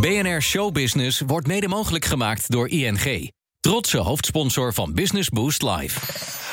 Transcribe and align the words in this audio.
BNR 0.00 0.42
Showbusiness 0.42 1.20
wordt 1.26 1.46
mede 1.46 1.68
mogelijk 1.68 2.04
gemaakt 2.04 2.50
door 2.50 2.68
ING. 2.68 3.32
Trotse 3.60 3.98
hoofdsponsor 3.98 4.72
van 4.72 4.94
Business 4.94 5.28
Boost 5.28 5.62
Live. 5.62 6.45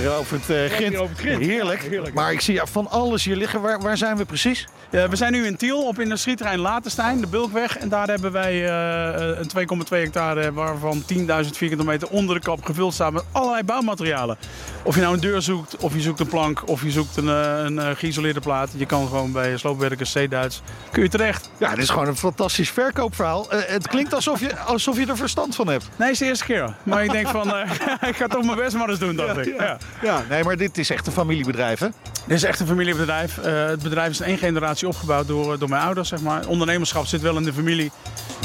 Hier 0.00 0.12
over 0.14 0.38
het 0.40 0.50
uh, 0.50 0.76
grind. 0.76 0.96
over 0.96 1.16
het 1.16 1.18
grind. 1.18 1.44
Heerlijk. 1.44 1.82
Ja, 1.82 1.88
heerlijk. 1.88 2.14
Maar 2.14 2.32
ik 2.32 2.40
zie 2.40 2.54
ja, 2.54 2.66
van 2.66 2.90
alles 2.90 3.24
hier 3.24 3.36
liggen. 3.36 3.60
Waar, 3.60 3.80
waar 3.80 3.96
zijn 3.96 4.16
we 4.16 4.24
precies? 4.24 4.68
Ja, 4.90 5.08
we 5.08 5.16
zijn 5.16 5.32
nu 5.32 5.46
in 5.46 5.56
Tiel 5.56 5.86
op 5.86 5.98
industrieterrein 5.98 6.58
Latenstein, 6.58 7.20
de 7.20 7.26
Bulkweg. 7.26 7.78
En 7.78 7.88
daar 7.88 8.06
hebben 8.06 8.32
wij 8.32 8.68
eh, 8.68 9.38
een 9.38 9.68
2,2 9.84 9.88
hectare 9.88 10.52
waarvan 10.52 11.02
10.000 11.14 11.24
vierkante 11.50 11.84
meter 11.84 12.08
onder 12.08 12.34
de 12.34 12.40
kap 12.40 12.64
gevuld 12.64 12.94
staat 12.94 13.12
met 13.12 13.24
allerlei 13.32 13.62
bouwmaterialen. 13.62 14.36
Of 14.82 14.94
je 14.94 15.00
nou 15.00 15.14
een 15.14 15.20
deur 15.20 15.42
zoekt, 15.42 15.76
of 15.76 15.94
je 15.94 16.00
zoekt 16.00 16.20
een 16.20 16.26
plank, 16.26 16.68
of 16.68 16.82
je 16.82 16.90
zoekt 16.90 17.16
een, 17.16 17.28
eh, 17.28 17.64
een 17.64 17.78
eh, 17.78 17.90
geïsoleerde 17.96 18.40
plaat. 18.40 18.70
Je 18.76 18.86
kan 18.86 19.06
gewoon 19.08 19.32
bij 19.32 19.56
sloopwerkers 19.56 20.12
C-Duits, 20.12 20.62
kun 20.90 21.02
je 21.02 21.08
terecht. 21.08 21.50
Ja, 21.58 21.70
dit 21.70 21.78
is 21.78 21.90
gewoon 21.90 22.06
een 22.06 22.16
fantastisch 22.16 22.70
verkoopverhaal. 22.70 23.50
Eh, 23.50 23.58
het 23.66 23.88
klinkt 23.88 24.14
alsof 24.14 24.40
je, 24.40 24.58
alsof 24.58 24.98
je 24.98 25.06
er 25.06 25.16
verstand 25.16 25.54
van 25.54 25.68
hebt. 25.68 25.88
Nee, 25.96 26.08
het 26.08 26.10
is 26.10 26.18
de 26.18 26.24
eerste 26.24 26.44
keer. 26.44 26.74
Maar 26.82 27.04
ik 27.04 27.10
denk 27.10 27.28
van, 27.28 27.54
eh, 27.54 27.70
ik 28.10 28.16
ga 28.16 28.26
toch 28.26 28.44
mijn 28.44 28.56
best 28.56 28.76
maar 28.76 28.88
eens 28.88 28.98
doen, 28.98 29.16
dacht 29.16 29.36
ik. 29.36 29.58
Ja. 29.58 29.78
Ja, 30.02 30.24
nee, 30.28 30.44
maar 30.44 30.56
dit 30.56 30.78
is 30.78 30.90
echt 30.90 31.06
een 31.06 31.12
familiebedrijf, 31.12 31.78
hè? 31.78 31.88
Dit 32.26 32.36
is 32.36 32.42
echt 32.42 32.60
een 32.60 32.66
familiebedrijf. 32.66 33.38
Eh, 33.38 33.66
het 33.66 33.82
bedrijf 33.82 34.10
is 34.10 34.20
in 34.20 34.26
één 34.26 34.38
generatie 34.38 34.88
opgebouwd 34.88 35.26
door, 35.26 35.58
door 35.58 35.68
mijn 35.68 35.82
ouders, 35.82 36.08
zeg 36.08 36.20
maar. 36.20 36.46
Ondernemerschap 36.46 37.06
zit 37.06 37.20
wel 37.20 37.36
in 37.36 37.42
de 37.42 37.52
familie. 37.52 37.90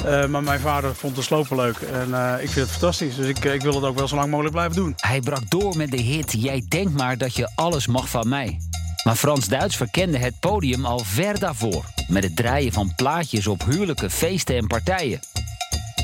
Eh, 0.06 0.26
maar 0.26 0.44
mijn 0.44 0.60
vader 0.60 0.96
vond 0.96 1.16
de 1.16 1.22
slopen 1.22 1.56
leuk. 1.56 1.78
En 1.78 2.14
eh, 2.14 2.44
ik 2.44 2.50
vind 2.50 2.66
het 2.66 2.70
fantastisch. 2.70 3.16
Dus 3.16 3.28
ik, 3.28 3.46
ik 3.46 3.62
wil 3.62 3.74
het 3.74 3.84
ook 3.84 3.98
wel 3.98 4.08
zo 4.08 4.16
lang 4.16 4.30
mogelijk 4.30 4.54
blijven 4.54 4.76
doen. 4.76 4.94
Hij 4.98 5.20
brak 5.20 5.50
door 5.50 5.78
met 5.78 5.92
de 5.92 6.02
hit 6.02 6.34
Jij 6.38 6.66
denkt 6.68 6.98
maar 6.98 7.18
dat 7.18 7.36
je 7.36 7.50
alles 7.56 7.88
mag 7.88 8.10
van 8.10 8.30
mij. 8.30 8.60
Maar 9.04 9.16
Frans 9.16 9.48
Duits 9.48 9.76
verkende 9.76 10.18
het 10.18 10.40
podium 10.40 10.86
al 10.86 11.00
ver 11.00 11.40
daarvoor. 11.40 11.86
Met 12.08 12.24
het 12.24 12.36
draaien 12.36 12.72
van 12.72 12.94
plaatjes 12.96 13.48
op 13.48 13.64
huwelijke 13.66 14.10
feesten 14.10 14.56
en 14.56 14.68
partijen. 14.68 15.20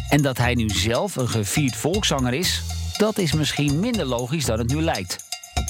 En 0.10 0.22
dat 0.22 0.38
hij 0.38 0.54
nu 0.54 0.70
zelf 0.70 1.16
een 1.16 1.30
gevierd 1.30 1.76
volkszanger 1.76 2.34
is, 2.34 2.62
dat 2.98 3.18
is 3.18 3.34
misschien 3.34 3.80
minder 3.80 4.06
logisch 4.06 4.46
dan 4.46 4.58
het 4.58 4.74
nu 4.74 4.82
lijkt. 4.82 5.25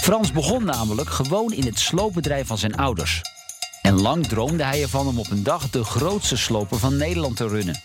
Frans 0.06 0.31
begon 0.31 0.64
namelijk 0.64 1.09
gewoon 1.09 1.53
in 1.53 1.66
het 1.66 1.80
sloopbedrijf 1.80 2.48
van 2.48 2.58
zijn 2.58 2.75
ouders. 2.75 3.22
En 3.81 4.02
lang 4.02 4.28
droomde 4.28 4.64
hij 4.64 4.81
ervan 4.81 5.08
om 5.08 5.20
op 5.20 5.31
een 5.31 5.44
dag 5.44 5.70
de 5.70 5.84
grootste 5.84 6.38
sloper 6.38 6.80
van 6.80 6.97
Nederland 6.97 7.36
te 7.36 7.47
runnen. 7.47 7.81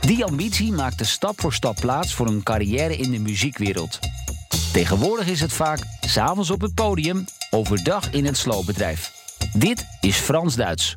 Die 0.00 0.24
ambitie 0.24 0.72
maakte 0.72 1.04
stap 1.04 1.40
voor 1.40 1.52
stap 1.52 1.76
plaats 1.80 2.14
voor 2.14 2.26
een 2.26 2.42
carrière 2.42 2.96
in 2.96 3.10
de 3.10 3.18
muziekwereld. 3.18 3.98
Tegenwoordig 4.72 5.26
is 5.26 5.40
het 5.40 5.52
vaak 5.52 5.78
s'avonds 6.00 6.50
op 6.50 6.60
het 6.60 6.74
podium, 6.74 7.24
overdag 7.50 8.10
in 8.10 8.24
het 8.24 8.36
sloopbedrijf. 8.36 9.12
Dit 9.52 9.86
is 10.00 10.16
Frans 10.16 10.56
Duits. 10.56 10.92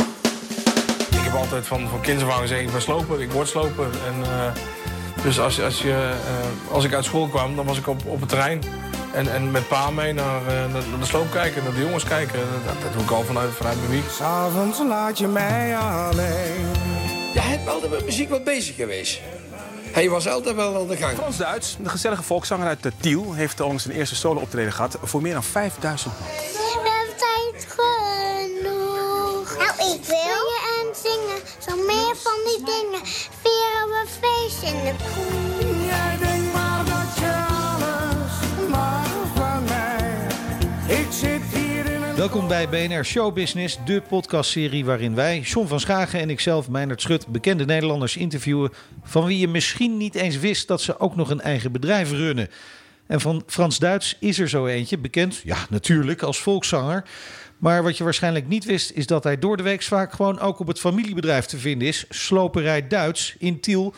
Ik 1.10 1.20
heb 1.20 1.34
altijd 1.34 1.68
van, 1.68 1.88
van 1.90 2.02
kinds 2.02 2.24
af 2.24 2.40
gezegd, 2.40 2.74
ik 2.74 2.80
sloper, 2.80 3.22
ik 3.22 3.32
word 3.32 3.48
sloper. 3.48 3.88
En, 4.06 4.24
eh, 4.24 4.52
dus 5.24 5.40
als, 5.40 5.62
als, 5.62 5.82
je, 5.82 6.16
eh, 6.26 6.74
als 6.74 6.84
ik 6.84 6.94
uit 6.94 7.06
school 7.06 7.28
kwam, 7.28 7.56
dan 7.56 7.66
was 7.66 7.78
ik 7.78 7.88
op, 7.88 8.06
op 8.06 8.20
het 8.20 8.30
terrein. 8.30 8.85
En, 9.16 9.34
en 9.34 9.52
met 9.52 9.68
pa 9.68 9.90
mee 9.90 10.14
naar, 10.14 10.42
eh, 10.48 10.54
naar, 10.54 10.70
naar 10.90 11.00
de 11.00 11.06
sloop 11.06 11.32
kijken, 11.32 11.64
naar 11.64 11.74
de 11.74 11.80
jongens 11.80 12.04
kijken. 12.04 12.40
Dat, 12.66 12.82
dat 12.82 12.94
doe 12.94 13.02
ik 13.02 13.12
al 13.12 13.24
vanuit, 13.24 13.52
vanuit 13.54 13.78
mijn 13.78 13.90
wieg. 13.90 14.12
S'avonds 14.12 14.80
laat 14.80 15.18
je 15.18 15.28
mij 15.28 15.78
alleen. 15.78 16.66
Ja, 17.34 17.42
hij 17.42 17.60
is 17.62 17.68
altijd 17.68 17.92
met 17.92 18.06
muziek 18.06 18.30
wel 18.30 18.44
bezig 18.44 18.76
geweest. 18.76 19.22
Hij 19.92 20.10
was 20.10 20.28
altijd 20.28 20.56
wel 20.56 20.76
aan 20.76 20.88
de 20.88 20.98
gang. 20.98 21.18
Frans 21.18 21.38
Duits, 21.38 21.78
de 21.80 21.90
gezellige 21.90 22.24
volkszanger 22.24 22.68
uit 22.68 22.84
de 22.84 22.92
Tiel, 23.00 23.34
heeft 23.34 23.60
onlangs 23.60 23.84
zijn 23.84 23.98
eerste 23.98 24.16
solo-optreden 24.16 24.74
gehad 24.74 24.98
voor 25.04 25.22
meer 25.22 25.34
dan 25.34 25.44
5000 25.44 26.14
man. 26.20 26.28
We 26.28 26.90
hebben 26.96 27.16
tijd 27.18 27.68
genoeg. 27.70 29.58
Nou, 29.58 29.94
ik 29.94 30.04
wil. 30.06 30.46
Zingen 30.46 30.80
en 30.80 30.96
zingen, 31.04 31.42
zo 31.68 31.76
meer 31.76 32.16
van 32.16 32.40
die 32.46 32.66
dingen. 32.66 33.06
Vieren 33.42 33.90
we 33.90 34.06
feest 34.20 34.74
in 34.74 34.84
de 34.84 34.94
kroeg. 35.04 36.35
Welkom 42.16 42.48
bij 42.48 42.70
BNR 42.70 43.06
Show 43.06 43.34
Business, 43.34 43.78
de 43.86 44.02
podcastserie 44.02 44.86
waarin 44.86 45.16
wij, 45.16 45.40
John 45.40 45.68
van 45.68 45.80
Schagen 45.80 46.20
en 46.20 46.30
ikzelf, 46.30 46.70
Meijnerd 46.70 47.02
Schut, 47.02 47.28
bekende 47.28 47.66
Nederlanders 47.66 48.18
interviewen 48.18 48.72
van 49.04 49.26
wie 49.26 49.40
je 49.40 49.48
misschien 49.48 49.98
niet 49.98 50.16
eens 50.16 50.40
wist 50.40 50.68
dat 50.68 50.82
ze 50.82 51.00
ook 51.00 51.16
nog 51.16 51.30
een 51.30 51.42
eigen 51.42 51.72
bedrijf 51.72 52.12
runnen. 52.12 52.50
En 53.08 53.22
van 53.22 53.44
Frans 53.48 53.80
Duits 53.80 54.18
is 54.20 54.40
er 54.40 54.50
zo 54.50 54.66
eentje, 54.66 54.98
bekend, 54.98 55.42
ja 55.44 55.58
natuurlijk, 55.70 56.22
als 56.22 56.40
volkszanger. 56.40 57.04
Maar 57.58 57.84
wat 57.84 57.98
je 57.98 58.04
waarschijnlijk 58.04 58.48
niet 58.48 58.66
wist, 58.66 58.92
is 58.92 59.08
dat 59.08 59.24
hij 59.24 59.40
door 59.40 59.58
de 59.58 59.64
week 59.64 59.84
vaak 59.84 60.14
gewoon 60.14 60.40
ook 60.40 60.60
op 60.60 60.68
het 60.68 60.80
familiebedrijf 60.80 61.46
te 61.46 61.58
vinden 61.58 61.88
is. 61.88 62.06
Sloperij 62.10 62.88
Duits 62.88 63.36
in 63.38 63.60
Tiel. 63.60 63.94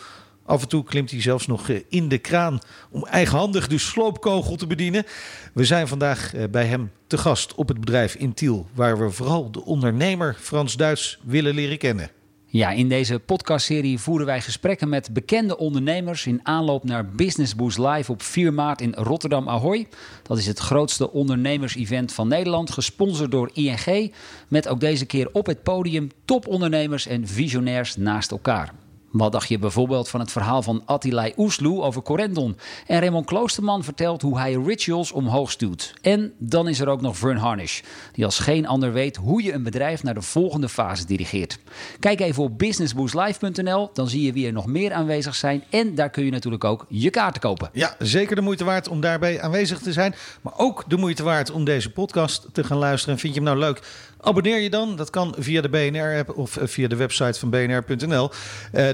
Af 0.47 0.61
en 0.61 0.67
toe 0.67 0.83
klimt 0.83 1.11
hij 1.11 1.21
zelfs 1.21 1.47
nog 1.47 1.69
eh, 1.69 1.79
in 1.89 2.07
de 2.07 2.17
kraan 2.17 2.59
om 2.89 3.05
eigenhandig 3.05 3.67
de 3.67 3.77
sloopkogel 3.77 4.55
te 4.55 4.67
bedienen. 4.67 5.05
We 5.53 5.65
zijn 5.65 5.87
vandaag 5.87 6.33
eh, 6.33 6.43
bij 6.51 6.65
hem 6.65 6.91
te 7.07 7.17
gast 7.17 7.55
op 7.55 7.67
het 7.67 7.79
bedrijf 7.79 8.15
in 8.15 8.33
Tiel, 8.33 8.67
waar 8.73 8.99
we 8.99 9.09
vooral 9.09 9.51
de 9.51 9.65
ondernemer 9.65 10.35
Frans 10.39 10.75
Duits 10.75 11.19
willen 11.23 11.53
leren 11.53 11.77
kennen. 11.77 12.09
Ja, 12.49 12.71
in 12.71 12.89
deze 12.89 13.19
podcastserie 13.19 13.99
voeren 13.99 14.25
wij 14.25 14.41
gesprekken 14.41 14.89
met 14.89 15.13
bekende 15.13 15.57
ondernemers 15.57 16.25
in 16.25 16.39
aanloop 16.43 16.83
naar 16.83 17.09
Business 17.09 17.55
Boost 17.55 17.77
Live 17.77 18.11
op 18.11 18.21
4 18.21 18.53
maart 18.53 18.81
in 18.81 18.93
Rotterdam 18.93 19.49
Ahoy. 19.49 19.87
Dat 20.23 20.37
is 20.37 20.47
het 20.47 20.59
grootste 20.59 21.11
ondernemers-event 21.11 22.13
van 22.13 22.27
Nederland, 22.27 22.71
gesponsord 22.71 23.31
door 23.31 23.49
ING. 23.53 24.13
Met 24.47 24.67
ook 24.67 24.79
deze 24.79 25.05
keer 25.05 25.29
op 25.31 25.45
het 25.45 25.63
podium 25.63 26.09
topondernemers 26.25 27.07
en 27.07 27.27
visionairs 27.27 27.95
naast 27.95 28.31
elkaar. 28.31 28.73
Wat 29.11 29.31
dacht 29.31 29.49
je 29.49 29.59
bijvoorbeeld 29.59 30.09
van 30.09 30.19
het 30.19 30.31
verhaal 30.31 30.61
van 30.61 30.81
Attilai 30.85 31.33
Oesloe 31.37 31.81
over 31.81 32.01
Corendon? 32.01 32.57
En 32.87 32.99
Raymond 32.99 33.25
Kloosterman 33.25 33.83
vertelt 33.83 34.21
hoe 34.21 34.37
hij 34.39 34.53
rituals 34.53 35.11
omhoog 35.11 35.51
stuwt. 35.51 35.93
En 36.01 36.33
dan 36.37 36.67
is 36.67 36.79
er 36.79 36.87
ook 36.87 37.01
nog 37.01 37.17
Vern 37.17 37.37
Harnish, 37.37 37.81
die 38.11 38.25
als 38.25 38.39
geen 38.39 38.67
ander 38.67 38.93
weet 38.93 39.15
hoe 39.15 39.43
je 39.43 39.53
een 39.53 39.63
bedrijf 39.63 40.03
naar 40.03 40.13
de 40.13 40.21
volgende 40.21 40.69
fase 40.69 41.05
dirigeert. 41.05 41.59
Kijk 41.99 42.19
even 42.19 42.43
op 42.43 42.57
businessboostlive.nl, 42.57 43.89
dan 43.93 44.07
zie 44.07 44.21
je 44.21 44.33
wie 44.33 44.47
er 44.47 44.53
nog 44.53 44.65
meer 44.65 44.93
aanwezig 44.93 45.35
zijn. 45.35 45.63
En 45.69 45.95
daar 45.95 46.09
kun 46.09 46.25
je 46.25 46.31
natuurlijk 46.31 46.63
ook 46.63 46.85
je 46.89 47.09
kaarten 47.09 47.41
kopen. 47.41 47.69
Ja, 47.73 47.95
zeker 47.99 48.35
de 48.35 48.41
moeite 48.41 48.63
waard 48.63 48.87
om 48.87 49.01
daarbij 49.01 49.41
aanwezig 49.41 49.79
te 49.79 49.93
zijn. 49.93 50.15
Maar 50.41 50.53
ook 50.57 50.83
de 50.87 50.97
moeite 50.97 51.23
waard 51.23 51.51
om 51.51 51.63
deze 51.63 51.91
podcast 51.91 52.47
te 52.51 52.63
gaan 52.63 52.77
luisteren. 52.77 53.19
Vind 53.19 53.33
je 53.33 53.39
hem 53.39 53.49
nou 53.49 53.59
leuk? 53.59 53.81
Abonneer 54.21 54.59
je 54.59 54.69
dan. 54.69 54.95
Dat 54.95 55.09
kan 55.09 55.35
via 55.37 55.61
de 55.61 55.69
BNR-app 55.69 56.37
of 56.37 56.57
eh, 56.57 56.67
via 56.67 56.87
de 56.87 56.95
website 56.95 57.39
van 57.39 57.49
bnr.nl. 57.49 58.31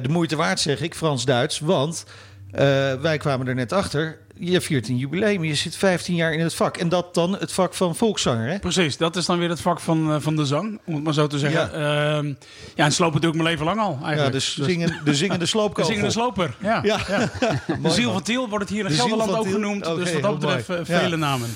de 0.03 0.09
moeite 0.09 0.35
waard 0.35 0.59
zeg 0.59 0.81
ik, 0.81 0.95
Frans-Duits. 0.95 1.59
Want 1.59 2.05
eh, 2.51 2.93
wij 2.93 3.17
kwamen 3.17 3.47
er 3.47 3.55
net 3.55 3.71
achter. 3.71 4.21
Je 4.35 4.61
viert 4.61 4.87
een 4.87 4.97
jubileum. 4.97 5.43
Je 5.43 5.55
zit 5.55 5.75
15 5.75 6.15
jaar 6.15 6.33
in 6.33 6.39
het 6.39 6.53
vak. 6.53 6.77
En 6.77 6.89
dat 6.89 7.13
dan 7.13 7.37
het 7.39 7.51
vak 7.51 7.73
van 7.73 7.95
volkszanger, 7.95 8.49
hè? 8.49 8.59
Precies, 8.59 8.97
dat 8.97 9.15
is 9.15 9.25
dan 9.25 9.39
weer 9.39 9.49
het 9.49 9.61
vak 9.61 9.79
van, 9.79 10.11
eh, 10.11 10.15
van 10.19 10.35
de 10.35 10.45
zang, 10.45 10.79
om 10.85 10.93
het 10.93 11.03
maar 11.03 11.13
zo 11.13 11.27
te 11.27 11.39
zeggen. 11.39 11.79
Ja, 11.79 12.21
ja 12.75 12.85
en 12.85 12.91
slopen 12.91 13.21
doe 13.21 13.29
ik 13.29 13.35
mijn 13.35 13.49
leven 13.49 13.65
lang 13.65 13.79
al 13.79 13.91
eigenlijk. 14.03 14.23
Ja, 14.23 14.29
dus 14.29 14.57
zingen, 14.57 15.01
de 15.03 15.15
zingende 15.15 15.45
sloopkogel. 15.53 15.83
De 15.83 15.93
zingende 15.93 16.11
sloper, 16.11 16.55
ja. 16.59 16.79
Ja. 16.83 16.99
ja. 17.07 17.29
De 17.81 17.89
ziel 17.89 18.11
van 18.11 18.21
Tiel 18.23 18.49
wordt 18.49 18.63
het 18.63 18.73
hier 18.73 18.85
in 18.85 18.91
De 18.91 18.97
Gelderland 18.97 19.33
ook 19.35 19.49
genoemd. 19.51 19.83
Dus 19.85 20.13
wat 20.13 20.21
dat 20.21 20.39
betreft 20.39 20.69
eh, 20.69 20.77
Ja. 20.77 20.99
vele 20.99 21.17
namen. 21.17 21.49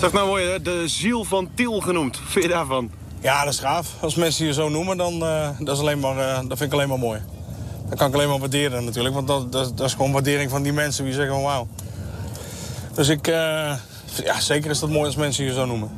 Zeg 0.00 0.12
nou 0.12 0.26
mooi, 0.26 0.62
de 0.62 0.82
ziel 0.88 1.24
van 1.24 1.50
Tiel 1.54 1.80
genoemd. 1.80 2.18
Wat 2.20 2.28
vind 2.30 2.44
je 2.44 2.50
daarvan? 2.50 2.90
Ja, 3.22 3.44
dat 3.44 3.52
is 3.52 3.58
gaaf. 3.58 3.88
Als 4.00 4.14
mensen 4.14 4.46
je 4.46 4.52
zo 4.52 4.68
noemen, 4.68 4.96
dan 4.96 5.14
uh, 5.22 5.48
dat 5.58 5.74
is 5.76 5.80
alleen 5.80 5.98
maar, 5.98 6.16
uh, 6.16 6.34
dat 6.34 6.58
vind 6.58 6.60
ik 6.60 6.72
alleen 6.72 6.88
maar 6.88 6.98
mooi. 6.98 7.20
Dat 7.88 7.98
kan 7.98 8.08
ik 8.08 8.14
alleen 8.14 8.28
maar 8.28 8.38
waarderen 8.38 8.84
natuurlijk. 8.84 9.14
Want 9.14 9.26
dat, 9.26 9.52
dat, 9.52 9.80
is 9.80 9.92
gewoon 9.92 10.12
waardering 10.12 10.50
van 10.50 10.62
die 10.62 10.72
mensen 10.72 11.04
die 11.04 11.14
zeggen 11.14 11.34
van 11.34 11.42
wauw. 11.42 11.66
Dus 12.94 13.08
ik, 13.08 13.28
uh, 13.28 13.34
ja, 14.24 14.40
zeker 14.40 14.70
is 14.70 14.78
dat 14.78 14.88
mooi 14.88 15.04
als 15.04 15.16
mensen 15.16 15.44
je 15.44 15.52
zo 15.52 15.66
noemen. 15.66 15.90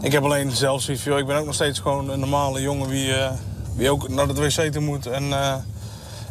Ik 0.00 0.12
heb 0.12 0.24
alleen 0.24 0.50
zelf 0.50 0.82
zoiets 0.82 1.02
van, 1.02 1.12
joh, 1.12 1.20
ik 1.20 1.26
ben 1.26 1.36
ook 1.36 1.44
nog 1.44 1.54
steeds 1.54 1.78
gewoon 1.78 2.10
een 2.10 2.20
normale 2.20 2.60
jongen 2.60 2.88
wie, 2.88 3.12
wie 3.74 3.90
ook 3.90 4.08
naar 4.08 4.26
het 4.26 4.38
wc 4.38 4.72
toe 4.72 4.82
moet 4.82 5.06
en, 5.06 5.32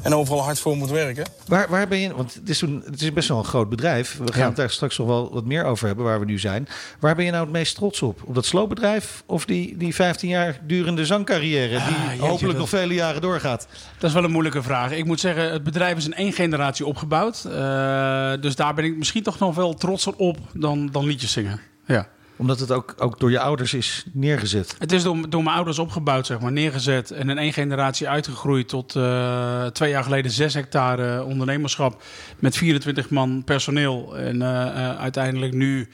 en 0.05 0.13
overal 0.15 0.43
hard 0.43 0.59
voor 0.59 0.77
moet 0.77 0.89
werken. 0.89 1.25
Waar, 1.47 1.69
waar 1.69 1.87
ben 1.87 1.99
je, 1.99 2.15
want 2.15 2.33
het 2.33 2.49
is, 2.49 2.57
toen, 2.59 2.81
het 2.85 3.01
is 3.01 3.13
best 3.13 3.27
wel 3.29 3.37
een 3.37 3.43
groot 3.43 3.69
bedrijf. 3.69 4.17
We 4.17 4.31
gaan 4.31 4.41
Ja. 4.41 4.47
het 4.47 4.55
daar 4.55 4.69
straks 4.69 4.97
nog 4.97 5.07
wel 5.07 5.33
wat 5.33 5.45
meer 5.45 5.63
over 5.63 5.87
hebben, 5.87 6.05
waar 6.05 6.19
we 6.19 6.25
nu 6.25 6.39
zijn. 6.39 6.67
Waar 6.99 7.15
ben 7.15 7.25
je 7.25 7.31
nou 7.31 7.43
het 7.43 7.51
meest 7.53 7.75
trots 7.75 8.01
op? 8.01 8.21
Op 8.25 8.35
dat 8.35 8.45
sloopbedrijf 8.45 9.23
of 9.25 9.45
die, 9.45 9.77
die 9.77 9.95
15 9.95 10.29
jaar 10.29 10.59
durende 10.63 11.05
zangcarrière... 11.05 11.69
die 11.69 11.79
Ah, 11.79 12.05
jeetje, 12.09 12.21
hopelijk 12.21 12.41
dat- 12.51 12.57
nog 12.57 12.69
vele 12.69 12.93
jaren 12.93 13.21
doorgaat? 13.21 13.67
Dat 13.97 14.09
is 14.09 14.15
wel 14.15 14.23
een 14.23 14.31
moeilijke 14.31 14.63
vraag. 14.63 14.91
Ik 14.91 15.05
moet 15.05 15.19
zeggen, 15.19 15.51
het 15.51 15.63
bedrijf 15.63 15.97
is 15.97 16.05
in 16.05 16.13
één 16.13 16.33
generatie 16.33 16.85
opgebouwd. 16.85 17.45
Eh, 17.45 18.31
dus 18.41 18.55
daar 18.55 18.73
ben 18.73 18.85
ik 18.85 18.97
misschien 18.97 19.23
toch 19.23 19.39
nog 19.39 19.55
wel 19.55 19.73
trotser 19.73 20.13
op 20.15 20.37
dan, 20.53 20.89
dan 20.91 21.05
liedjes 21.05 21.31
zingen. 21.31 21.59
Ja. 21.85 22.07
Omdat 22.37 22.59
het 22.59 22.71
ook, 22.71 22.95
ook 22.97 23.19
door 23.19 23.31
je 23.31 23.39
ouders 23.39 23.73
is 23.73 24.05
neergezet. 24.13 24.75
Het 24.79 24.91
is 24.91 25.03
door, 25.03 25.29
door 25.29 25.43
mijn 25.43 25.55
ouders 25.55 25.79
opgebouwd, 25.79 26.25
zeg 26.25 26.39
maar, 26.39 26.51
neergezet 26.51 27.11
en 27.11 27.29
in 27.29 27.37
één 27.37 27.53
generatie 27.53 28.09
uitgegroeid 28.09 28.67
tot 28.67 28.95
eh, 28.95 29.65
twee 29.65 29.89
jaar 29.89 30.03
geleden 30.03 30.31
6 30.31 30.53
hectare 30.53 31.23
ondernemerschap 31.23 32.03
met 32.39 32.57
24 32.57 33.09
man 33.09 33.43
personeel. 33.43 34.17
En 34.17 34.41
eh, 34.41 34.67
eh, 34.67 34.99
uiteindelijk 34.99 35.53
nu 35.53 35.89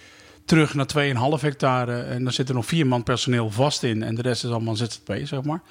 terug 0.46 0.74
naar 0.74 0.88
2,5 1.38 1.42
hectare. 1.42 2.02
En 2.02 2.24
daar 2.24 2.34
zit 2.34 2.50
er 2.50 2.56
nog 2.56 2.66
vier 2.66 2.88
man 2.88 3.04
personeel 3.04 3.52
vast 3.52 3.84
in 3.84 4.04
en 4.04 4.16
de 4.16 4.22
rest 4.22 4.44
is 4.44 4.50
allemaal 4.50 4.76
ZZP, 4.76 5.14
zeg 5.24 5.44
maar. 5.44 5.62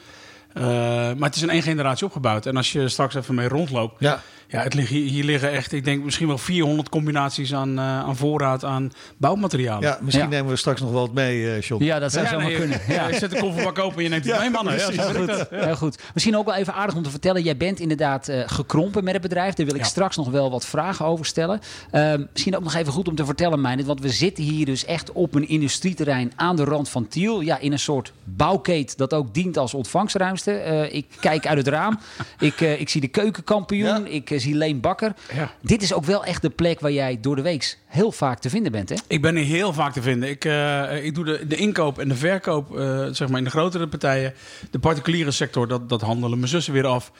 Maar 0.54 1.28
het 1.28 1.36
is 1.36 1.42
in 1.42 1.50
één 1.50 1.62
generatie 1.62 2.06
opgebouwd. 2.06 2.46
En 2.46 2.56
als 2.56 2.72
je 2.72 2.88
straks 2.88 3.14
even 3.14 3.34
mee 3.34 3.48
rondloopt, 3.48 3.94
Ja. 3.98 4.22
Ja, 4.50 4.62
het 4.62 4.74
liggen, 4.74 4.96
hier 4.96 5.24
liggen 5.24 5.50
echt, 5.50 5.72
ik 5.72 5.84
denk 5.84 6.04
misschien 6.04 6.26
wel 6.26 6.38
400 6.38 6.88
combinaties 6.88 7.54
aan, 7.54 7.78
eh, 7.78 7.84
aan 7.84 8.16
voorraad 8.16 8.64
aan 8.64 8.92
bouwmaterialen. 9.16 9.82
Ja, 9.88 9.98
misschien 10.02 10.24
Ja. 10.24 10.30
nemen 10.30 10.50
we 10.50 10.56
straks 10.56 10.80
nog 10.80 10.90
wel 10.90 11.00
wat 11.00 11.12
mee, 11.12 11.50
eh 11.54 11.60
John. 11.60 11.84
Ja, 11.84 11.98
dat 11.98 12.12
zou 12.12 12.24
Ja, 12.24 12.30
zomaar 12.30 12.46
nee, 12.46 12.56
kunnen. 12.56 12.80
ja. 12.88 13.08
Je 13.08 13.14
zet 13.18 13.30
de 13.30 13.38
kofferbak 13.38 13.78
open 13.78 13.96
en 13.96 14.02
je 14.02 14.08
neemt 14.08 14.24
het 14.24 14.34
Ja, 14.34 14.40
mee, 14.40 14.50
mannen. 14.50 14.76
Ja, 14.78 14.84
precies. 14.90 15.26
dat. 15.26 15.48
Ja. 15.50 15.64
Heel 15.64 15.76
goed. 15.76 15.98
Misschien 16.14 16.36
ook 16.36 16.44
wel 16.46 16.54
even 16.54 16.74
aardig 16.74 16.94
om 16.96 17.02
te 17.02 17.10
vertellen. 17.10 17.42
Jij 17.42 17.56
bent 17.56 17.80
inderdaad 17.80 18.28
eh, 18.28 18.40
gekrompen 18.46 19.04
met 19.04 19.12
het 19.12 19.22
bedrijf. 19.22 19.54
Daar 19.54 19.66
wil 19.66 19.74
ik 19.74 19.80
Ja. 19.80 19.86
straks 19.86 20.16
nog 20.16 20.28
wel 20.30 20.50
wat 20.50 20.66
vragen 20.66 21.04
over 21.06 21.26
stellen. 21.26 21.60
Ehm, 21.90 22.22
misschien 22.32 22.56
ook 22.56 22.62
nog 22.62 22.74
even 22.74 22.92
goed 22.92 23.08
om 23.08 23.14
te 23.14 23.24
vertellen, 23.24 23.60
Meijnerd. 23.60 23.86
Want 23.86 24.00
we 24.00 24.08
zitten 24.08 24.44
hier 24.44 24.66
dus 24.66 24.84
echt 24.84 25.12
op 25.12 25.34
een 25.34 25.48
industrieterrein 25.48 26.32
aan 26.36 26.56
de 26.56 26.64
rand 26.64 26.88
van 26.88 27.08
Tiel. 27.08 27.40
Ja, 27.40 27.58
in 27.58 27.72
een 27.72 27.78
soort 27.78 28.12
bouwkeet 28.24 28.96
dat 28.98 29.14
ook 29.14 29.34
dient 29.34 29.56
als 29.58 29.74
ontvangstruimte. 29.74 30.52
Eh, 30.52 30.94
ik 30.94 31.06
kijk 31.20 31.46
uit 31.46 31.58
het 31.58 31.68
raam. 31.68 31.98
ik, 32.38 32.60
eh, 32.60 32.80
ik 32.80 32.88
zie 32.88 33.00
de 33.00 33.08
keukenkampioen. 33.08 34.06
Ik 34.06 34.30
zie 34.40 34.54
Leen 34.54 34.80
Bakker. 34.80 35.12
Ja. 35.34 35.50
Dit 35.62 35.82
is 35.82 35.92
ook 35.92 36.04
wel 36.04 36.24
echt 36.24 36.42
de 36.42 36.50
plek 36.50 36.80
waar 36.80 36.92
jij 36.92 37.18
door 37.20 37.36
de 37.36 37.42
week 37.42 37.78
heel 37.86 38.12
vaak 38.12 38.38
te 38.38 38.50
vinden 38.50 38.72
bent, 38.72 38.88
hè? 38.88 38.94
Ik 39.06 39.22
ben 39.22 39.36
hier 39.36 39.44
heel 39.44 39.72
vaak 39.72 39.92
te 39.92 40.02
vinden. 40.02 40.28
Ik, 40.28 40.44
eh, 40.44 41.04
ik 41.04 41.14
doe 41.14 41.24
de, 41.24 41.46
de 41.46 41.56
inkoop 41.56 41.98
en 41.98 42.08
de 42.08 42.14
verkoop 42.14 42.76
eh, 42.78 43.06
zeg 43.10 43.28
maar 43.28 43.38
in 43.38 43.44
de 43.44 43.50
grotere 43.50 43.88
partijen. 43.88 44.34
De 44.70 44.78
particuliere 44.78 45.30
sector, 45.30 45.68
dat, 45.68 45.88
dat 45.88 46.00
handelen 46.00 46.38
mijn 46.38 46.50
zussen 46.50 46.72
weer 46.72 46.86
af. 46.86 47.12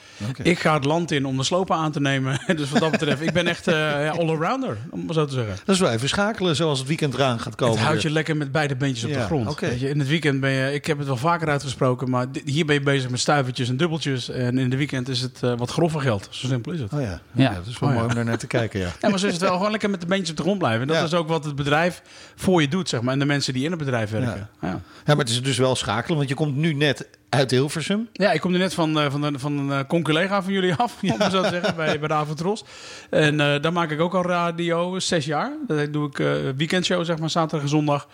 Ik 0.43 0.59
ga 0.59 0.73
het 0.73 0.85
land 0.85 1.11
in 1.11 1.25
om 1.25 1.37
de 1.37 1.43
slopen 1.43 1.75
aan 1.75 1.91
te 1.91 1.99
nemen. 1.99 2.39
dus 2.55 2.69
wat 2.69 2.79
dat 2.81 2.91
betreft, 2.91 3.21
ik 3.21 3.31
ben 3.33 3.47
echt 3.47 3.67
eh 3.67 3.75
ja, 3.75 4.09
all-arounder, 4.09 4.77
om 4.91 5.05
maar 5.05 5.13
zo 5.13 5.25
te 5.25 5.33
zeggen. 5.33 5.55
Dat 5.65 5.75
is 5.75 5.81
wel 5.81 5.91
even 5.91 6.09
schakelen 6.09 6.55
zoals 6.55 6.79
het 6.79 6.87
weekend 6.87 7.13
eraan 7.13 7.39
gaat 7.39 7.55
komen. 7.55 7.77
Het 7.77 7.85
houdt 7.85 8.01
je 8.01 8.09
lekker 8.09 8.37
met 8.37 8.51
beide 8.51 8.75
beentjes 8.75 9.03
op 9.03 9.09
Ja, 9.11 9.17
de 9.19 9.25
grond. 9.25 9.47
oké. 9.49 9.67
Weet 9.67 9.79
je, 9.79 9.89
in 9.89 9.99
het 9.99 10.07
weekend 10.07 10.39
ben 10.39 10.51
je, 10.51 10.73
ik 10.73 10.85
heb 10.85 10.97
het 10.97 11.07
wel 11.07 11.17
vaker 11.17 11.47
uitgesproken, 11.49 12.09
maar 12.09 12.27
hier 12.45 12.65
ben 12.65 12.75
je 12.75 12.81
bezig 12.81 13.09
met 13.09 13.19
stuivertjes 13.19 13.69
en 13.69 13.77
dubbeltjes. 13.77 14.29
En 14.29 14.57
in 14.57 14.69
de 14.69 14.77
weekend 14.77 15.09
is 15.09 15.21
het 15.21 15.39
wat 15.39 15.69
groffer 15.71 16.01
geld. 16.01 16.27
Zo 16.29 16.47
simpel 16.47 16.71
is 16.71 16.79
het. 16.79 16.93
Oh 16.93 17.01
ja. 17.01 17.10
Ja. 17.31 17.43
ja. 17.49 17.53
dat 17.53 17.65
is 17.65 17.79
wel 17.79 17.89
Oh 17.89 17.95
ja. 17.95 18.01
mooi 18.01 18.09
om 18.11 18.15
daar 18.15 18.25
naar 18.25 18.37
te 18.37 18.47
kijken, 18.47 18.79
ja. 18.79 18.89
Ja, 19.01 19.09
maar 19.09 19.19
zo 19.19 19.25
is 19.27 19.33
het 19.33 19.41
wel 19.41 19.55
gewoon 19.55 19.71
lekker 19.71 19.89
met 19.89 20.01
de 20.01 20.07
beentjes 20.07 20.29
op 20.29 20.35
de 20.37 20.41
grond 20.43 20.57
blijven. 20.57 20.81
En 20.81 20.87
dat 20.87 20.97
Ja. 20.97 21.03
is 21.03 21.13
ook 21.13 21.27
wat 21.27 21.45
het 21.45 21.55
bedrijf 21.55 22.01
voor 22.35 22.61
je 22.61 22.67
doet, 22.67 22.89
zeg 22.89 23.01
maar. 23.01 23.13
En 23.13 23.19
de 23.19 23.25
mensen 23.25 23.53
die 23.53 23.63
in 23.63 23.69
het 23.69 23.79
bedrijf 23.79 24.09
werken. 24.09 24.49
Ja. 24.61 24.67
Ja, 24.69 24.81
maar 25.05 25.17
het 25.17 25.29
is 25.29 25.43
dus 25.43 25.57
wel 25.57 25.75
schakelen, 25.75 26.17
want 26.17 26.29
je 26.29 26.35
komt 26.35 26.55
nu 26.55 26.73
net 26.73 27.07
uit 27.29 27.51
Hilversum. 27.51 28.07
Ja, 28.13 28.31
ik 28.31 28.41
kom 28.41 28.53
er 28.53 28.59
net 28.59 28.73
van, 28.73 28.99
eh, 28.99 29.11
van, 29.11 29.23
een- 29.23 29.39
van 29.39 29.57
een 29.57 29.71
eh, 29.79 29.85
conculega 29.87 30.41
van 30.43 30.53
jullie 30.53 30.73
af, 30.75 30.97
om 31.01 31.29
zo 31.31 31.41
te 31.41 31.49
zeggen, 31.49 31.75
bij, 31.75 31.99
bij 31.99 32.07
de 32.07 32.13
Avondros. 32.13 32.63
En 33.09 33.39
eh, 33.39 33.61
daar 33.61 33.73
maak 33.73 33.91
ik 33.91 33.99
ook 33.99 34.13
al 34.13 34.23
radio, 34.25 34.99
zes 34.99 35.25
jaar. 35.25 35.51
Dat 35.67 35.93
doe 35.93 36.07
ik 36.07 36.19
eh 36.19 36.27
weekendshow, 36.57 37.05
zeg 37.05 37.17
maar, 37.19 37.29
zaterdag 37.29 37.61
en 37.61 37.69
zondag. 37.69 38.07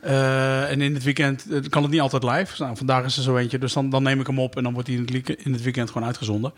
Eh, 0.00 0.70
en 0.70 0.80
in 0.80 0.94
het 0.94 1.02
weekend 1.04 1.46
kan 1.68 1.82
het 1.82 1.90
niet 1.90 2.00
altijd 2.00 2.22
live. 2.22 2.62
Nou, 2.62 2.76
vandaag 2.76 3.04
is 3.04 3.16
er 3.16 3.22
zo 3.22 3.36
eentje, 3.36 3.58
dus 3.58 3.72
dan, 3.72 3.90
dan 3.90 4.02
neem 4.02 4.20
ik 4.20 4.26
hem 4.26 4.38
op 4.40 4.56
en 4.56 4.62
dan 4.62 4.72
wordt 4.72 4.88
hij 4.88 4.96
in 4.96 5.14
het, 5.14 5.28
in 5.44 5.52
het 5.52 5.62
weekend 5.62 5.90
gewoon 5.90 6.06
uitgezonden. 6.06 6.52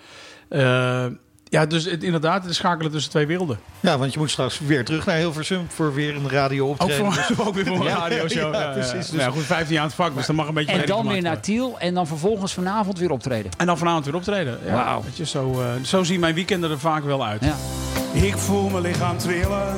Eh, 0.48 1.06
ja, 1.48 1.66
dus 1.66 1.84
het, 1.84 2.02
inderdaad, 2.04 2.42
het 2.42 2.50
is 2.50 2.56
schakelen 2.56 2.92
tussen 2.92 3.10
twee 3.10 3.26
werelden. 3.26 3.58
Ja, 3.80 3.98
want 3.98 4.12
je 4.12 4.18
moet 4.18 4.30
straks 4.30 4.58
weer 4.58 4.84
terug 4.84 5.06
naar 5.06 5.16
Hilversum 5.16 5.66
voor 5.68 5.94
weer 5.94 6.16
een 6.16 6.30
radio 6.30 6.64
Ook, 6.68 6.70
optreden. 6.82 7.12
voor, 7.12 7.46
ook 7.46 7.54
weer 7.54 7.66
voor 7.66 7.76
een 7.76 7.82
Ja, 7.82 7.96
radioshow. 7.96 8.54
ja, 8.54 8.60
Ja, 8.60 8.70
precies. 8.70 8.90
precies. 8.90 9.10
Dus- 9.10 9.20
ja, 9.20 9.30
goed, 9.30 9.42
15 9.42 9.72
jaar 9.72 9.82
aan 9.82 9.88
het 9.88 9.96
vak, 9.96 10.14
dus 10.14 10.26
dan 10.26 10.34
mag 10.36 10.48
een 10.48 10.54
beetje 10.54 10.72
En 10.72 10.86
dan 10.86 11.08
weer 11.08 11.22
naar 11.22 11.40
Tiel 11.40 11.78
en 11.78 11.94
dan 11.94 12.06
vervolgens 12.06 12.52
vanavond 12.54 12.98
weer 12.98 13.10
optreden. 13.10 13.50
En 13.56 13.66
dan 13.66 13.78
vanavond 13.78 14.04
weer 14.04 14.14
optreden. 14.14 14.58
Ja, 14.66 14.72
Wauw. 14.72 15.02
Weet 15.02 15.16
je, 15.16 15.26
zo, 15.26 15.60
eh, 15.62 15.66
zo 15.84 16.02
zien 16.04 16.20
mijn 16.20 16.34
weekenden 16.34 16.70
er 16.70 16.78
vaak 16.78 17.04
wel 17.04 17.24
uit. 17.26 17.44
Ja. 17.44 17.54
Ik 18.12 18.36
voel 18.36 18.68
mijn 18.68 18.82
lichaam 18.82 19.18
trillen 19.18 19.76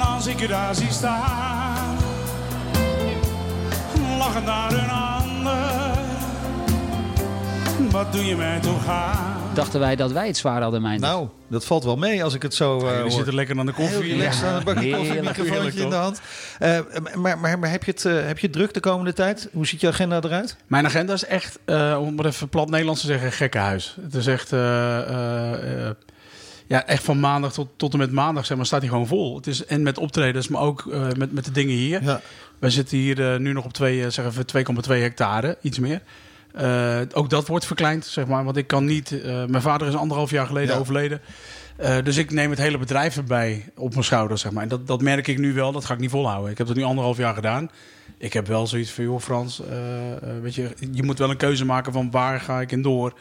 als 0.00 0.26
ik 0.26 0.40
je 0.40 0.46
daar 0.48 0.74
zie 0.74 0.90
staan. 0.92 1.96
Lachen 4.18 4.44
naar 4.44 4.72
een 4.72 4.90
ander. 4.90 5.15
Wat 7.90 8.12
doe 8.12 8.24
je 8.24 8.36
mij 8.36 8.60
toch 8.60 8.86
aan? 8.88 9.34
Dachten 9.54 9.80
wij 9.80 9.96
dat 9.96 10.12
wij 10.12 10.26
het 10.26 10.36
zwaar 10.36 10.62
hadden, 10.62 10.82
Meijnerd. 10.82 11.12
Nou, 11.12 11.28
dat 11.48 11.64
valt 11.64 11.84
wel 11.84 11.96
mee 11.96 12.24
als 12.24 12.34
ik 12.34 12.42
het 12.42 12.54
zo 12.54 12.78
eh 12.78 12.94
Je 12.96 13.00
hoor. 13.00 13.10
zit 13.10 13.26
er 13.26 13.34
lekker 13.34 13.58
aan 13.58 13.66
de 13.66 13.72
koffie. 13.72 14.02
Heel 14.02 14.16
relaxed 14.18 14.42
Ja. 14.42 14.48
aan 14.48 14.54
het 14.54 14.64
bakje 14.64 14.90
koffie, 14.96 15.22
microfoontje 15.22 15.80
in 15.82 15.88
de 15.90 15.94
hand. 15.94 16.20
Eh, 16.58 16.78
maar, 17.14 17.38
maar, 17.38 17.58
maar 17.58 17.70
heb, 17.70 17.84
je 17.84 17.90
het, 17.90 18.04
eh, 18.04 18.12
heb 18.26 18.38
je 18.38 18.46
het 18.46 18.56
druk 18.56 18.74
de 18.74 18.80
komende 18.80 19.12
tijd? 19.12 19.48
Hoe 19.52 19.66
ziet 19.66 19.80
je 19.80 19.88
agenda 19.88 20.20
eruit? 20.20 20.56
Mijn 20.66 20.84
agenda 20.86 21.12
is 21.12 21.24
echt, 21.24 21.58
eh, 21.64 21.98
om 22.00 22.16
het 22.18 22.26
even 22.26 22.48
plat 22.48 22.70
Nederlands 22.70 23.00
te 23.00 23.06
zeggen, 23.06 23.26
een 23.26 23.32
gekkenhuis. 23.32 23.96
Het 24.02 24.14
is 24.14 24.26
echt, 24.26 24.52
eh, 24.52 24.98
eh, 24.98 25.86
eh, 25.88 25.94
ja, 26.66 26.86
echt 26.86 27.02
van 27.04 27.20
maandag 27.20 27.52
tot, 27.52 27.68
tot 27.76 27.92
en 27.92 27.98
met 27.98 28.12
maandag 28.12 28.46
zeg 28.46 28.56
maar, 28.56 28.66
staat 28.66 28.80
hij 28.80 28.88
gewoon 28.88 29.06
vol. 29.06 29.36
Het 29.36 29.46
is, 29.46 29.64
en 29.66 29.82
met 29.82 29.98
optredens, 29.98 30.48
maar 30.48 30.60
ook 30.62 30.86
eh, 30.92 31.06
met, 31.16 31.32
met 31.32 31.44
de 31.44 31.50
dingen 31.52 31.74
hier. 31.76 32.02
Ja. 32.02 32.20
Wij 32.58 32.70
zitten 32.70 32.98
hier 32.98 33.32
eh, 33.32 33.38
nu 33.38 33.52
nog 33.52 33.64
op 33.64 33.72
twee, 33.72 34.04
eh, 34.04 34.10
zeggen 34.10 34.34
we 34.34 34.44
2,2 34.44 35.00
hectare, 35.02 35.56
iets 35.60 35.78
meer. 35.78 36.00
Eh, 36.56 37.00
ook 37.12 37.30
dat 37.30 37.46
wordt 37.46 37.66
verkleind, 37.66 38.04
zeg 38.04 38.26
maar. 38.26 38.44
Want 38.44 38.56
ik 38.56 38.66
kan 38.66 38.84
niet... 38.84 39.20
eh, 39.22 39.44
mijn 39.44 39.62
vader 39.62 39.88
is 39.88 39.94
anderhalf 39.94 40.30
jaar 40.30 40.46
geleden 40.46 40.74
Ja. 40.74 40.80
overleden. 40.80 41.20
Eh, 41.76 41.96
dus 42.04 42.16
ik 42.16 42.30
neem 42.30 42.50
het 42.50 42.58
hele 42.58 42.78
bedrijf 42.78 43.16
erbij 43.16 43.64
op 43.76 43.90
mijn 43.92 44.04
schouders, 44.04 44.40
zeg 44.40 44.52
maar. 44.52 44.62
En 44.62 44.68
dat, 44.68 44.86
dat 44.86 45.02
merk 45.02 45.26
ik 45.26 45.38
nu 45.38 45.52
wel, 45.52 45.72
dat 45.72 45.84
ga 45.84 45.94
ik 45.94 46.00
niet 46.00 46.10
volhouden. 46.10 46.50
Ik 46.50 46.58
heb 46.58 46.66
het 46.68 46.76
nu 46.76 46.82
anderhalf 46.82 47.16
jaar 47.16 47.34
gedaan. 47.34 47.70
Ik 48.18 48.32
heb 48.32 48.46
wel 48.46 48.66
zoiets 48.66 48.90
van, 48.90 49.04
joh 49.04 49.20
Frans, 49.20 49.62
weet 50.42 50.54
je, 50.54 50.68
je 50.92 51.02
moet 51.02 51.18
wel 51.18 51.30
een 51.30 51.36
keuze 51.36 51.64
maken 51.64 51.92
van 51.92 52.10
waar 52.10 52.40
ga 52.40 52.60
ik 52.60 52.72
in 52.72 52.82
door. 52.82 53.12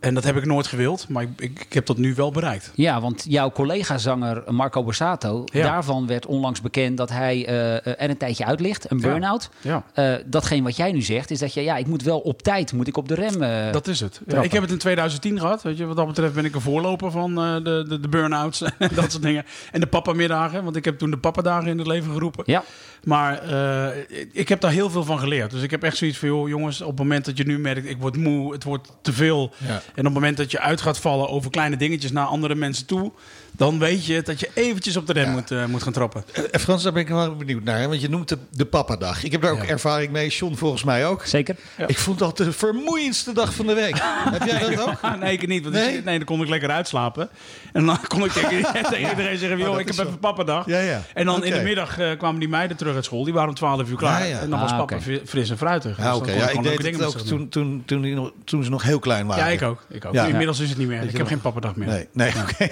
En 0.00 0.14
dat 0.14 0.24
heb 0.24 0.36
ik 0.36 0.44
nooit 0.44 0.66
gewild, 0.66 1.08
maar 1.08 1.22
ik, 1.22 1.28
ik, 1.36 1.60
ik 1.60 1.72
heb 1.72 1.86
dat 1.86 1.96
nu 1.98 2.14
wel 2.14 2.30
bereikt. 2.30 2.70
Ja, 2.74 3.00
want 3.00 3.24
jouw 3.28 3.50
collega-zanger 3.50 4.42
Marco 4.52 4.84
Borsato, 4.84 5.44
Ja. 5.52 5.62
daarvan 5.62 6.06
werd 6.06 6.26
onlangs 6.26 6.60
bekend 6.60 6.96
dat 6.96 7.10
hij 7.10 7.46
eh, 7.46 7.74
er 7.86 8.10
een 8.10 8.16
tijdje 8.16 8.44
uit 8.44 8.60
ligt, 8.60 8.90
een 8.90 8.98
Ja. 8.98 9.08
burn-out. 9.08 9.50
Ja. 9.60 9.82
Eh, 9.94 10.14
datgene 10.26 10.62
wat 10.62 10.76
jij 10.76 10.92
nu 10.92 11.02
zegt, 11.02 11.30
is 11.30 11.38
dat 11.38 11.54
je, 11.54 11.62
ja, 11.62 11.76
ik 11.76 11.86
moet 11.86 12.02
wel 12.02 12.18
op 12.18 12.42
tijd, 12.42 12.72
moet 12.72 12.88
ik 12.88 12.96
op 12.96 13.08
de 13.08 13.14
rem. 13.14 13.42
eh, 13.42 13.72
Dat 13.72 13.86
is 13.86 14.00
het. 14.00 14.20
Ja, 14.26 14.42
ik 14.42 14.52
heb 14.52 14.62
het 14.62 14.70
in 14.70 14.78
2010 14.78 15.38
gehad. 15.40 15.62
Weet 15.62 15.76
je, 15.78 15.84
wat 15.86 15.96
dat 15.96 16.06
betreft 16.06 16.34
ben 16.34 16.44
ik 16.44 16.54
een 16.54 16.60
voorloper 16.60 17.10
van 17.10 17.38
eh, 17.40 17.54
de, 17.54 17.84
de, 17.88 18.00
de 18.00 18.08
burn-outs 18.08 18.62
en 18.78 18.90
dat 18.94 19.10
soort 19.10 19.22
dingen. 19.22 19.44
En 19.72 19.80
de 19.80 19.86
papamiddagen, 19.86 20.64
want 20.64 20.76
ik 20.76 20.84
heb 20.84 20.98
toen 20.98 21.10
de 21.10 21.18
papadagen 21.18 21.68
in 21.68 21.78
het 21.78 21.86
leven 21.86 22.12
geroepen. 22.12 22.44
Ja. 22.46 22.62
Maar 23.04 23.42
eh, 23.42 23.96
ik 24.32 24.48
heb 24.48 24.60
daar 24.60 24.70
heel 24.70 24.90
veel 24.90 25.04
van 25.04 25.18
geleerd. 25.18 25.50
Dus 25.50 25.62
ik 25.62 25.70
heb 25.70 25.82
echt 25.82 25.96
zoiets 25.96 26.18
van, 26.18 26.28
joh, 26.28 26.48
jongens, 26.48 26.80
op 26.80 26.88
het 26.88 26.98
moment 26.98 27.24
dat 27.24 27.36
je 27.36 27.44
nu 27.44 27.58
merkt, 27.58 27.88
ik 27.88 27.96
word 27.98 28.16
moe, 28.16 28.52
het 28.52 28.64
wordt 28.64 28.92
te 29.02 29.12
veel. 29.12 29.52
Ja. 29.66 29.82
En 29.86 29.98
op 29.98 30.04
het 30.04 30.14
moment 30.14 30.36
dat 30.36 30.50
je 30.50 30.60
uit 30.60 30.80
gaat 30.80 30.98
vallen 30.98 31.28
over 31.28 31.50
kleine 31.50 31.76
dingetjes 31.76 32.12
naar 32.12 32.26
andere 32.26 32.54
mensen 32.54 32.86
toe, 32.86 33.12
dan 33.56 33.78
weet 33.78 34.06
je 34.06 34.22
dat 34.22 34.40
je 34.40 34.50
eventjes 34.54 34.96
op 34.96 35.06
de 35.06 35.12
rem 35.12 35.30
moet, 35.30 35.50
eh, 35.50 35.64
moet 35.64 35.82
gaan 35.82 35.92
trappen. 35.92 36.24
Eh, 36.50 36.60
Frans, 36.60 36.82
daar 36.82 36.92
ben 36.92 37.02
ik 37.02 37.08
wel 37.08 37.36
benieuwd 37.36 37.62
naar. 37.64 37.88
Want 37.88 38.00
je 38.00 38.08
noemt 38.08 38.28
de, 38.28 38.38
de 38.50 38.64
papadag. 38.64 39.22
Ik 39.24 39.32
heb 39.32 39.40
daar 39.42 39.52
ook 39.52 39.62
Ja. 39.62 39.68
ervaring 39.68 40.12
mee. 40.12 40.28
John 40.28 40.54
volgens 40.54 40.84
mij 40.84 41.06
ook. 41.06 41.24
Zeker. 41.24 41.56
Ik 41.86 41.98
vond 41.98 42.18
dat 42.18 42.36
de 42.36 42.52
vermoeiendste 42.52 43.32
dag 43.32 43.54
van 43.54 43.66
de 43.66 43.74
week. 43.74 43.98
heb 44.38 44.44
jij 44.44 44.58
dat 44.58 44.80
ook? 44.88 44.98
Ah, 45.00 45.20
nee, 45.20 45.32
ik 45.32 45.46
niet. 45.46 45.62
Want 45.62 45.74
Nee? 45.74 45.96
ik- 45.96 46.04
nee, 46.04 46.16
dan 46.16 46.26
kon 46.26 46.42
ik 46.42 46.48
lekker 46.48 46.70
uitslapen. 46.70 47.28
En 47.72 47.86
dan 47.86 47.98
kon 48.08 48.24
ik 48.24 48.32
tegen, 48.32 48.52
iedereen 49.10 49.38
zeggen: 49.38 49.58
joh, 49.58 49.70
dat 49.70 49.78
ik 49.80 49.86
heb 49.86 49.98
even 50.06 50.18
papadag. 50.18 50.66
Ja, 50.66 50.78
ja. 50.80 51.02
En 51.14 51.24
dan 51.26 51.44
in 51.44 51.52
de 51.52 51.60
middag 51.62 51.98
eh, 51.98 52.18
kwamen 52.18 52.40
die 52.40 52.48
meiden 52.48 52.76
terug 52.76 52.94
uit 52.94 53.04
school. 53.04 53.24
Die 53.24 53.32
waren 53.32 53.48
om 53.48 53.54
12 53.54 53.88
uur 53.90 53.96
klaar. 53.96 54.20
Ja, 54.20 54.26
ja. 54.26 54.38
En 54.40 54.50
dan 54.50 54.60
was 54.60 54.70
Ah, 54.70 54.78
papa 54.78 54.98
fris 55.26 55.50
en 55.50 55.58
fruitig. 55.58 55.96
Ja, 55.98 56.18
Dus 56.18 56.34
Ja, 56.34 56.48
ik 56.48 56.62
deed 56.62 56.82
het 56.92 57.04
ook 57.04 57.18
toen, 57.18 57.48
toen, 57.48 57.82
toen, 57.86 58.32
toen 58.44 58.64
ze 58.64 58.70
nog 58.70 58.82
heel 58.82 58.98
klein 58.98 59.26
waren. 59.26 59.44
Ja, 59.44 59.50
ik 59.50 59.62
ook. 59.62 59.84
Ik 59.88 60.04
ook. 60.04 60.14
Ja. 60.14 60.24
Inmiddels 60.26 60.60
is 60.60 60.68
het 60.68 60.78
niet 60.78 60.88
meer. 60.88 61.02
Ik 61.02 61.16
heb 61.16 61.26
geen 61.26 61.40
papadag 61.40 61.76
meer. 61.76 61.88
Nee, 61.88 62.08
nee, 62.12 62.32
oké. 62.42 62.68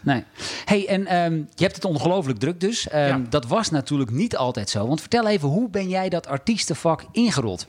Nee. 0.00 0.24
Hey, 0.64 0.86
en 0.88 1.06
ehm, 1.06 1.34
je 1.34 1.62
hebt 1.62 1.74
het 1.74 1.84
ongelooflijk 1.84 2.38
druk 2.38 2.60
dus. 2.60 2.88
Ehm, 2.88 3.06
Ja. 3.06 3.20
Dat 3.28 3.46
was 3.46 3.70
natuurlijk 3.70 4.10
niet 4.10 4.36
altijd 4.36 4.70
zo. 4.70 4.86
Want 4.86 5.00
vertel 5.00 5.28
even, 5.28 5.48
hoe 5.48 5.68
ben 5.70 5.88
jij 5.88 6.08
dat 6.08 6.26
artiestenvak 6.26 7.04
ingerold? 7.12 7.66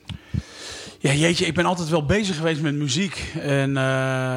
Ja, 0.99 1.13
jeetje, 1.13 1.45
ik 1.45 1.53
ben 1.53 1.65
altijd 1.65 1.89
wel 1.89 2.05
bezig 2.05 2.35
geweest 2.35 2.61
met 2.61 2.75
muziek. 2.75 3.33
En 3.41 3.77
eh, 3.77 3.83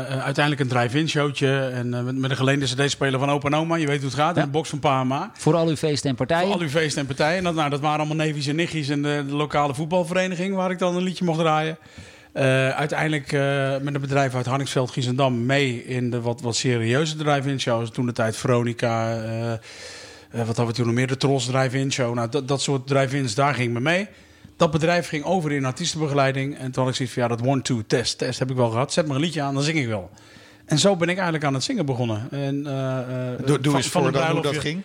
uiteindelijk 0.05 0.61
een 0.61 0.69
drive-in 0.69 1.09
showtje. 1.09 1.59
En 1.59 1.95
eh, 1.95 2.03
met, 2.03 2.17
met 2.17 2.31
een 2.31 2.37
geleende 2.37 2.65
cd-speler 2.67 3.19
van 3.19 3.31
opa 3.31 3.49
en 3.49 3.55
oma. 3.57 3.77
Je 3.77 3.87
weet 3.87 3.97
hoe 4.01 4.07
het 4.07 4.19
gaat. 4.19 4.35
Ja. 4.35 4.41
En 4.41 4.47
een 4.47 4.53
box 4.53 4.69
van 4.69 4.79
pa 4.79 5.01
en 5.01 5.07
ma. 5.07 5.31
Voor 5.35 5.55
al 5.55 5.67
uw 5.69 5.77
feesten 5.77 6.11
en 6.11 6.17
partijen? 6.17 6.45
Voor 6.47 6.55
al 6.55 6.61
uw 6.61 6.69
feesten 6.69 7.01
en 7.01 7.07
partijen. 7.07 7.39
En 7.39 7.45
dat, 7.45 7.55
nou, 7.55 7.71
dat 7.71 7.81
waren 7.81 7.99
allemaal 7.99 8.17
neefjes 8.27 8.47
en 8.47 8.57
nichtjes 8.57 8.89
en 8.89 9.03
de, 9.03 9.25
de 9.27 9.35
lokale 9.35 9.75
voetbalvereniging 9.75 10.55
waar 10.55 10.71
ik 10.71 10.79
dan 10.79 10.97
een 10.97 11.03
liedje 11.03 11.25
mocht 11.25 11.39
draaien. 11.39 11.79
Eh, 12.35 12.69
uiteindelijk 12.71 13.33
eh, 13.33 13.77
met 13.83 13.95
een 13.95 14.01
bedrijf 14.01 14.35
uit 14.35 14.47
Harningsveld, 14.47 14.91
Giesendam 14.91 15.47
mee 15.47 15.85
in 15.85 16.11
de 16.11 16.21
wat, 16.21 16.41
wat 16.41 16.57
serieuze 16.57 17.17
drive-in 17.17 17.61
shows. 17.61 17.91
Toen 17.91 18.07
de 18.07 18.13
tijd 18.13 18.37
Veronica, 18.37 19.23
eh, 19.23 19.53
wat 20.31 20.47
hadden 20.47 20.67
we 20.67 20.73
toen 20.73 20.87
nog 20.87 20.95
meer? 20.95 21.07
De 21.07 21.17
Tros 21.17 21.47
drive-in 21.47 21.93
show. 21.93 22.15
Nou, 22.15 22.29
dat, 22.29 22.49
dat 22.49 22.61
soort 22.63 22.87
drive-ins, 22.87 23.35
daar 23.35 23.55
ging 23.55 23.73
me 23.73 23.81
mee. 23.81 24.09
Dat 24.57 24.71
bedrijf 24.71 25.09
ging 25.09 25.25
over 25.25 25.53
in 25.53 25.65
artiestenbegeleiding. 25.65 26.59
En 26.59 26.71
toen 26.71 26.83
had 26.83 26.89
ik 26.93 26.97
zoiets 26.97 27.15
van, 27.15 27.23
ja, 27.23 27.29
dat 27.29 27.43
one-two 27.47 27.83
test, 27.87 28.19
test 28.19 28.39
heb 28.39 28.51
ik 28.51 28.57
wel 28.57 28.71
gehad. 28.71 28.93
Zet 28.93 29.07
maar 29.07 29.17
een 29.17 29.23
liedje 29.23 29.43
aan, 29.43 29.55
dan 29.55 29.63
zing 29.63 29.79
ik 29.79 29.87
wel. 29.87 30.11
En 30.65 30.79
zo 30.79 30.97
ben 30.97 31.09
ik 31.09 31.15
eigenlijk 31.15 31.45
aan 31.45 31.55
het 31.55 31.65
zingen 31.65 31.87
begonnen. 31.87 32.29
En, 32.31 32.63
Doe, 32.63 33.61
doe 33.61 33.63
van- 33.63 33.75
eens 33.77 33.87
voor 33.87 34.03
hoe 34.03 34.43
dat 34.43 34.57
ging. 34.57 34.83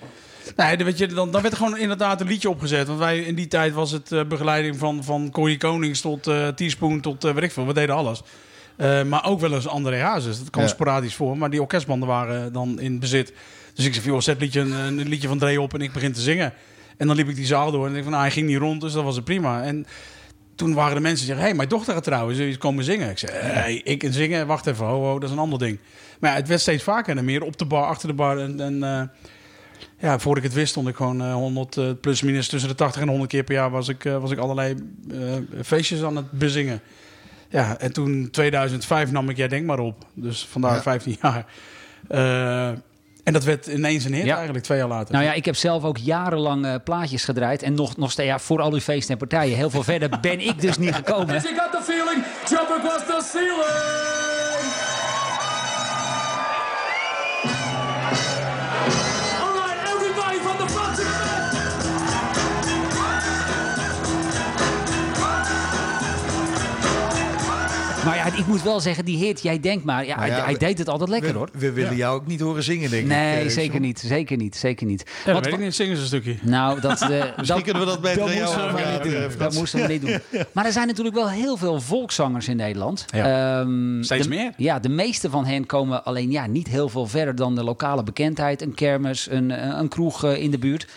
Nee, 0.56 0.78
dan, 0.78 0.86
weet 0.86 0.98
je, 0.98 1.08
dan, 1.08 1.32
dan 1.32 1.42
werd 1.42 1.54
er 1.54 1.60
gewoon 1.60 1.78
inderdaad 1.78 2.22
een 2.22 2.28
liedje 2.28 2.50
opgezet. 2.50 2.88
Want 2.88 3.00
wij 3.00 3.20
in 3.20 3.36
die 3.36 3.48
tijd 3.48 3.74
was 3.74 3.92
het 3.92 4.12
eh, 4.12 4.24
begeleiding 4.26 4.78
van, 4.78 5.04
van 5.04 5.30
Corrie 5.32 5.58
Konings 5.58 6.02
tot 6.02 6.28
eh 6.28 6.48
Teaspoon 6.48 7.02
tot 7.02 7.24
eh 7.24 7.34
weet 7.34 7.44
ik 7.44 7.52
veel. 7.52 7.68
We 7.68 7.74
deden 7.74 7.96
alles. 7.96 8.22
Maar 9.08 9.26
ook 9.26 9.40
wel 9.40 9.54
eens 9.54 9.68
André 9.68 9.98
Hazes. 10.02 10.40
Dat 10.40 10.50
kwam 10.50 10.64
Ja. 10.64 10.70
sporadisch 10.70 11.16
voor. 11.16 11.38
Maar 11.38 11.50
die 11.50 11.62
orkestbanden 11.62 12.08
waren 12.08 12.54
dan 12.54 12.80
in 12.80 13.00
bezit. 13.00 13.34
Dus 13.74 13.86
ik 13.86 13.94
zei 13.94 14.06
joh, 14.06 14.20
zet 14.20 14.40
liedje, 14.40 14.60
een, 14.60 14.72
een 14.72 15.08
liedje 15.08 15.28
van 15.28 15.38
Dre 15.38 15.62
op 15.62 15.74
en 15.74 15.82
ik 15.82 15.92
begin 15.94 16.14
te 16.14 16.22
zingen. 16.22 16.54
En 16.98 17.08
dan 17.08 17.16
liep 17.16 17.30
ik 17.30 17.36
die 17.36 17.46
zaal 17.46 17.72
door 17.72 17.88
en 17.88 17.96
ik 17.96 18.02
van, 18.02 18.12
nou, 18.12 18.24
hij 18.24 18.32
ging 18.32 18.48
niet 18.48 18.58
rond. 18.58 18.82
Dus 18.82 18.94
dat 18.94 19.04
was 19.04 19.16
het 19.16 19.26
prima. 19.26 19.64
En 19.64 19.86
toen 20.56 20.74
waren 20.74 20.96
de 20.96 21.02
mensen 21.02 21.18
die 21.18 21.26
zeggen, 21.26 21.42
hé, 21.44 21.48
hey, 21.48 21.58
mijn 21.58 21.70
dochter 21.70 21.94
gaat 21.94 22.04
trouwen. 22.04 22.36
Zul 22.36 22.46
je 22.46 22.58
komen 22.58 22.84
zingen? 22.84 23.10
Ik 23.10 23.18
zei, 23.18 23.32
hey, 23.34 23.82
ik 23.84 24.04
en 24.04 24.14
zingen? 24.14 24.48
Wacht 24.48 24.68
even, 24.68 24.86
ho, 24.86 25.04
ho, 25.04 25.14
dat 25.20 25.30
is 25.30 25.36
een 25.36 25.42
ander 25.42 25.60
ding. 25.60 25.80
Maar 26.20 26.30
ja, 26.32 26.36
het 26.36 26.48
werd 26.48 26.62
steeds 26.62 26.84
vaker 26.84 27.18
en 27.18 27.26
meer 27.26 27.44
op 27.44 27.58
de 27.58 27.66
bar, 27.66 27.86
achter 27.86 28.08
de 28.08 28.14
bar. 28.14 28.38
En, 28.38 28.60
en 28.60 29.12
ja, 30.00 30.20
voordat 30.20 30.44
ik 30.44 30.50
het 30.50 30.60
wist 30.60 30.70
stond 30.72 30.88
ik 30.88 30.96
gewoon 30.96 31.22
eh, 31.22 31.34
100 31.34 31.78
eh, 31.78 31.86
plus 32.02 32.22
minus 32.22 32.48
tussen 32.48 32.70
de 32.70 32.76
80 32.76 33.02
en 33.02 33.08
100 33.08 33.30
keer 33.30 33.44
per 33.44 33.54
jaar 33.56 33.70
was 33.70 33.88
ik, 33.88 34.06
eh, 34.06 34.18
was 34.18 34.32
ik 34.32 34.38
allerlei 34.38 34.76
eh, 35.12 35.18
feestjes 35.64 36.02
aan 36.04 36.16
het 36.16 36.32
bezingen. 36.32 36.82
Ja, 37.50 37.78
en 37.78 37.94
toen 37.94 38.28
2005 38.32 39.12
nam 39.12 39.30
ik 39.30 39.38
Jij 39.38 39.48
Denk 39.48 39.66
maar 39.66 39.80
op. 39.80 40.06
Dus 40.14 40.48
vandaar 40.52 40.76
Ja. 40.76 40.82
15 40.82 41.18
jaar. 41.22 41.46
Eh, 42.08 42.68
en 43.24 43.34
dat 43.34 43.44
werd 43.44 43.68
ineens 43.68 44.06
een 44.06 44.14
hit 44.14 44.26
Ja. 44.26 44.36
eigenlijk, 44.36 44.64
twee 44.66 44.78
jaar 44.78 44.88
later. 44.88 45.14
Nou 45.14 45.26
ja, 45.26 45.34
ik 45.34 45.46
heb 45.46 45.56
zelf 45.56 45.84
ook 45.84 45.98
jarenlang 45.98 46.66
eh, 46.66 46.76
plaatjes 46.84 47.24
gedraaid. 47.24 47.64
En 47.64 47.74
nog, 47.74 47.98
nog 47.98 48.12
steeds, 48.12 48.30
ja, 48.30 48.40
voor 48.40 48.62
al 48.62 48.74
uw 48.74 48.80
feesten 48.80 49.12
en 49.12 49.18
partijen. 49.28 49.56
Heel 49.58 49.70
veel 49.70 49.84
verder 49.84 50.10
ben 50.22 50.40
ik 50.40 50.62
dus 50.62 50.78
niet 50.78 50.96
gekomen. 50.96 51.42
Got 51.42 51.72
the 51.72 51.82
feeling? 51.84 52.24
Jump 52.50 52.70
across 52.84 53.06
the 53.06 53.30
ceiling! 53.32 54.29
Ik 68.40 68.48
moet 68.48 68.64
wel 68.64 68.80
zeggen, 68.80 69.06
die 69.06 69.18
hit, 69.18 69.42
jij 69.42 69.60
denkt 69.60 69.84
maar. 69.86 70.06
Ja, 70.06 70.16
Nou 70.16 70.28
ja, 70.28 70.44
hij, 70.44 70.58
deed 70.58 70.78
het 70.78 70.90
altijd 70.90 71.10
lekker 71.10 71.32
we, 71.32 71.38
hoor. 71.38 71.50
we 71.58 71.72
willen 71.72 71.96
jou 71.96 72.16
ook 72.16 72.28
niet 72.28 72.40
horen 72.40 72.64
zingen, 72.64 72.90
denk 72.90 73.04
ik. 73.04 73.10
Nee, 73.10 73.44
eh, 73.44 73.50
zeker 73.50 73.80
niet. 73.80 74.00
Zeker 74.00 74.38
niet. 74.38 74.56
Zeker 74.56 74.86
niet. 74.86 75.04
Ja, 75.08 75.26
dat 75.26 75.34
Wat- 75.34 75.46
weet 75.46 75.54
ik 75.54 75.60
niet, 75.60 75.76
zingen 75.76 75.96
ze 75.96 76.02
een 76.02 76.08
stukje. 76.08 76.36
Nou, 76.42 76.80
dat, 76.82 77.02
eh, 77.02 77.10
dat, 77.48 77.62
kunnen 77.62 77.82
we 77.84 77.88
dat 77.90 78.02
beter 78.02 78.22
aan 78.22 78.28
jou 78.34 78.40
moesten 78.42 78.56
we 78.66 78.72
maar 78.72 78.74
overlaten, 78.82 79.12
niet 79.12 79.30
doen. 79.30 79.38
Dat 79.40 79.54
moesten 79.54 79.82
we 79.82 79.88
niet 79.88 80.02
doen. 80.02 80.20
Maar 80.54 80.66
er 80.66 80.72
zijn 80.72 80.88
natuurlijk 80.88 81.16
wel 81.16 81.30
heel 81.30 81.58
veel 81.58 81.82
volkszangers 81.82 82.48
in 82.48 82.56
Nederland. 82.58 83.06
Ja. 83.08 83.60
Ehm, 83.60 84.04
Steeds 84.04 84.24
de- 84.24 84.30
meer. 84.30 84.52
Ja, 84.58 84.80
de 84.80 84.90
meeste 84.90 85.30
van 85.30 85.46
hen 85.46 85.66
komen 85.66 86.04
alleen 86.06 86.32
ja, 86.32 86.48
niet 86.48 86.68
heel 86.68 86.90
veel 86.90 87.08
verder 87.08 87.36
dan 87.36 87.56
de 87.56 87.64
lokale 87.64 88.04
bekendheid. 88.04 88.62
Een 88.62 88.74
kermis, 88.74 89.28
een, 89.30 89.50
een 89.80 89.88
kroeg 89.88 90.24
eh, 90.24 90.42
in 90.42 90.52
de 90.52 90.58
buurt. 90.60 90.88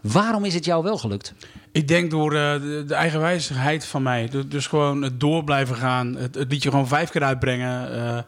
Waarom 0.00 0.44
is 0.44 0.54
het 0.54 0.64
jou 0.64 0.82
wel 0.82 0.98
gelukt? 0.98 1.32
Ik 1.72 1.88
denk 1.88 2.10
door 2.10 2.34
eh, 2.34 2.52
de, 2.52 2.84
de 2.86 2.94
eigenwijzigheid 2.94 3.84
van 3.86 4.02
mij. 4.02 4.28
Du- 4.28 4.48
Dus 4.48 4.66
gewoon 4.66 5.02
het 5.02 5.20
door 5.20 5.44
blijven 5.44 5.76
gaan. 5.76 6.16
Het, 6.16 6.34
het 6.34 6.50
liedje 6.52 6.70
gewoon 6.70 6.88
vijf 6.88 7.10
keer 7.10 7.22
uitbrengen. 7.22 7.92
eh, 7.92 8.18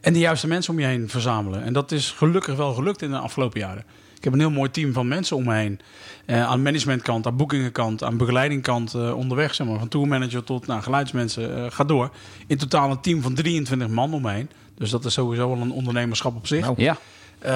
en 0.00 0.12
de 0.12 0.18
juiste 0.18 0.46
mensen 0.46 0.72
om 0.72 0.80
je 0.80 0.86
heen 0.86 1.08
verzamelen. 1.08 1.62
En 1.62 1.72
dat 1.72 1.92
is 1.92 2.10
gelukkig 2.10 2.56
wel 2.56 2.74
gelukt 2.74 3.02
in 3.02 3.10
de 3.10 3.18
afgelopen 3.18 3.60
jaren. 3.60 3.84
Ik 4.16 4.24
heb 4.24 4.32
een 4.32 4.38
heel 4.38 4.50
mooi 4.50 4.70
team 4.70 4.92
van 4.92 5.08
mensen 5.08 5.36
om 5.36 5.44
me 5.44 5.54
heen. 5.54 5.80
Eh, 6.26 6.44
aan 6.46 6.62
managementkant, 6.62 7.26
aan 7.26 7.36
boekingenkant, 7.36 8.02
aan 8.04 8.16
begeleidingkant 8.16 8.94
eh, 8.94 9.16
onderweg. 9.16 9.54
Zeg 9.54 9.66
maar, 9.66 9.78
van 9.78 9.88
tourmanager 9.88 10.44
tot 10.44 10.66
nou, 10.66 10.82
geluidsmensen. 10.82 11.56
eh 11.64 11.70
ga 11.70 11.84
door. 11.84 12.10
In 12.46 12.56
totaal 12.56 12.90
een 12.90 13.00
team 13.00 13.22
van 13.22 13.34
23 13.34 13.88
man 13.88 14.12
om 14.14 14.22
me 14.22 14.30
heen. 14.32 14.50
Dus 14.76 14.90
dat 14.90 15.04
is 15.04 15.12
sowieso 15.12 15.48
wel 15.48 15.60
een 15.60 15.70
ondernemerschap 15.72 16.36
op 16.36 16.46
zich. 16.46 16.70
Ja. 16.76 16.96
Eh, 17.38 17.50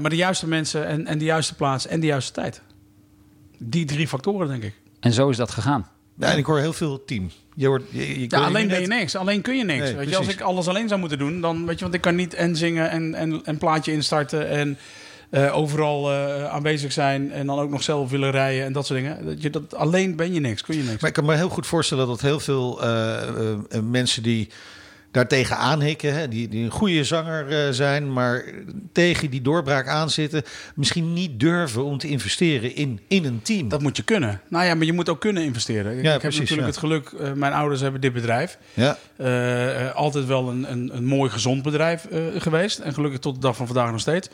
maar 0.00 0.10
de 0.10 0.16
juiste 0.16 0.46
mensen 0.48 0.86
en, 0.86 1.06
en 1.06 1.18
de 1.18 1.24
juiste 1.24 1.54
plaats 1.54 1.86
en 1.86 2.00
de 2.00 2.06
juiste 2.06 2.32
tijd. 2.32 2.62
Die 3.62 3.84
drie 3.84 4.08
factoren, 4.08 4.48
denk 4.48 4.62
ik. 4.62 4.74
En 5.00 5.12
zo 5.12 5.28
is 5.28 5.36
dat 5.36 5.50
gegaan. 5.50 5.88
Ja, 6.18 6.32
en 6.32 6.38
ik 6.38 6.44
hoor 6.46 6.58
heel 6.58 6.72
veel 6.72 7.04
team. 7.04 7.30
Je 7.54 7.66
hoort, 7.66 7.82
je, 7.90 8.20
je, 8.20 8.26
Ja, 8.28 8.38
alleen 8.38 8.52
ben 8.52 8.66
net- 8.66 8.80
je 8.80 8.86
niks. 8.86 9.16
Alleen 9.16 9.40
kun 9.40 9.56
je 9.56 9.64
niks. 9.64 9.82
Nee, 9.82 9.94
weet 9.94 10.08
je, 10.08 10.16
als 10.16 10.28
ik 10.28 10.40
alles 10.40 10.68
alleen 10.68 10.88
zou 10.88 11.00
moeten 11.00 11.18
doen, 11.18 11.40
dan 11.40 11.66
weet 11.66 11.74
je, 11.74 11.82
want 11.82 11.94
ik 11.94 12.00
kan 12.00 12.14
niet 12.14 12.34
en 12.34 12.56
zingen 12.56 12.90
en, 12.90 13.14
en 13.14 13.40
een 13.44 13.58
plaatje 13.58 13.92
instarten 13.92 14.48
en 14.48 14.78
eh, 15.30 15.56
overal 15.56 16.10
eh, 16.12 16.44
aanwezig 16.44 16.92
zijn 16.92 17.32
en 17.32 17.46
dan 17.46 17.58
ook 17.58 17.70
nog 17.70 17.82
zelf 17.82 18.10
willen 18.10 18.30
rijden 18.30 18.64
en 18.64 18.72
dat 18.72 18.86
soort 18.86 19.00
dingen. 19.00 19.26
Dat 19.26 19.42
je, 19.42 19.50
dat, 19.50 19.74
alleen 19.74 20.16
ben 20.16 20.32
je 20.32 20.40
niks, 20.40 20.62
kun 20.62 20.76
je 20.76 20.82
niks. 20.82 21.00
Maar 21.00 21.08
ik 21.10 21.16
kan 21.16 21.24
me 21.24 21.34
heel 21.34 21.48
goed 21.48 21.66
voorstellen 21.66 22.06
dat 22.06 22.20
heel 22.20 22.40
veel 22.40 22.82
eh, 22.82 23.80
mensen 23.82 24.22
die 24.22 24.48
daar 25.10 25.26
tegenaan 25.28 25.80
hikken, 25.82 26.14
hè, 26.14 26.28
die, 26.28 26.48
die 26.48 26.64
een 26.64 26.70
goede 26.70 27.04
zanger 27.04 27.48
eh, 27.66 27.72
zijn, 27.72 28.12
maar 28.12 28.44
tegen 28.92 29.30
die 29.30 29.42
doorbraak 29.42 29.88
aanzitten, 29.88 30.42
misschien 30.74 31.12
niet 31.12 31.40
durven 31.40 31.84
om 31.84 31.98
te 31.98 32.08
investeren 32.08 32.74
in, 32.76 33.00
in 33.08 33.24
een 33.24 33.42
team. 33.42 33.68
Dat 33.68 33.82
moet 33.82 33.96
je 33.96 34.02
kunnen. 34.02 34.40
Nou 34.48 34.64
ja, 34.64 34.74
maar 34.74 34.86
je 34.86 34.92
moet 34.92 35.08
ook 35.08 35.20
kunnen 35.20 35.42
investeren. 35.42 35.98
Ik- 35.98 36.04
Ja, 36.04 36.14
ik 36.14 36.22
heb 36.22 36.32
natuurlijk 36.32 36.60
ja. 36.60 36.66
het 36.66 36.76
geluk, 36.76 37.08
eh, 37.20 37.32
mijn 37.32 37.52
ouders 37.52 37.80
hebben 37.80 38.00
dit 38.00 38.12
bedrijf. 38.12 38.58
Ja. 38.74 38.98
Eh, 39.16 39.94
altijd 39.94 40.26
wel 40.26 40.48
een, 40.48 40.70
een, 40.72 40.90
een 40.96 41.04
mooi 41.04 41.30
gezond 41.30 41.62
bedrijf 41.62 42.06
geweest. 42.36 42.78
En 42.78 42.94
gelukkig 42.94 43.20
tot 43.20 43.34
de 43.34 43.40
dag 43.40 43.56
van 43.56 43.66
vandaag 43.66 43.90
nog 43.90 44.00
steeds. 44.00 44.28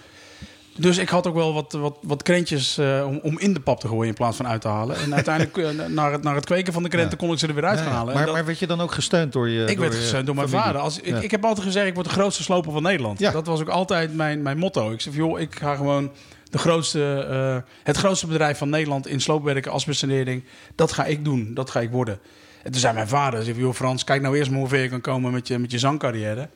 Dus 0.79 0.99
ik 0.99 1.09
had 1.09 1.27
ook 1.27 1.35
wel 1.35 1.53
wat, 1.55 1.73
wat, 1.73 1.97
wat 2.03 2.23
krentjes 2.23 2.79
eh, 2.79 3.05
om, 3.09 3.19
om 3.23 3.39
in 3.39 3.53
de 3.53 3.61
pap 3.61 3.81
te 3.81 3.89
gooien 3.89 4.09
in 4.09 4.15
plaats 4.15 4.37
van 4.37 4.47
uit 4.49 4.61
te 4.61 4.69
halen. 4.69 4.97
En 4.97 5.15
uiteindelijk 5.15 5.57
eh, 5.57 5.87
naar, 5.89 6.13
het, 6.13 6.23
naar 6.23 6.35
het 6.35 6.45
kweken 6.45 6.73
van 6.73 6.83
de 6.83 6.89
krenten 6.89 7.19
kon 7.19 7.33
ik 7.33 7.39
ze 7.39 7.47
er 7.47 7.55
weer 7.55 7.65
uit 7.65 7.79
gaan 7.81 7.93
halen. 7.93 8.09
En 8.09 8.15
maar, 8.17 8.25
dat- 8.27 8.35
maar 8.35 8.45
werd 8.45 8.59
je 8.59 8.67
dan 8.67 8.81
ook 8.81 8.93
gesteund 8.93 9.33
door 9.33 9.49
je 9.49 9.65
ik 9.65 9.79
werd 9.79 9.93
je 9.93 9.99
gesteund 9.99 10.27
door 10.27 10.35
mijn 10.35 10.49
familie? 10.49 10.67
vader. 10.67 10.83
Als, 10.83 10.99
ik, 11.01 11.07
Ja. 11.07 11.21
ik 11.21 11.31
heb 11.31 11.45
altijd 11.45 11.67
gezegd, 11.67 11.87
ik 11.87 11.95
word 11.95 12.07
de 12.07 12.13
grootste 12.13 12.43
sloper 12.43 12.73
van 12.73 12.83
Nederland. 12.83 13.19
Ja. 13.19 13.31
Dat 13.31 13.47
was 13.47 13.61
ook 13.61 13.69
altijd 13.69 14.15
mijn, 14.15 14.43
mijn 14.43 14.59
motto. 14.59 14.91
Ik 14.91 15.01
zei, 15.01 15.15
joh, 15.15 15.41
ik 15.41 15.55
ga 15.59 15.75
gewoon 15.75 16.11
de 16.51 16.59
grootste, 16.59 17.27
eh, 17.31 17.71
het 17.83 17.97
grootste 17.97 18.27
bedrijf 18.27 18.59
van 18.59 18.69
Nederland 18.69 19.07
in 19.07 19.21
sloopwerken, 19.21 19.73
asbestsanering. 19.73 20.45
Dat 20.75 20.93
ga 20.93 21.05
ik 21.05 21.25
doen, 21.25 21.51
dat 21.55 21.71
ga 21.71 21.81
ik 21.81 21.91
worden. 21.91 22.19
En 22.63 22.71
toen 22.73 22.81
zei 22.81 22.95
mijn 22.95 23.09
vader, 23.09 23.43
zei, 23.45 23.59
joh 23.59 23.75
Frans, 23.75 24.05
kijk 24.05 24.23
nou 24.23 24.37
eerst 24.37 24.51
maar 24.51 24.59
hoe 24.61 24.69
ver 24.69 24.83
je 24.83 24.89
kan 24.89 25.01
komen 25.01 25.33
met 25.33 25.49
je, 25.49 25.59
met 25.59 25.71
je 25.71 25.79
zangcarrière. 25.79 26.49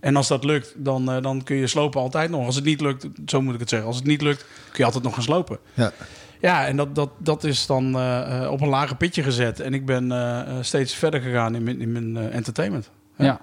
En 0.00 0.16
als 0.16 0.28
dat 0.28 0.44
lukt, 0.44 0.74
dan, 0.76 1.10
eh, 1.10 1.22
dan 1.22 1.42
kun 1.42 1.56
je 1.56 1.66
slopen 1.66 2.00
altijd 2.00 2.30
nog. 2.30 2.46
Als 2.46 2.54
het 2.54 2.64
niet 2.64 2.80
lukt, 2.80 3.06
zo 3.26 3.42
moet 3.42 3.54
ik 3.54 3.60
het 3.60 3.68
zeggen. 3.68 3.88
Als 3.88 3.96
het 3.96 4.06
niet 4.06 4.22
lukt, 4.22 4.40
kun 4.40 4.78
je 4.78 4.84
altijd 4.84 5.04
nog 5.04 5.14
gaan 5.14 5.22
slopen. 5.22 5.58
Ja. 5.74 5.92
Ja, 6.40 6.66
en 6.66 6.76
dat, 6.76 6.94
dat, 6.94 7.10
dat 7.18 7.44
is 7.44 7.66
dan 7.66 7.96
eh, 7.96 8.42
eh, 8.42 8.50
op 8.50 8.60
een 8.60 8.68
lager 8.68 8.96
pitje 8.96 9.22
gezet. 9.22 9.60
En 9.60 9.74
ik 9.74 9.86
ben 9.86 10.12
steeds 10.60 10.94
verder 10.94 11.20
gegaan 11.20 11.54
in 11.54 11.62
mijn, 11.62 11.80
in 11.80 11.92
mijn 11.92 12.30
entertainment. 12.30 12.90
Ja. 13.16 13.40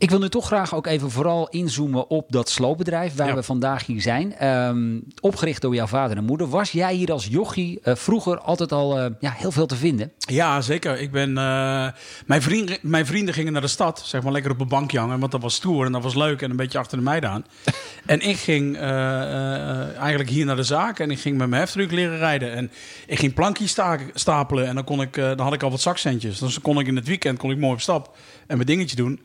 Ik 0.00 0.10
wil 0.10 0.18
nu 0.18 0.28
toch 0.28 0.46
graag 0.46 0.74
ook 0.74 0.86
even 0.86 1.10
vooral 1.10 1.48
inzoomen 1.48 2.10
op 2.10 2.26
dat 2.32 2.48
sloopbedrijf 2.48 3.14
waar 3.14 3.26
Ja. 3.28 3.34
we 3.34 3.42
vandaag 3.42 3.86
hier 3.86 4.00
zijn. 4.02 4.34
Ehm, 4.36 4.98
opgericht 5.20 5.62
door 5.62 5.74
jouw 5.74 5.86
vader 5.86 6.16
en 6.16 6.24
moeder. 6.24 6.48
Was 6.48 6.72
jij 6.72 6.94
hier 6.94 7.12
als 7.12 7.26
jochie 7.26 7.80
eh, 7.82 7.94
vroeger 7.94 8.38
altijd 8.38 8.72
al 8.72 8.98
eh, 8.98 9.10
ja, 9.20 9.30
heel 9.36 9.50
veel 9.52 9.66
te 9.66 9.76
vinden? 9.76 10.12
Ja, 10.18 10.60
zeker. 10.60 11.00
Ik 11.00 11.10
ben, 11.10 11.28
eh, 11.38 11.88
mijn, 12.26 12.42
vrienden, 12.42 12.78
mijn 12.82 13.06
vrienden 13.06 13.34
gingen 13.34 13.52
naar 13.52 13.60
de 13.62 13.68
stad, 13.68 14.02
zeg 14.04 14.22
maar 14.22 14.32
lekker 14.32 14.50
op 14.50 14.60
een 14.60 14.68
bankje 14.68 14.98
hangen, 14.98 15.18
want 15.20 15.32
dat 15.32 15.42
was 15.42 15.54
stoer 15.54 15.86
en 15.86 15.92
dat 15.92 16.02
was 16.02 16.14
leuk 16.14 16.42
en 16.42 16.50
een 16.50 16.56
beetje 16.56 16.78
achter 16.78 16.98
de 16.98 17.04
meiden 17.04 17.30
aan. 17.30 17.44
en 18.06 18.20
ik 18.20 18.36
ging 18.36 18.76
eigenlijk 18.78 20.30
hier 20.30 20.44
naar 20.44 20.56
de 20.56 20.62
zaak 20.62 20.98
en 20.98 21.10
ik 21.10 21.18
ging 21.18 21.36
met 21.38 21.48
mijn 21.48 21.62
heftruck 21.62 21.90
leren 21.92 22.18
rijden. 22.18 22.52
En 22.54 22.70
ik 23.06 23.18
ging 23.18 23.34
plankjes 23.34 23.70
sta- 23.70 23.98
stapelen 24.14 24.66
en 24.66 24.74
dan, 24.74 24.84
kon 24.84 25.00
ik, 25.00 25.14
dan 25.14 25.38
had 25.40 25.52
ik 25.52 25.62
al 25.62 25.70
wat 25.70 25.80
zakcentjes. 25.80 26.38
Dus 26.38 26.52
dan 26.52 26.62
kon 26.62 26.78
ik 26.80 26.86
in 26.86 26.96
het 26.96 27.06
weekend 27.06 27.38
kon 27.38 27.50
ik 27.50 27.58
mooi 27.58 27.72
op 27.72 27.80
stap 27.80 28.16
en 28.46 28.56
mijn 28.56 28.66
dingetje 28.68 28.96
doen. 28.96 29.20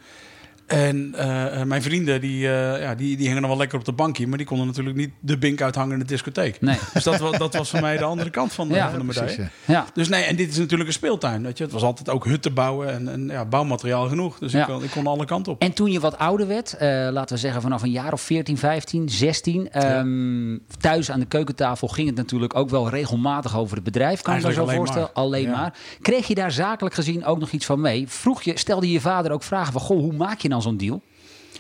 En 0.67 1.13
eh, 1.15 1.63
mijn 1.63 1.81
vrienden, 1.81 2.21
die, 2.21 2.47
eh, 2.47 2.81
ja, 2.81 2.95
die, 2.95 3.15
die 3.17 3.25
hingen 3.25 3.41
dan 3.41 3.49
wel 3.49 3.59
lekker 3.59 3.79
op 3.79 3.85
de 3.85 3.91
bankje, 3.91 4.27
maar 4.27 4.37
die 4.37 4.47
konden 4.47 4.65
natuurlijk 4.67 4.95
niet 4.95 5.11
de 5.19 5.37
bink 5.37 5.61
uithangen 5.61 5.93
in 5.93 5.99
de 5.99 6.05
discotheek. 6.05 6.61
Nee. 6.61 6.77
Dus 6.93 7.03
dat, 7.03 7.17
was- 7.19 7.37
dat 7.37 7.53
was 7.53 7.69
voor 7.69 7.79
mij 7.81 7.97
de 7.97 8.03
andere 8.03 8.29
kant 8.29 8.53
van 8.53 8.67
de, 8.67 8.73
Ja, 8.75 8.89
van 8.89 8.99
de 8.99 9.05
medaille. 9.05 9.33
precies, 9.35 9.51
Ja. 9.65 9.85
Dus 9.93 10.09
nee, 10.09 10.23
en 10.23 10.35
dit 10.35 10.49
is 10.49 10.57
natuurlijk 10.57 10.89
een 10.89 10.95
speeltuin. 10.95 11.43
Weet 11.43 11.57
je? 11.57 11.63
Het 11.63 11.73
was 11.73 11.83
altijd 11.83 12.09
ook 12.09 12.25
hutten 12.25 12.53
bouwen 12.53 12.93
en, 12.93 13.07
en 13.07 13.27
ja, 13.27 13.45
bouwmateriaal 13.45 14.07
genoeg. 14.07 14.37
Dus 14.39 14.51
Ja. 14.51 14.59
ik, 14.59 14.65
kon, 14.73 14.83
ik 14.83 14.89
kon 14.91 15.07
alle 15.07 15.25
kanten 15.25 15.51
op. 15.51 15.61
En 15.61 15.73
toen 15.73 15.91
je 15.91 15.99
wat 15.99 16.17
ouder 16.17 16.47
werd, 16.47 16.73
eh, 16.73 16.87
laten 17.11 17.35
we 17.35 17.41
zeggen 17.41 17.61
vanaf 17.61 17.81
een 17.83 17.91
jaar 17.91 18.13
of 18.13 18.21
14, 18.21 18.57
15, 18.57 19.09
16. 19.09 19.71
ehm, 19.71 20.57
Thuis 20.79 21.11
aan 21.11 21.19
de 21.19 21.25
keukentafel 21.25 21.87
ging 21.87 22.07
het 22.07 22.17
natuurlijk 22.17 22.55
ook 22.55 22.69
wel 22.69 22.89
regelmatig 22.89 23.57
over 23.57 23.75
het 23.75 23.83
bedrijf. 23.85 24.21
Kan 24.21 24.33
je 24.35 24.39
me 24.39 24.45
zo 24.45 24.47
Eigenlijk 24.65 24.77
voorstellen? 24.77 25.09
maar. 25.13 25.23
Alleen 25.23 25.49
Ja. 25.49 25.51
maar. 25.57 25.73
Kreeg 26.01 26.27
je 26.27 26.35
daar 26.35 26.51
zakelijk 26.51 26.95
gezien 26.95 27.25
ook 27.25 27.39
nog 27.39 27.51
iets 27.51 27.65
van 27.65 27.81
mee? 27.81 28.07
Vroeg 28.07 28.41
je, 28.41 28.57
stelde 28.57 28.91
je 28.91 29.01
vader 29.01 29.31
ook 29.31 29.43
vragen 29.43 29.71
van, 29.73 29.81
goh, 29.81 29.99
hoe 29.99 30.13
maak 30.13 30.39
je 30.39 30.47
dan 30.55 30.63
zo'n 30.63 30.77
deal? 30.77 31.01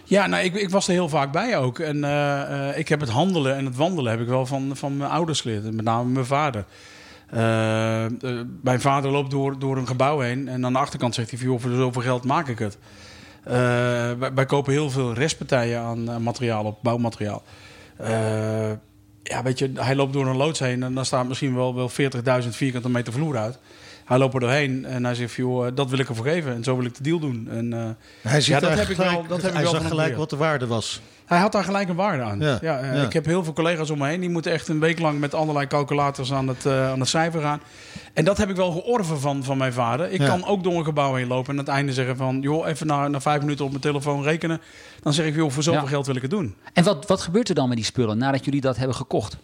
Ja, 0.07 0.27
nou, 0.27 0.43
ik, 0.43 0.53
ik 0.53 0.69
was 0.69 0.87
er 0.87 0.93
heel 0.93 1.09
vaak 1.09 1.31
bij 1.31 1.57
ook. 1.57 1.79
En 1.79 2.03
eh, 2.03 2.69
eh, 2.69 2.77
ik 2.77 2.89
heb 2.89 2.99
het 2.99 3.09
handelen 3.09 3.55
en 3.55 3.65
het 3.65 3.75
wandelen 3.75 4.11
heb 4.11 4.21
ik 4.21 4.27
wel 4.27 4.45
van, 4.45 4.71
van 4.73 4.97
mijn 4.97 5.11
ouders 5.11 5.41
geleerd. 5.41 5.73
Met 5.73 5.85
name 5.85 6.09
mijn 6.09 6.25
vader. 6.25 6.65
Eh, 7.29 8.05
mijn 8.61 8.81
vader 8.81 9.11
loopt 9.11 9.31
door, 9.31 9.59
door 9.59 9.77
een 9.77 9.87
gebouw 9.87 10.19
heen. 10.19 10.47
En 10.47 10.65
aan 10.65 10.73
de 10.73 10.79
achterkant 10.79 11.15
zegt 11.15 11.31
hij: 11.31 11.39
voor 11.39 11.71
zoveel 11.71 12.01
geld 12.01 12.23
maak 12.23 12.47
ik 12.47 12.59
het. 12.59 12.77
Wij, 14.33 14.45
kopen 14.45 14.73
heel 14.73 14.89
veel 14.89 15.13
restpartijen 15.13 15.79
aan 15.79 16.23
materiaal 16.23 16.65
op, 16.65 16.77
bouwmateriaal. 16.81 17.43
Ja, 19.23 19.43
weet 19.43 19.59
je, 19.59 19.71
hij 19.75 19.95
loopt 19.95 20.13
door 20.13 20.27
een 20.27 20.35
loods 20.35 20.59
heen 20.59 20.83
en 20.83 20.93
dan 20.93 21.05
staat 21.05 21.27
misschien 21.27 21.55
wel, 21.55 21.75
wel 21.75 21.91
40.000 22.43 22.49
vierkante 22.49 22.89
meter 22.89 23.13
vloer 23.13 23.37
uit. 23.37 23.59
Hij 24.05 24.17
loopt 24.17 24.33
er 24.33 24.39
doorheen 24.39 24.85
en 24.85 25.03
hij 25.05 25.15
zegt, 25.15 25.33
joh, 25.33 25.67
dat 25.75 25.89
wil 25.89 25.99
ik 25.99 26.09
ervoor 26.09 26.25
geven. 26.25 26.53
En 26.53 26.63
zo 26.63 26.75
wil 26.77 26.85
ik 26.85 26.95
de 26.95 27.03
deal 27.03 27.19
doen. 27.19 27.47
En, 27.51 27.73
eh, 27.73 27.89
Hij, 28.31 28.41
ziet 28.41 28.53
ja, 28.53 28.59
dat 28.59 28.77
heb 28.77 28.87
ik 28.89 28.97
wel, 28.97 29.25
dat 29.27 29.41
heb 29.41 29.53
ik 29.53 29.59
wel 29.61 29.71
zag 29.71 29.87
gelijk 29.87 30.17
wat 30.17 30.29
de 30.29 30.35
waarde 30.35 30.67
was. 30.67 31.01
Hij 31.25 31.39
had 31.39 31.51
daar 31.51 31.63
gelijk 31.63 31.89
een 31.89 31.95
waarde 31.95 32.23
aan. 32.23 32.39
Ja, 32.39 32.57
Ja, 32.61 32.79
eh, 32.79 32.95
ja. 32.95 33.01
Ik 33.03 33.13
heb 33.13 33.25
heel 33.25 33.43
veel 33.43 33.53
collega's 33.53 33.89
om 33.89 33.97
me 33.97 34.07
heen. 34.07 34.19
Die 34.19 34.29
moeten 34.29 34.51
echt 34.51 34.67
een 34.67 34.79
week 34.79 34.99
lang 34.99 35.19
met 35.19 35.33
allerlei 35.33 35.67
calculators 35.67 36.33
aan 36.33 36.47
het, 36.47 36.65
eh, 36.65 36.89
aan 36.91 36.99
het 36.99 37.09
cijfer 37.09 37.41
gaan. 37.41 37.59
En 38.13 38.25
dat 38.25 38.37
heb 38.37 38.49
ik 38.49 38.55
wel 38.55 38.71
georven 38.71 39.19
van, 39.19 39.43
van 39.43 39.57
mijn 39.57 39.73
vader. 39.73 40.11
Ik 40.11 40.19
Ja. 40.19 40.27
kan 40.27 40.45
ook 40.45 40.63
door 40.63 40.73
een 40.77 40.83
gebouw 40.85 41.13
heen 41.13 41.27
lopen. 41.27 41.53
En 41.53 41.59
aan 41.59 41.65
het 41.65 41.73
einde 41.73 41.93
zeggen 41.93 42.17
van... 42.17 42.41
joh, 42.41 42.67
even 42.67 42.87
na, 42.87 43.07
na 43.07 43.21
vijf 43.21 43.41
minuten 43.41 43.63
op 43.65 43.69
mijn 43.71 43.81
telefoon 43.83 44.23
rekenen. 44.23 44.61
Dan 45.01 45.13
zeg 45.13 45.25
ik, 45.25 45.35
joh, 45.35 45.51
voor 45.51 45.63
zoveel 45.63 45.81
Ja. 45.81 45.87
geld 45.87 46.05
wil 46.05 46.15
ik 46.15 46.21
het 46.21 46.31
doen. 46.31 46.55
En 46.73 46.83
wat, 46.83 47.07
wat 47.07 47.21
gebeurt 47.21 47.49
er 47.49 47.55
dan 47.55 47.67
met 47.67 47.77
die 47.77 47.85
spullen 47.85 48.17
nadat 48.17 48.45
jullie 48.45 48.61
dat 48.61 48.77
hebben 48.77 48.95
gekocht? 48.95 49.37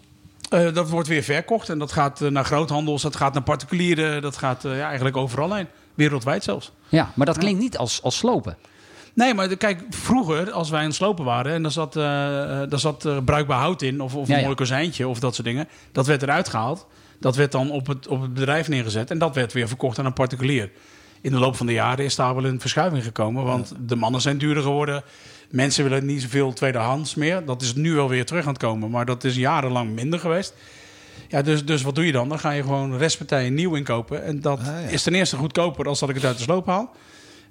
Eh, 0.52 0.74
dat 0.74 0.90
wordt 0.90 1.08
weer 1.08 1.24
verkocht. 1.24 1.70
En 1.70 1.80
dat 1.80 1.92
gaat 1.92 2.22
eh, 2.22 2.30
naar 2.30 2.46
groothandels. 2.46 3.02
Dat 3.02 3.16
gaat 3.16 3.34
naar 3.34 3.44
particulieren. 3.44 4.22
Dat 4.22 4.38
gaat 4.38 4.66
eh, 4.66 4.78
ja, 4.78 4.86
eigenlijk 4.86 5.18
overal 5.18 5.54
heen. 5.54 5.68
Wereldwijd 5.94 6.44
zelfs. 6.44 6.72
Ja, 6.90 7.12
maar 7.16 7.26
dat 7.26 7.38
klinkt 7.38 7.60
niet 7.60 7.78
als, 7.78 8.02
als 8.04 8.18
slopen. 8.18 8.58
Nee, 9.14 9.34
maar 9.34 9.58
kijk, 9.58 9.84
vroeger, 9.90 10.52
als 10.52 10.70
wij 10.70 10.80
aan 10.80 10.86
het 10.86 10.96
slopen 10.96 11.26
waren 11.26 11.54
en 11.54 11.62
daar 11.62 11.72
zat, 11.72 11.94
daar 11.94 12.80
zat 12.80 13.26
bruikbaar 13.26 13.60
hout 13.60 13.82
in, 13.82 14.02
of, 14.02 14.16
of 14.16 14.28
Ja, 14.28 14.34
een 14.34 14.40
ja. 14.40 14.46
mooi 14.46 14.58
kozijntje 14.58 15.08
of 15.08 15.20
dat 15.20 15.36
soort 15.36 15.48
dingen, 15.48 15.68
dat 15.92 16.08
werd 16.08 16.22
eruit 16.22 16.50
gehaald. 16.50 16.88
Dat 17.20 17.36
werd 17.36 17.52
dan 17.52 17.72
op 17.72 17.88
het, 17.88 18.08
op 18.08 18.22
het 18.22 18.34
bedrijf 18.34 18.68
neergezet 18.68 19.12
en 19.12 19.18
dat 19.18 19.36
werd 19.36 19.54
weer 19.54 19.68
verkocht 19.68 20.00
aan 20.00 20.06
een 20.06 20.14
particulier. 20.14 20.72
In 21.22 21.32
de 21.32 21.40
loop 21.40 21.56
van 21.56 21.66
de 21.66 21.74
jaren 21.74 22.06
is 22.06 22.16
daar 22.16 22.36
wel 22.36 22.46
een 22.46 22.60
verschuiving 22.60 23.04
gekomen, 23.04 23.44
want 23.44 23.74
de 23.80 23.96
mannen 23.96 24.22
zijn 24.22 24.38
duurder 24.38 24.64
geworden. 24.64 25.04
Mensen 25.52 25.84
willen 25.84 26.06
niet 26.06 26.22
zoveel 26.22 26.54
tweedehands 26.54 27.16
meer. 27.16 27.46
Dat 27.46 27.62
is 27.62 27.76
nu 27.76 27.94
wel 27.94 28.10
weer 28.10 28.26
terug 28.26 28.44
aan 28.46 28.54
het 28.54 28.62
komen, 28.62 28.90
maar 28.90 29.06
dat 29.06 29.24
is 29.24 29.36
jarenlang 29.36 29.90
minder 29.94 30.20
geweest. 30.20 30.54
Ja, 31.28 31.42
dus, 31.42 31.66
dus 31.66 31.82
wat 31.82 31.96
doe 31.96 32.06
je 32.06 32.12
dan? 32.12 32.30
Dan 32.30 32.40
ga 32.40 32.52
je 32.52 32.62
gewoon 32.62 32.98
restpartijen 32.98 33.54
nieuw 33.54 33.76
inkopen. 33.76 34.24
En 34.24 34.42
dat 34.42 34.60
Ah, 34.60 34.66
ja. 34.66 34.78
is 34.78 35.04
ten 35.04 35.16
eerste 35.16 35.36
goedkoper 35.36 35.88
als 35.88 36.00
dat 36.00 36.10
ik 36.10 36.16
het 36.16 36.26
uit 36.26 36.38
de 36.38 36.44
sloop 36.44 36.66
haal. 36.66 36.96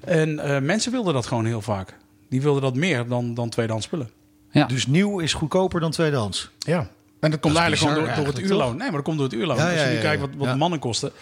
En 0.04 0.38
eh, 0.38 0.60
mensen 0.60 0.92
wilden 0.92 1.14
dat 1.14 1.26
gewoon 1.26 1.44
heel 1.44 1.60
vaak. 1.62 1.96
Die 2.28 2.42
wilden 2.42 2.62
dat 2.62 2.74
meer 2.74 3.06
dan, 3.06 3.34
dan 3.34 3.48
tweedehands 3.48 3.86
spullen. 3.86 4.10
Ja. 4.50 4.66
Dus 4.66 4.86
nieuw 4.86 5.18
is 5.18 5.32
goedkoper 5.32 5.80
dan 5.80 5.90
tweedehands. 5.90 6.50
Ja. 6.58 6.88
En 7.20 7.30
dat 7.30 7.40
komt 7.40 7.56
eigenlijk 7.56 7.92
gewoon 7.92 8.06
door, 8.06 8.16
door 8.16 8.26
het 8.34 8.38
uurloon. 8.42 8.58
toch? 8.68 8.70
Nee, 8.76 8.86
maar 8.86 8.92
dat 8.92 9.02
komt 9.02 9.16
door 9.18 9.26
het 9.26 9.36
uurloon. 9.36 9.56
Ja, 9.56 9.62
Als 9.64 9.72
je 9.72 9.78
ja, 9.80 9.88
nu 9.88 9.94
ja, 9.94 10.00
kijkt 10.00 10.20
wat, 10.20 10.30
wat 10.36 10.46
Ja. 10.46 10.54
mannen 10.56 10.78
kosten. 10.78 11.12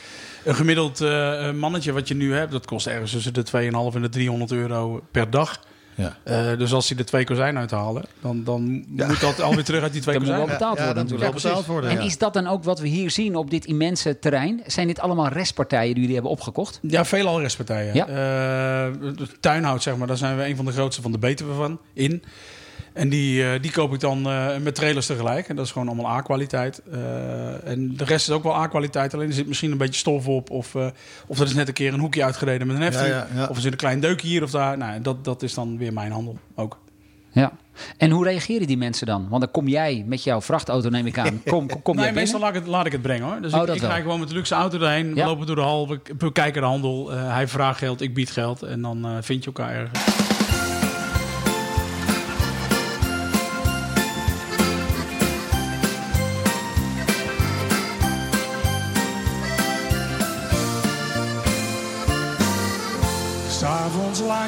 Een 0.45 0.55
gemiddeld 0.55 1.01
eh, 1.01 1.53
mannetje 1.53 1.93
wat 1.93 2.09
je 2.09 2.15
nu 2.15 2.35
hebt, 2.35 2.53
dat 2.53 2.67
kost 2.67 2.87
ergens 2.87 3.11
tussen 3.11 3.35
de 3.35 3.43
2,5 3.43 3.95
en 3.95 4.03
de 4.03 4.09
300 4.09 4.53
euro 4.53 5.03
per 5.11 5.31
dag. 5.31 5.61
Ja. 5.99 6.17
Eh, 6.25 6.59
dus 6.59 6.73
als 6.73 6.89
je 6.89 6.95
de 6.95 7.05
twee 7.05 7.25
kozijnen 7.25 7.61
uithalen, 7.61 8.05
dan, 8.21 8.45
dan 8.45 8.85
moet 8.89 9.21
dat 9.21 9.41
alweer 9.41 9.65
terug 9.65 9.83
uit 9.83 9.93
die 9.93 10.03
twee 10.03 10.15
Dat 10.15 10.25
moet 10.25 10.33
wel 10.33 10.45
kozijnen. 10.47 10.59
betaald 10.59 10.79
Ja, 10.79 10.85
worden 10.85 11.03
dat 11.03 11.13
moet 11.13 11.21
wel 11.21 11.33
betaald 11.33 11.67
worden. 11.67 11.91
En 11.91 12.01
is 12.01 12.19
dat 12.19 12.33
dan 12.33 12.47
ook 12.47 12.65
wat 12.65 12.81
we 12.81 12.89
hier 12.89 13.11
zien 13.11 13.37
op 13.37 13.51
dit 13.51 13.65
immense 13.65 14.19
terrein? 14.19 14.63
Zijn 14.67 14.87
dit 14.87 15.01
allemaal 15.01 15.29
restpartijen 15.29 15.91
die 15.91 16.01
jullie 16.01 16.15
hebben 16.15 16.33
opgekocht? 16.33 16.79
Ja, 16.83 17.05
veelal 17.05 17.41
restpartijen. 17.41 17.95
Ja. 17.95 18.07
Eh, 18.09 18.95
tuinhout, 19.41 19.83
zeg 19.83 19.97
maar, 19.97 20.07
daar 20.07 20.17
zijn 20.17 20.37
we 20.37 20.47
een 20.47 20.57
van 20.57 20.65
de 20.65 20.73
grootste 20.73 21.03
van 21.03 21.13
de 21.13 21.19
Betuwe 21.19 21.55
van 21.55 21.81
in. 21.93 22.23
En 22.93 23.09
die, 23.09 23.45
eh, 23.45 23.63
die 23.63 23.71
koop 23.71 23.95
ik 23.95 24.01
dan 24.01 24.27
eh, 24.27 24.57
met 24.57 24.75
trailers 24.75 25.07
tegelijk. 25.07 25.49
En 25.49 25.57
dat 25.57 25.65
is 25.65 25.73
gewoon 25.73 25.89
allemaal 25.89 26.11
A-kwaliteit. 26.11 26.83
Eh, 26.93 27.69
en 27.69 27.97
de 27.97 28.05
rest 28.05 28.29
is 28.29 28.35
ook 28.35 28.43
wel 28.43 28.57
A-kwaliteit. 28.57 29.15
Alleen 29.15 29.29
er 29.29 29.35
zit 29.35 29.47
misschien 29.47 29.71
een 29.71 29.79
beetje 29.79 30.01
stof 30.01 30.27
op. 30.27 30.51
Of, 30.51 30.75
eh, 30.75 30.87
of 31.27 31.41
er 31.41 31.47
is 31.47 31.55
net 31.55 31.69
een 31.69 31.75
keer 31.75 31.93
een 31.93 32.01
hoekje 32.01 32.25
uitgereden 32.25 32.67
met 32.67 32.77
een 32.77 32.83
hefting. 32.83 33.09
Ja, 33.09 33.27
ja, 33.33 33.41
ja. 33.41 33.47
Of 33.47 33.57
er 33.57 33.63
zit 33.63 33.73
een 33.73 33.79
klein 33.79 34.01
deukje 34.01 34.29
hier 34.29 34.43
of 34.43 34.51
daar. 34.51 34.79
Nou, 34.79 35.01
dat, 35.01 35.25
dat 35.25 35.43
is 35.43 35.55
dan 35.55 35.79
weer 35.79 35.93
mijn 35.93 36.13
handel 36.13 36.39
ook. 36.55 36.79
Ja. 37.33 37.53
En 37.97 38.11
hoe 38.11 38.25
reageren 38.25 38.67
die 38.67 38.77
mensen 38.77 39.07
dan? 39.07 39.29
Want 39.29 39.43
dan 39.43 39.51
kom 39.51 39.69
jij 39.69 40.05
met 40.07 40.25
jouw 40.25 40.41
vrachtauto, 40.41 40.89
neem 40.89 41.07
ik 41.07 41.19
aan. 41.19 41.43
Kom, 41.45 41.69
kom, 41.69 41.83
kom 41.83 41.95
jij 41.95 42.05
nee, 42.05 42.15
meestal 42.15 42.41
laat 42.41 42.49
ik, 42.49 42.55
het, 42.55 42.67
laat 42.67 42.87
ik 42.87 42.93
het 42.93 43.03
brengen 43.03 43.27
hoor. 43.27 43.41
Dus 43.41 43.53
Oh, 43.53 43.63
ik, 43.63 43.75
ik 43.75 43.81
rijd 43.81 44.03
gewoon 44.03 44.21
met 44.21 44.29
de 44.29 44.35
luxe 44.35 44.55
auto 44.55 44.79
erheen. 44.79 45.15
We 45.15 45.25
lopen 45.25 45.47
door 45.47 45.57
de 45.57 45.63
hal, 45.63 45.89
we 46.19 46.33
kijken 46.33 46.63
de 46.63 46.69
handel. 46.69 47.13
Eh, 47.13 47.33
hij 47.33 47.49
vraagt 47.49 47.79
geld, 47.79 48.01
ik 48.01 48.15
bied 48.15 48.31
geld. 48.31 48.63
En 48.63 48.83
dan 48.83 49.05
eh, 49.05 49.17
vind 49.21 49.45
je 49.45 49.47
elkaar 49.47 49.75
ergens. 49.75 50.28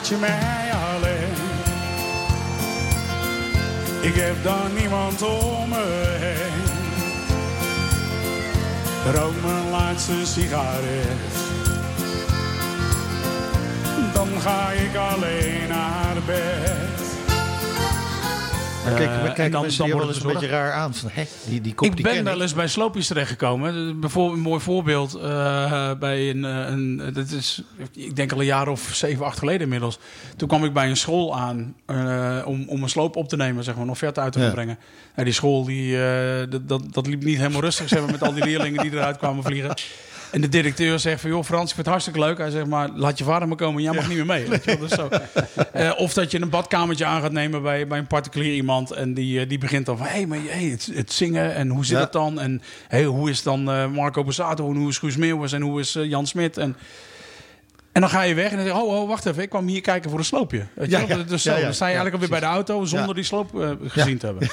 Laat 0.01 0.09
je 0.09 0.17
mij 0.17 0.71
alleen. 0.95 1.35
Ik 4.01 4.15
heb 4.15 4.43
dan 4.43 4.75
niemand 4.75 5.23
om 5.23 5.69
me 5.69 6.17
heen. 6.19 6.69
Rook 9.15 9.43
mijn 9.43 9.71
laatste 9.71 10.27
sigaret. 10.27 11.19
Dan 14.15 14.29
ga 14.41 14.71
ik 14.71 14.97
alleen 14.97 15.69
naar 15.69 16.17
bed. 16.27 17.00
Maar 18.85 18.95
kijk, 18.95 19.09
Eh, 19.11 19.17
maar 19.17 19.27
en 19.27 19.35
kijken 19.35 19.51
dan- 19.53 19.61
mensen 19.63 19.89
dan 19.89 19.99
wordt 19.99 20.17
een 20.25 20.33
beetje 20.33 20.47
raar 20.47 20.73
aan. 20.73 20.95
Van, 20.95 21.11
hè, 21.13 21.25
die, 21.49 21.61
die 21.61 21.75
kop 21.75 21.89
Ik 21.89 21.97
die 21.97 22.05
ben 22.05 22.25
wel 22.25 22.41
eens 22.43 22.55
bij 22.55 22.67
sloopjes 22.69 23.07
terechtgekomen. 23.07 24.01
Bijvoorbeeld 24.01 24.37
een 24.37 24.43
mooi 24.43 24.61
voorbeeld 24.61 25.15
eh, 25.15 25.91
bij 25.99 26.31
een, 26.31 26.45
eh, 26.45 26.67
een 26.71 27.11
dat 27.13 27.31
is, 27.31 27.63
ik 27.95 28.17
denk 28.17 28.33
al 28.33 28.39
een 28.39 28.45
jaar 28.45 28.69
of 28.69 28.91
zeven, 28.93 29.25
acht 29.25 29.39
geleden 29.39 29.61
inmiddels. 29.61 29.99
Toen 30.37 30.49
kwam 30.49 30.65
ik 30.65 30.73
bij 30.73 30.89
een 30.89 30.97
school 30.97 31.37
aan 31.37 31.75
eh, 31.87 32.39
om, 32.45 32.65
om 32.69 32.83
een 32.83 32.89
sloop 32.89 33.17
op 33.17 33.29
te 33.29 33.37
nemen, 33.37 33.65
zeg 33.65 33.75
maar, 33.75 33.85
een 33.85 33.91
offerte 33.91 34.21
uit 34.21 34.33
te 34.33 34.41
Ja. 34.41 34.51
brengen. 34.51 34.79
En 35.15 35.25
die 35.25 35.33
school 35.33 35.65
die, 35.65 36.03
eh, 36.05 36.51
dat, 36.51 36.69
dat, 36.69 36.83
dat 36.93 37.07
liep 37.07 37.25
niet 37.25 37.37
helemaal 37.39 37.61
rustig, 37.61 37.89
zeg 37.89 38.01
maar, 38.01 38.11
met 38.11 38.23
al 38.23 38.35
die 38.35 38.45
leerlingen 38.45 38.83
die 38.83 38.93
eruit 38.93 39.17
kwamen 39.17 39.45
vliegen. 39.45 39.75
En 40.31 40.41
de 40.41 40.49
directeur 40.49 40.99
zegt 40.99 41.21
van, 41.21 41.31
joh 41.31 41.45
Frans, 41.45 41.69
ik 41.69 41.75
vind 41.75 41.79
het 41.79 41.87
hartstikke 41.87 42.21
leuk. 42.21 42.39
Hij 42.39 42.51
zegt, 42.51 42.67
maar 42.67 42.89
laat 42.95 43.19
je 43.19 43.25
vader 43.25 43.49
maar 43.49 43.57
komen, 43.57 43.83
jij 43.83 43.93
mag 43.93 44.09
niet 44.09 44.17
meer 44.17 44.27
mee. 44.27 44.49
Weet 44.49 44.65
je 44.65 44.71
wel, 44.79 44.89
dus 44.89 44.91
zo. 44.91 45.09
Eh, 45.73 45.93
of 45.97 46.13
dat 46.13 46.31
je 46.31 46.41
een 46.41 46.51
badkamertje 46.51 47.05
aan 47.05 47.21
gaat 47.21 47.33
nemen 47.33 47.63
bij, 47.63 47.87
bij 47.87 47.99
een 47.99 48.07
particulier 48.07 48.55
iemand. 48.55 48.91
En 48.91 49.15
die, 49.15 49.41
eh, 49.41 49.49
die 49.49 49.59
begint 49.59 49.87
dan 49.87 49.97
van, 49.97 50.07
hé, 50.07 50.13
hey, 50.13 50.27
maar 50.27 50.39
hey, 50.47 50.65
het, 50.65 50.91
het 50.95 51.13
zingen 51.13 51.55
en 51.55 51.69
hoe 51.69 51.85
zit 51.85 51.99
het 51.99 52.13
dan? 52.13 52.41
En 52.41 52.63
hey, 52.89 53.05
hoe 53.05 53.31
is 53.31 53.43
dan 53.43 53.71
eh, 53.71 53.87
Marco 53.87 54.25
Borsato 54.25 54.71
en 54.71 54.77
hoe 54.77 54.89
is 54.89 54.99
Guus 54.99 55.17
Meeuwis 55.17 55.53
en 55.53 55.63
hoe 55.63 55.81
is 55.81 55.93
Jan 55.93 56.27
Smit? 56.27 56.57
En, 56.57 56.77
en 57.93 58.01
dan 58.01 58.11
ga 58.11 58.23
je 58.23 58.35
weg 58.35 58.51
en 58.51 58.57
dan 58.57 58.67
zeg 58.67 58.75
je, 58.75 58.81
oh, 58.83 59.01
oh, 59.01 59.09
wacht 59.09 59.27
even, 59.27 59.43
ik 59.43 59.49
kwam 59.49 59.67
hier 59.67 59.81
kijken 59.81 60.11
voor 60.11 60.19
een 60.19 60.25
sloopje. 60.25 60.67
Weet 60.75 60.91
je 60.91 61.07
Ja. 61.07 61.17
Dus 61.17 61.43
zo, 61.43 61.55
Ja, 61.55 61.61
dan 61.61 61.75
sta 61.75 61.87
je 61.87 61.95
eigenlijk 61.95 62.15
alweer 62.15 62.41
bij 62.41 62.49
de 62.49 62.55
auto 62.55 62.85
zonder 62.85 63.15
die 63.15 63.25
sloop 63.25 63.61
eh, 63.61 63.71
gezien 63.83 64.19
te 64.19 64.27
hebben. 64.27 64.49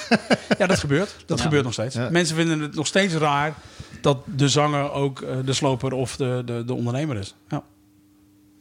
Ja, 0.58 0.66
dat 0.66 0.78
gebeurt. 0.78 1.16
Dat 1.26 1.40
gebeurt 1.40 1.64
nog 1.64 1.72
steeds. 1.72 1.96
Mensen 2.10 2.36
vinden 2.36 2.60
het 2.60 2.74
nog 2.74 2.86
steeds 2.86 3.14
raar 3.14 3.54
dat 4.00 4.18
de 4.24 4.48
zanger 4.48 4.92
ook 4.92 5.20
eh, 5.20 5.36
de 5.44 5.52
sloper 5.52 5.92
of 5.92 6.16
de, 6.16 6.42
de, 6.44 6.64
de 6.64 6.74
ondernemer 6.74 7.16
is. 7.16 7.34
Ja. 7.48 7.62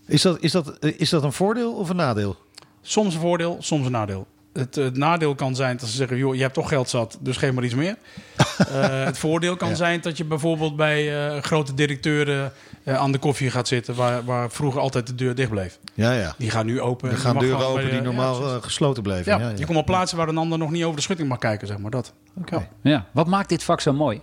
Is 0.06 0.22
dat, 0.22 0.38
is, 0.40 0.52
dat, 0.52 0.78
eh, 0.80 1.00
is 1.00 1.10
dat 1.10 1.24
een 1.24 1.34
voordeel 1.34 1.74
of 1.74 1.90
een 1.90 1.96
nadeel? 1.96 2.36
Soms 2.82 3.14
een 3.14 3.22
voordeel, 3.22 3.58
soms 3.60 3.86
een 3.86 3.92
nadeel. 3.92 4.28
Het, 4.58 4.76
het 4.76 4.98
nadeel 4.98 5.36
kan 5.36 5.56
zijn 5.56 5.78
dat 5.78 5.90
ze 5.90 5.96
zeggen, 5.96 6.18
joh, 6.18 6.36
je 6.36 6.42
hebt 6.42 6.54
toch 6.54 6.70
geld 6.70 6.90
zat, 6.90 7.18
dus 7.22 7.38
geef 7.38 7.52
maar 7.52 7.64
iets 7.64 7.76
meer. 7.76 7.96
Eh, 8.58 9.04
het 9.04 9.18
voordeel 9.18 9.56
kan 9.56 9.76
zijn 9.76 10.02
dat 10.02 10.18
je 10.18 10.26
bijvoorbeeld 10.26 10.76
bij 10.76 11.28
eh, 11.36 11.42
grote 11.42 11.74
directeuren 11.74 12.52
eh, 12.84 12.96
aan 12.96 13.12
de 13.12 13.18
koffie 13.18 13.50
gaat 13.50 13.68
zitten, 13.68 13.96
waar, 13.96 14.26
waar 14.26 14.52
vroeger 14.52 14.82
altijd 14.82 15.08
de 15.08 15.16
deur 15.16 15.36
dicht 15.36 15.50
bleef. 15.50 15.80
Ja, 15.94 16.12
ja. 16.12 16.34
Die 16.38 16.50
gaan 16.50 16.66
nu 16.66 16.82
open. 16.82 17.12
Er 17.12 17.18
gaan 17.18 17.38
deuren 17.38 17.58
bij 17.58 17.68
open 17.68 17.90
die 17.92 18.02
normaal 18.02 18.48
Ja, 18.48 18.56
eh, 18.56 18.62
gesloten 18.64 19.04
bleven. 19.04 19.32
ja, 19.32 19.40
Ja, 19.40 19.50
ja. 19.50 19.56
je 19.58 19.66
komt 19.66 19.78
op 19.78 19.86
plaatsen 19.86 20.18
waar 20.18 20.28
een 20.28 20.38
ander 20.38 20.58
nog 20.58 20.72
niet 20.72 20.84
over 20.84 20.96
de 20.96 21.02
schutting 21.02 21.30
mag 21.30 21.38
kijken, 21.38 21.68
zeg 21.68 21.78
maar 21.78 21.92
dat. 21.92 22.14
Ja. 22.46 22.68
Ja. 22.82 23.06
Wat 23.12 23.28
maakt 23.28 23.50
dit 23.50 23.64
vak 23.64 23.82
zo 23.82 23.94
mooi? 23.94 24.22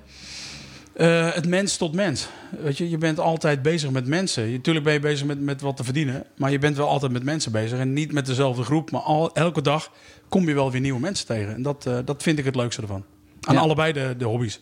Eh, 0.94 1.32
het 1.34 1.48
mens 1.48 1.76
tot 1.76 1.94
mens. 1.94 2.28
Weet 2.60 2.78
je, 2.78 2.90
je 2.90 2.98
bent 2.98 3.20
altijd 3.20 3.62
bezig 3.62 3.90
met 3.90 4.06
mensen. 4.06 4.52
Natuurlijk 4.52 4.84
ben 4.84 4.94
je 4.94 5.00
bezig 5.00 5.26
met, 5.26 5.40
met 5.40 5.60
wat 5.60 5.76
te 5.76 5.84
verdienen. 5.84 6.24
Maar 6.36 6.50
je 6.50 6.58
bent 6.58 6.76
wel 6.76 6.88
altijd 6.88 7.12
met 7.12 7.22
mensen 7.24 7.52
bezig. 7.52 7.78
En 7.78 7.92
niet 7.92 8.12
met 8.12 8.26
dezelfde 8.26 8.62
groep. 8.62 8.90
Maar 8.90 9.00
al, 9.00 9.34
elke 9.34 9.62
dag 9.62 9.90
kom 10.28 10.48
je 10.48 10.54
wel 10.54 10.70
weer 10.70 10.80
nieuwe 10.80 11.00
mensen 11.00 11.26
tegen. 11.26 11.54
En 11.54 11.62
dat, 11.62 11.86
eh, 11.86 11.98
dat 12.04 12.22
vind 12.22 12.38
ik 12.38 12.44
het 12.44 12.54
leukste 12.56 12.82
ervan. 12.82 13.04
Aan 13.40 13.54
Ja. 13.54 13.60
allebei 13.60 13.92
de, 13.92 14.14
de 14.18 14.24
hobby's. 14.24 14.60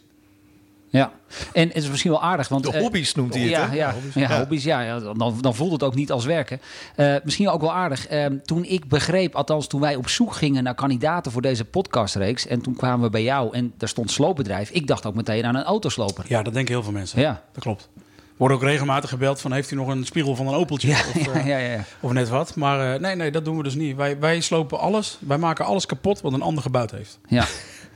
Ja, 0.93 1.13
en 1.53 1.69
het 1.69 1.77
is 1.77 1.89
misschien 1.89 2.11
wel 2.11 2.23
aardig. 2.23 2.49
Want, 2.49 2.65
De 2.65 2.73
eh, 2.73 2.81
hobby's 2.81 3.15
noemt 3.15 3.35
hij 3.35 3.43
het, 3.43 3.51
ja, 3.51 3.69
hè? 3.69 3.75
Ja, 3.75 3.95
ja, 4.15 4.39
hobby's. 4.39 4.65
Ja, 4.65 4.81
ja, 4.81 4.99
dan, 4.99 5.39
dan 5.41 5.55
voelt 5.55 5.73
het 5.73 5.83
ook 5.83 5.95
niet 5.95 6.13
als 6.13 6.25
werken. 6.25 6.61
Eh, 6.97 7.15
misschien 7.25 7.49
ook 7.49 7.61
wel 7.61 7.73
aardig. 7.73 8.07
Eh, 8.07 8.27
toen 8.45 8.65
ik 8.65 8.89
begreep, 8.89 9.35
althans 9.35 9.67
toen 9.67 9.81
wij 9.81 9.97
op 9.97 10.09
zoek 10.09 10.35
gingen 10.35 10.63
naar 10.63 10.75
kandidaten 10.75 11.33
voor 11.33 11.43
deze 11.43 11.65
podcastreeks. 11.65 12.47
En 12.47 12.61
toen 12.61 12.77
kwamen 12.77 13.05
we 13.05 13.11
bij 13.11 13.23
jou 13.23 13.55
en 13.55 13.73
daar 13.77 13.89
stond 13.89 14.11
sloopbedrijf. 14.11 14.71
Ik 14.71 14.87
dacht 14.87 15.07
ook 15.07 15.15
meteen 15.15 15.45
aan 15.45 15.55
een 15.55 15.65
autosloper. 15.65 16.25
Ja, 16.29 16.43
dat 16.43 16.53
denken 16.53 16.75
heel 16.75 16.83
veel 16.83 16.93
mensen. 16.93 17.21
Ja. 17.21 17.43
Dat 17.53 17.63
klopt. 17.63 17.89
Wordt 18.37 18.55
ook 18.55 18.63
regelmatig 18.63 19.11
gebeld 19.11 19.41
van 19.41 19.53
heeft 19.53 19.71
u 19.71 19.77
nog 19.77 19.89
een 19.89 20.05
spiegel 20.05 20.37
van 20.37 20.47
een 20.47 20.55
Opeltje? 20.55 20.89
Ja, 20.89 20.99
of, 21.15 21.27
eh, 21.35 21.47
ja, 21.47 21.59
ja, 21.59 21.73
ja. 21.73 21.85
of 22.01 22.13
net 22.13 22.29
wat. 22.29 22.57
Maar 22.57 22.95
eh, 22.95 23.01
nee, 23.01 23.17
nee, 23.17 23.31
dat 23.31 23.45
doen 23.45 23.57
we 23.57 23.63
dus 23.63 23.75
niet. 23.75 23.97
Wij, 23.97 24.19
wij 24.19 24.41
slopen 24.41 24.79
alles. 24.79 25.19
Wij 25.21 25.39
maken 25.39 25.65
alles 25.65 25.87
kapot 25.87 26.21
wat 26.21 26.33
een 26.33 26.43
ander 26.43 26.63
gebouwd 26.63 26.91
heeft. 26.91 27.19
Ja. 27.29 27.47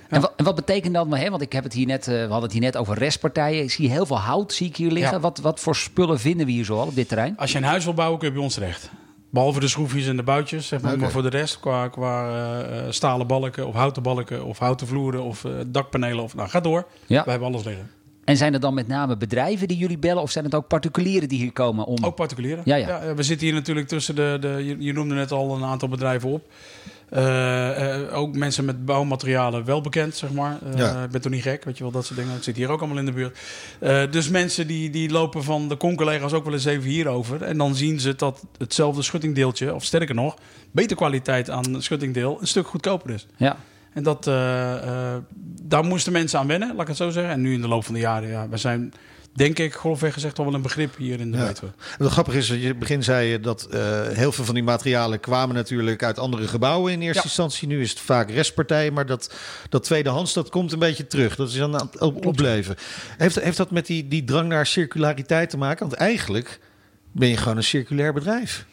En, 0.08 0.20
wat, 0.20 0.32
en 0.36 0.44
wat 0.44 0.54
betekent 0.54 0.94
dat? 0.94 1.06
Hè? 1.10 1.30
Want 1.30 1.42
ik 1.42 1.52
heb 1.52 1.64
het 1.64 1.72
hier 1.72 1.86
net, 1.86 2.08
eh, 2.08 2.14
we 2.14 2.20
hadden 2.20 2.42
het 2.42 2.52
hier 2.52 2.60
net 2.60 2.76
over 2.76 2.98
restpartijen. 2.98 3.62
Ik 3.62 3.70
zie 3.70 3.90
heel 3.90 4.06
veel 4.06 4.18
hout 4.18 4.52
zie 4.52 4.68
ik 4.68 4.76
hier 4.76 4.90
liggen. 4.90 5.20
Wat, 5.20 5.38
wat 5.38 5.60
voor 5.60 5.76
spullen 5.76 6.20
vinden 6.20 6.46
we 6.46 6.52
hier 6.52 6.64
zoal 6.64 6.86
op 6.86 6.94
dit 6.94 7.08
terrein? 7.08 7.36
Als 7.36 7.52
je 7.52 7.58
een 7.58 7.64
huis 7.64 7.84
wil 7.84 7.94
bouwen, 7.94 8.18
kun 8.18 8.28
je 8.28 8.34
bij 8.34 8.42
ons 8.42 8.54
terecht. 8.54 8.90
Behalve 9.30 9.60
de 9.60 9.68
schroefjes 9.68 10.06
en 10.06 10.16
de 10.16 10.22
boutjes, 10.22 10.66
zeg 10.66 10.80
maar. 10.80 10.98
Maar 10.98 11.10
voor 11.10 11.22
de 11.22 11.28
rest, 11.28 11.60
qua, 11.60 11.88
qua 11.88 12.28
eh, 12.60 12.80
stalen 12.88 13.26
balken 13.26 13.66
of 13.66 13.74
houten 13.74 14.02
balken 14.02 14.44
of 14.44 14.58
houten 14.58 14.86
vloeren 14.86 15.22
of 15.22 15.44
eh, 15.44 15.52
dakpanelen. 15.66 16.24
Of, 16.24 16.34
nou, 16.34 16.48
ga 16.48 16.60
door. 16.60 16.86
Ja. 17.06 17.24
We 17.24 17.30
hebben 17.30 17.48
alles 17.48 17.64
liggen. 17.64 17.90
En 18.24 18.36
zijn 18.36 18.52
het 18.52 18.62
dan 18.62 18.74
met 18.74 18.86
name 18.86 19.16
bedrijven 19.16 19.68
die 19.68 19.76
jullie 19.76 19.98
bellen 19.98 20.22
of 20.22 20.30
zijn 20.30 20.44
het 20.44 20.54
ook 20.54 20.68
particulieren 20.68 21.28
die 21.28 21.38
hier 21.38 21.52
komen 21.52 21.84
om... 21.84 22.04
Ook 22.04 22.14
particulieren. 22.14 22.62
Ja, 22.64 22.76
ja. 22.76 23.14
we 23.14 23.22
zitten 23.22 23.46
hier 23.46 23.56
natuurlijk 23.56 23.88
tussen 23.88 24.14
de, 24.14 24.36
de 24.40 24.48
je, 24.48 24.76
je 24.78 24.92
noemde 24.92 25.14
net 25.14 25.32
al 25.32 25.56
een 25.56 25.64
aantal 25.64 25.88
bedrijven 25.88 26.30
op. 26.30 26.48
Eh, 27.10 27.94
eh, 27.94 28.16
ook 28.16 28.36
mensen 28.36 28.64
met 28.64 28.84
bouwmaterialen 28.84 29.64
wel 29.64 29.80
bekend, 29.80 30.14
zeg 30.16 30.32
maar. 30.32 30.58
Eh, 30.72 30.78
Ja. 30.78 31.02
Ik 31.04 31.10
ben 31.10 31.20
toch 31.20 31.32
niet 31.32 31.42
gek, 31.42 31.64
weet 31.64 31.76
je 31.76 31.82
wel, 31.82 31.92
dat 31.92 32.04
soort 32.06 32.18
dingen. 32.18 32.34
Het 32.34 32.44
zit 32.44 32.56
hier 32.56 32.68
ook 32.70 32.78
allemaal 32.78 32.98
in 32.98 33.04
de 33.06 33.12
buurt. 33.12 33.38
Eh, 33.78 34.02
dus 34.10 34.28
mensen 34.28 34.66
die, 34.66 34.90
die 34.90 35.10
lopen 35.10 35.44
van 35.44 35.68
de 35.68 35.76
con-collega's 35.76 36.32
ook 36.32 36.44
wel 36.44 36.52
eens 36.52 36.64
even 36.64 36.90
hierover. 36.90 37.42
En 37.42 37.58
dan 37.58 37.74
zien 37.74 38.00
ze 38.00 38.14
dat 38.16 38.44
hetzelfde 38.58 39.02
schuttingdeeltje, 39.02 39.74
of 39.74 39.84
sterker 39.84 40.14
nog, 40.14 40.36
beter 40.70 40.96
kwaliteit 40.96 41.50
aan 41.50 41.82
schuttingdeel, 41.82 42.38
een 42.40 42.46
stuk 42.46 42.66
goedkoper 42.66 43.10
is. 43.10 43.26
Ja. 43.36 43.56
En 43.92 44.02
dat, 44.02 44.26
eh, 44.26 44.72
eh, 45.14 45.16
daar 45.62 45.84
moesten 45.84 46.12
mensen 46.12 46.38
aan 46.38 46.46
wennen, 46.46 46.68
laat 46.72 46.80
ik 46.80 46.88
het 46.88 46.96
zo 46.96 47.10
zeggen. 47.10 47.32
En 47.32 47.40
nu 47.40 47.52
in 47.52 47.60
de 47.60 47.68
loop 47.68 47.84
van 47.84 47.94
de 47.94 48.00
jaren, 48.00 48.28
ja, 48.28 48.48
we 48.48 48.56
zijn, 48.56 48.92
denk 49.36 49.58
ik, 49.58 49.74
grofweg 49.74 50.12
gezegd, 50.12 50.36
wel 50.36 50.46
wel 50.46 50.54
een 50.54 50.62
begrip 50.62 50.96
hier 50.96 51.20
in 51.20 51.32
de 51.32 51.38
Ja. 51.38 51.52
Wat 51.98 52.12
grappig 52.12 52.34
is, 52.34 52.46
dat 52.46 52.56
je 52.56 52.62
in 52.62 52.68
het 52.68 52.78
begin 52.78 53.02
zei 53.02 53.28
je 53.28 53.40
dat 53.40 53.64
eh, 53.64 53.80
heel 54.08 54.32
veel 54.32 54.44
van 54.44 54.54
die 54.54 54.62
materialen 54.62 55.20
kwamen 55.20 55.54
natuurlijk 55.54 56.02
uit 56.02 56.18
andere 56.18 56.48
gebouwen 56.48 56.92
in 56.92 57.00
eerste 57.00 57.18
Ja. 57.18 57.24
instantie. 57.24 57.68
Nu 57.68 57.80
is 57.80 57.90
het 57.90 58.00
vaak 58.00 58.30
restpartijen, 58.30 58.92
maar 58.92 59.06
dat, 59.06 59.34
dat 59.68 59.84
tweedehands 59.84 60.32
dat 60.32 60.48
komt 60.50 60.72
een 60.72 60.78
beetje 60.78 61.06
terug. 61.06 61.36
Dat 61.36 61.48
is 61.48 61.60
aan 61.60 61.74
het 61.74 61.98
op- 62.00 62.26
opleven. 62.26 62.76
Heeft, 63.18 63.40
heeft 63.40 63.56
dat 63.56 63.70
met 63.70 63.86
die, 63.86 64.08
die 64.08 64.24
drang 64.24 64.48
naar 64.48 64.66
circulariteit 64.66 65.50
te 65.50 65.56
maken? 65.56 65.86
Want 65.88 65.98
eigenlijk 66.00 66.60
ben 67.12 67.28
je 67.28 67.36
gewoon 67.36 67.56
een 67.56 67.64
circulair 67.64 68.12
bedrijf. 68.12 68.66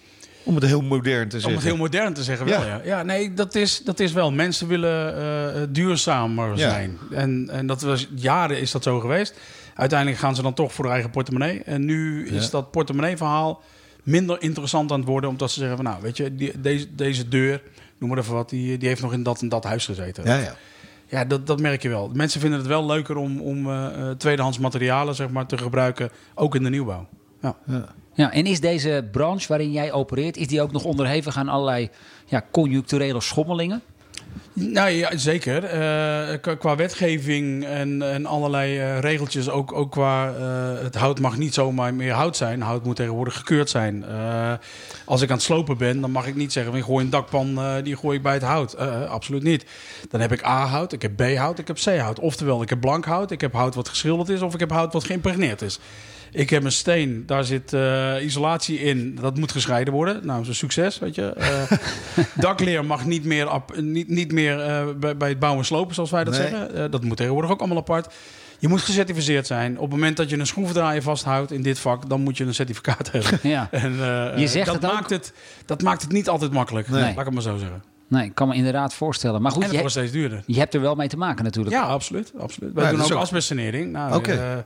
Om 0.46 0.56
het 0.56 0.64
heel 0.66 0.82
modern 0.82 1.30
te 1.30 1.36
Om 1.36 1.42
zeggen. 1.42 1.60
het 1.60 1.64
heel 1.70 1.78
modern 1.78 2.14
te 2.14 2.24
zeggen 2.24 2.46
wel, 2.46 2.60
Ja. 2.62 2.68
ja. 2.68 2.82
Ja, 2.86 3.04
nee, 3.04 3.34
dat 3.34 3.56
is, 3.56 3.82
dat 3.84 4.00
is 4.00 4.12
wel. 4.12 4.32
Mensen 4.32 4.68
willen 4.68 5.18
eh, 5.56 5.62
duurzamer 5.70 6.50
Ja. 6.50 6.70
zijn. 6.70 6.98
En, 7.12 7.50
en 7.52 7.68
dat 7.68 7.82
was, 7.82 8.08
jaren 8.16 8.60
is 8.60 8.72
dat 8.72 8.84
zo 8.84 9.00
geweest. 9.00 9.34
Uiteindelijk 9.76 10.20
gaan 10.20 10.36
ze 10.36 10.42
dan 10.42 10.54
toch 10.54 10.74
voor 10.74 10.84
hun 10.84 10.94
eigen 10.94 11.12
portemonnee. 11.12 11.64
En 11.64 11.86
nu 11.86 12.28
is 12.28 12.44
Ja. 12.46 12.52
dat 12.52 12.72
portemonnee-verhaal 12.72 13.62
minder 14.04 14.42
interessant 14.42 14.92
aan 14.92 15.00
het 15.00 15.08
worden. 15.08 15.30
Omdat 15.30 15.52
ze 15.52 15.60
zeggen 15.60 15.76
van, 15.76 15.86
nou, 15.86 16.02
weet 16.02 16.18
je, 16.18 16.36
die, 16.36 16.62
deze, 16.62 16.96
deze 16.96 17.28
deur, 17.28 17.62
noem 17.98 18.10
maar 18.10 18.18
even 18.18 18.34
wat, 18.34 18.50
die, 18.50 18.78
die 18.78 18.88
heeft 18.88 19.02
nog 19.02 19.14
in 19.14 19.24
dat 19.24 19.42
en 19.42 19.50
dat 19.50 19.64
huis 19.64 19.86
gezeten. 19.86 20.24
Ja, 20.26 20.38
ja. 20.38 20.56
Ja, 21.08 21.26
dat, 21.26 21.48
dat 21.48 21.60
merk 21.60 21.82
je 21.82 21.90
wel. 21.90 22.10
Mensen 22.14 22.40
vinden 22.42 22.60
het 22.60 22.68
wel 22.68 22.86
leuker 22.86 23.16
om, 23.16 23.42
om 23.42 23.70
eh, 23.70 23.86
eh, 23.86 24.18
tweedehands 24.18 24.58
materialen 24.60 25.16
zeg 25.16 25.30
maar, 25.30 25.46
te 25.46 25.58
gebruiken, 25.58 26.10
ook 26.36 26.56
in 26.56 26.64
de 26.64 26.70
nieuwbouw. 26.70 27.08
Ja. 27.42 27.56
Ja, 28.16 28.32
en 28.32 28.46
is 28.46 28.60
deze 28.60 29.08
branche 29.12 29.48
waarin 29.48 29.72
jij 29.72 29.92
opereert, 29.92 30.38
is 30.38 30.48
die 30.48 30.62
ook 30.62 30.72
nog 30.72 30.84
onderhevig 30.84 31.38
aan 31.38 31.50
allerlei 31.50 31.90
ja, 32.26 32.44
conjuncturele 32.52 33.22
schommelingen? 33.22 33.82
Nou 34.56 34.90
ja, 34.90 35.18
zeker. 35.18 35.64
Eh, 35.64 36.56
qua- 36.60 36.76
wetgeving 36.76 37.66
en, 37.66 38.02
en 38.02 38.26
allerlei 38.26 38.78
eh, 38.80 39.00
regeltjes, 39.00 39.50
ook, 39.50 39.74
ook 39.74 39.92
qua 39.92 40.34
eh, 40.34 40.84
het 40.84 40.96
hout 40.96 41.20
mag 41.20 41.38
niet 41.38 41.54
zomaar 41.54 41.94
meer 41.94 42.12
hout 42.12 42.38
zijn. 42.38 42.62
Hout 42.62 42.84
moet 42.84 42.96
tegenwoordig 42.96 43.38
gekeurd 43.38 43.70
zijn. 43.70 44.06
Als 45.06 45.22
ik 45.22 45.30
aan 45.30 45.36
het 45.36 45.46
slopen 45.46 45.78
ben, 45.78 46.02
dan 46.02 46.12
mag 46.12 46.28
ik 46.28 46.36
niet 46.36 46.54
zeggen, 46.54 46.74
ik 46.76 46.84
gooi 46.84 47.04
een 47.06 47.10
dakpan, 47.12 47.60
die 47.84 47.96
gooi 47.96 48.18
ik 48.18 48.24
bij 48.24 48.34
het 48.34 48.42
hout. 48.44 48.78
Absoluut 49.08 49.44
niet. 49.44 49.66
Dan 50.10 50.22
heb 50.22 50.32
ik 50.32 50.46
A-hout, 50.46 50.94
ik 50.94 51.02
heb 51.02 51.16
B-hout, 51.16 51.60
ik 51.60 51.68
heb 51.68 51.78
C-hout. 51.78 52.20
Oftewel, 52.20 52.62
ik 52.62 52.70
heb 52.70 52.80
blank 52.80 53.06
hout, 53.06 53.32
ik 53.32 53.42
heb 53.42 53.54
hout 53.54 53.76
wat 53.76 53.90
geschilderd 53.90 54.30
is 54.30 54.42
of 54.42 54.54
ik 54.54 54.60
heb 54.60 54.72
hout 54.72 54.94
wat 54.94 55.04
geïmpregneerd 55.04 55.62
is. 55.62 55.80
Ik 56.34 56.50
heb 56.50 56.64
een 56.64 56.72
steen, 56.72 57.24
daar 57.26 57.44
zit 57.44 57.74
eh, 57.74 58.14
isolatie 58.22 58.80
in. 58.80 59.16
Dat 59.22 59.38
moet 59.38 59.52
gescheiden 59.52 59.94
worden. 59.94 60.14
Nou, 60.16 60.28
dat 60.28 60.42
is 60.42 60.48
een 60.48 60.56
succes, 60.56 61.00
weet 61.00 61.16
je. 61.16 61.26
Eh, 61.34 61.72
dakleer 62.36 62.86
mag 62.86 63.06
niet 63.06 63.26
meer, 63.26 63.48
ap- 63.48 63.76
niet, 63.82 64.08
niet 64.10 64.32
meer 64.32 64.60
eh, 64.60 64.84
bij, 65.00 65.18
bij 65.18 65.30
het 65.30 65.40
bouwen 65.40 65.62
en 65.62 65.68
slopen, 65.68 65.96
zoals 65.96 66.12
wij 66.12 66.24
dat 66.24 66.38
Nee. 66.38 66.50
zeggen. 66.50 66.92
Dat 66.92 67.04
moet 67.04 67.18
tegenwoordig 67.18 67.52
ook 67.52 67.60
allemaal 67.60 67.78
apart. 67.78 68.14
Je 68.60 68.68
moet 68.68 68.82
gecertificeerd 68.82 69.48
zijn. 69.48 69.76
Op 69.76 69.82
het 69.82 69.92
moment 69.92 70.18
dat 70.18 70.30
je 70.30 70.38
een 70.40 70.48
schroevendraaier 70.48 71.02
vasthoudt 71.02 71.52
in 71.52 71.62
dit 71.62 71.80
vak, 71.80 72.10
dan 72.10 72.22
moet 72.22 72.38
je 72.38 72.44
een 72.46 72.54
certificaat 72.54 73.12
hebben. 73.12 73.40
Ja. 73.50 73.68
En, 73.72 73.92
Je 74.40 74.48
zegt 74.48 74.66
dat, 74.66 74.76
het 74.76 74.86
ook. 74.86 74.92
maakt 74.94 75.10
het, 75.10 75.34
dat 75.66 75.82
maakt 75.82 76.02
het 76.02 76.12
niet 76.12 76.30
altijd 76.30 76.52
makkelijk. 76.52 76.90
Nee. 76.90 77.02
Laat 77.02 77.10
ik 77.12 77.18
het 77.18 77.34
maar 77.34 77.42
zo 77.44 77.58
zeggen. 77.58 77.84
Nee, 78.08 78.26
ik 78.26 78.36
kan 78.36 78.48
me 78.48 78.56
inderdaad 78.56 78.94
voorstellen. 78.94 79.42
Maar 79.42 79.52
goed, 79.52 79.64
en 79.64 79.70
het 79.70 79.78
wordt 79.78 79.92
steeds 79.92 80.12
duurder. 80.12 80.44
je 80.46 80.58
hebt 80.60 80.74
er 80.74 80.82
wel 80.82 80.96
mee 80.96 81.08
te 81.08 81.18
maken 81.18 81.44
natuurlijk. 81.44 81.76
Ja, 81.76 81.82
absoluut. 81.82 82.32
absoluut. 82.40 82.74
Wij 82.74 82.84
Ja, 82.84 82.90
doen 82.92 83.02
ook, 83.02 83.12
ook- 83.12 83.18
asbestsanering. 83.18 83.92
Nou, 83.92 84.16
Oké. 84.16 84.66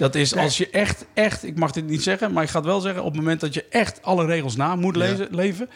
Dat 0.00 0.14
is 0.14 0.36
als 0.36 0.58
je 0.58 0.70
echt, 0.70 1.06
echt, 1.14 1.44
ik 1.44 1.58
mag 1.58 1.70
dit 1.70 1.86
niet 1.86 2.02
zeggen, 2.02 2.32
maar 2.32 2.42
ik 2.42 2.48
ga 2.48 2.56
het 2.58 2.66
wel 2.66 2.80
zeggen, 2.80 3.02
op 3.02 3.08
het 3.08 3.16
moment 3.16 3.40
dat 3.40 3.54
je 3.54 3.64
echt 3.70 4.02
alle 4.02 4.24
regels 4.26 4.56
na 4.56 4.76
moet 4.76 4.94
Ja. 4.96 5.00
lezen, 5.00 5.28
leven, 5.30 5.68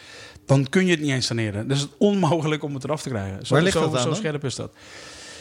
dan 0.45 0.69
kun 0.69 0.85
je 0.85 0.91
het 0.91 0.99
niet 1.01 1.11
eens 1.11 1.25
saneren. 1.25 1.67
Dus 1.67 1.79
het 1.79 1.89
is 1.89 1.95
onmogelijk 1.97 2.63
om 2.63 2.73
het 2.73 2.83
eraf 2.83 3.01
te 3.01 3.09
krijgen. 3.09 3.45
Zo, 3.45 3.53
Waar 3.53 3.63
ligt 3.63 3.75
zo, 3.77 3.81
dat 3.83 3.95
aan 3.95 4.01
zo 4.01 4.13
scherp 4.13 4.43
is 4.43 4.55
dat. 4.55 4.71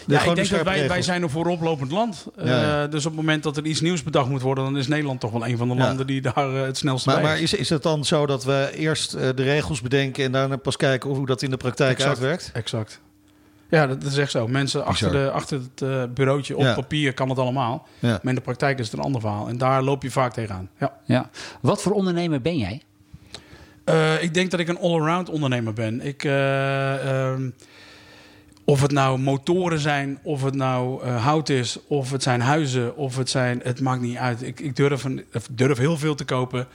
Ja, 0.06 0.22
ik 0.22 0.28
de 0.28 0.34
denk 0.34 0.48
dat 0.48 0.62
wij, 0.62 0.88
wij 0.88 1.02
zijn 1.02 1.22
een 1.22 1.30
vooroplopend 1.30 1.90
land. 1.90 2.26
Ja. 2.36 2.82
Eh, 2.84 2.90
dus 2.90 3.06
op 3.06 3.10
het 3.12 3.20
moment 3.20 3.42
dat 3.42 3.56
er 3.56 3.64
iets 3.64 3.80
nieuws 3.80 4.02
bedacht 4.02 4.28
moet 4.28 4.42
worden, 4.42 4.64
dan 4.64 4.76
is 4.76 4.86
Nederland 4.88 5.20
toch 5.20 5.30
wel 5.30 5.46
een 5.46 5.56
van 5.56 5.68
de 5.68 5.74
Ja. 5.74 5.80
landen 5.86 6.06
die 6.06 6.20
daar 6.20 6.54
eh, 6.56 6.62
het 6.62 6.76
snelste 6.76 7.08
Maar, 7.08 7.20
bij 7.20 7.30
maar 7.30 7.40
is, 7.40 7.54
is 7.54 7.68
het 7.68 7.82
dan 7.82 8.04
zo 8.04 8.26
dat 8.26 8.44
we 8.44 8.70
eerst 8.74 9.14
eh, 9.14 9.28
de 9.34 9.42
regels 9.42 9.80
bedenken 9.80 10.24
en 10.24 10.32
daarna 10.32 10.56
pas 10.56 10.76
kijken 10.76 11.10
hoe 11.10 11.26
dat 11.26 11.42
in 11.42 11.50
de 11.50 11.56
praktijk 11.56 11.90
Exact. 11.90 12.10
uitwerkt? 12.10 12.50
Exact. 12.54 13.00
Ja, 13.74 13.86
dat, 13.86 14.02
is 14.02 14.16
echt 14.16 14.30
zo. 14.30 14.48
Mensen 14.48 14.84
achter, 14.84 15.12
de, 15.12 15.30
achter 15.30 15.60
het 15.60 15.82
eh, 15.82 16.02
bureautje 16.14 16.56
op 16.56 16.62
Ja. 16.62 16.74
papier 16.74 17.14
kan 17.14 17.28
het 17.28 17.38
allemaal. 17.38 17.86
Ja. 17.98 18.08
Maar 18.08 18.20
in 18.24 18.34
de 18.34 18.40
praktijk 18.40 18.78
is 18.78 18.86
het 18.86 18.98
een 18.98 19.04
ander 19.04 19.20
verhaal. 19.20 19.48
En 19.48 19.58
daar 19.58 19.82
loop 19.82 20.02
je 20.02 20.10
vaak 20.10 20.32
tegenaan. 20.32 20.68
Ja. 20.78 20.92
Ja. 21.04 21.30
Wat 21.60 21.82
voor 21.82 21.92
ondernemer 21.92 22.40
ben 22.40 22.56
jij? 22.56 22.82
Eh, 23.84 24.22
ik 24.22 24.34
denk 24.34 24.50
dat 24.50 24.60
ik 24.60 24.68
een 24.68 24.78
all-around 24.78 25.28
ondernemer 25.28 25.72
ben. 25.72 26.00
Ik, 26.00 26.24
eh, 26.24 27.28
ehm, 27.30 27.50
of 28.64 28.82
het 28.82 28.92
nou 28.92 29.18
motoren 29.18 29.78
zijn, 29.78 30.18
of 30.22 30.42
het 30.42 30.54
nou 30.54 31.02
eh, 31.02 31.24
hout 31.24 31.48
is, 31.48 31.78
of 31.86 32.10
het 32.10 32.22
zijn 32.22 32.40
huizen, 32.40 32.96
of 32.96 33.16
het 33.16 33.30
zijn... 33.30 33.60
Het 33.62 33.80
maakt 33.80 34.00
niet 34.00 34.16
uit. 34.16 34.42
Ik, 34.42 34.60
ik 34.60 34.76
durf, 34.76 35.04
een, 35.04 35.24
of 35.34 35.48
durf 35.50 35.78
heel 35.78 35.96
veel 35.96 36.14
te 36.14 36.24
kopen. 36.24 36.66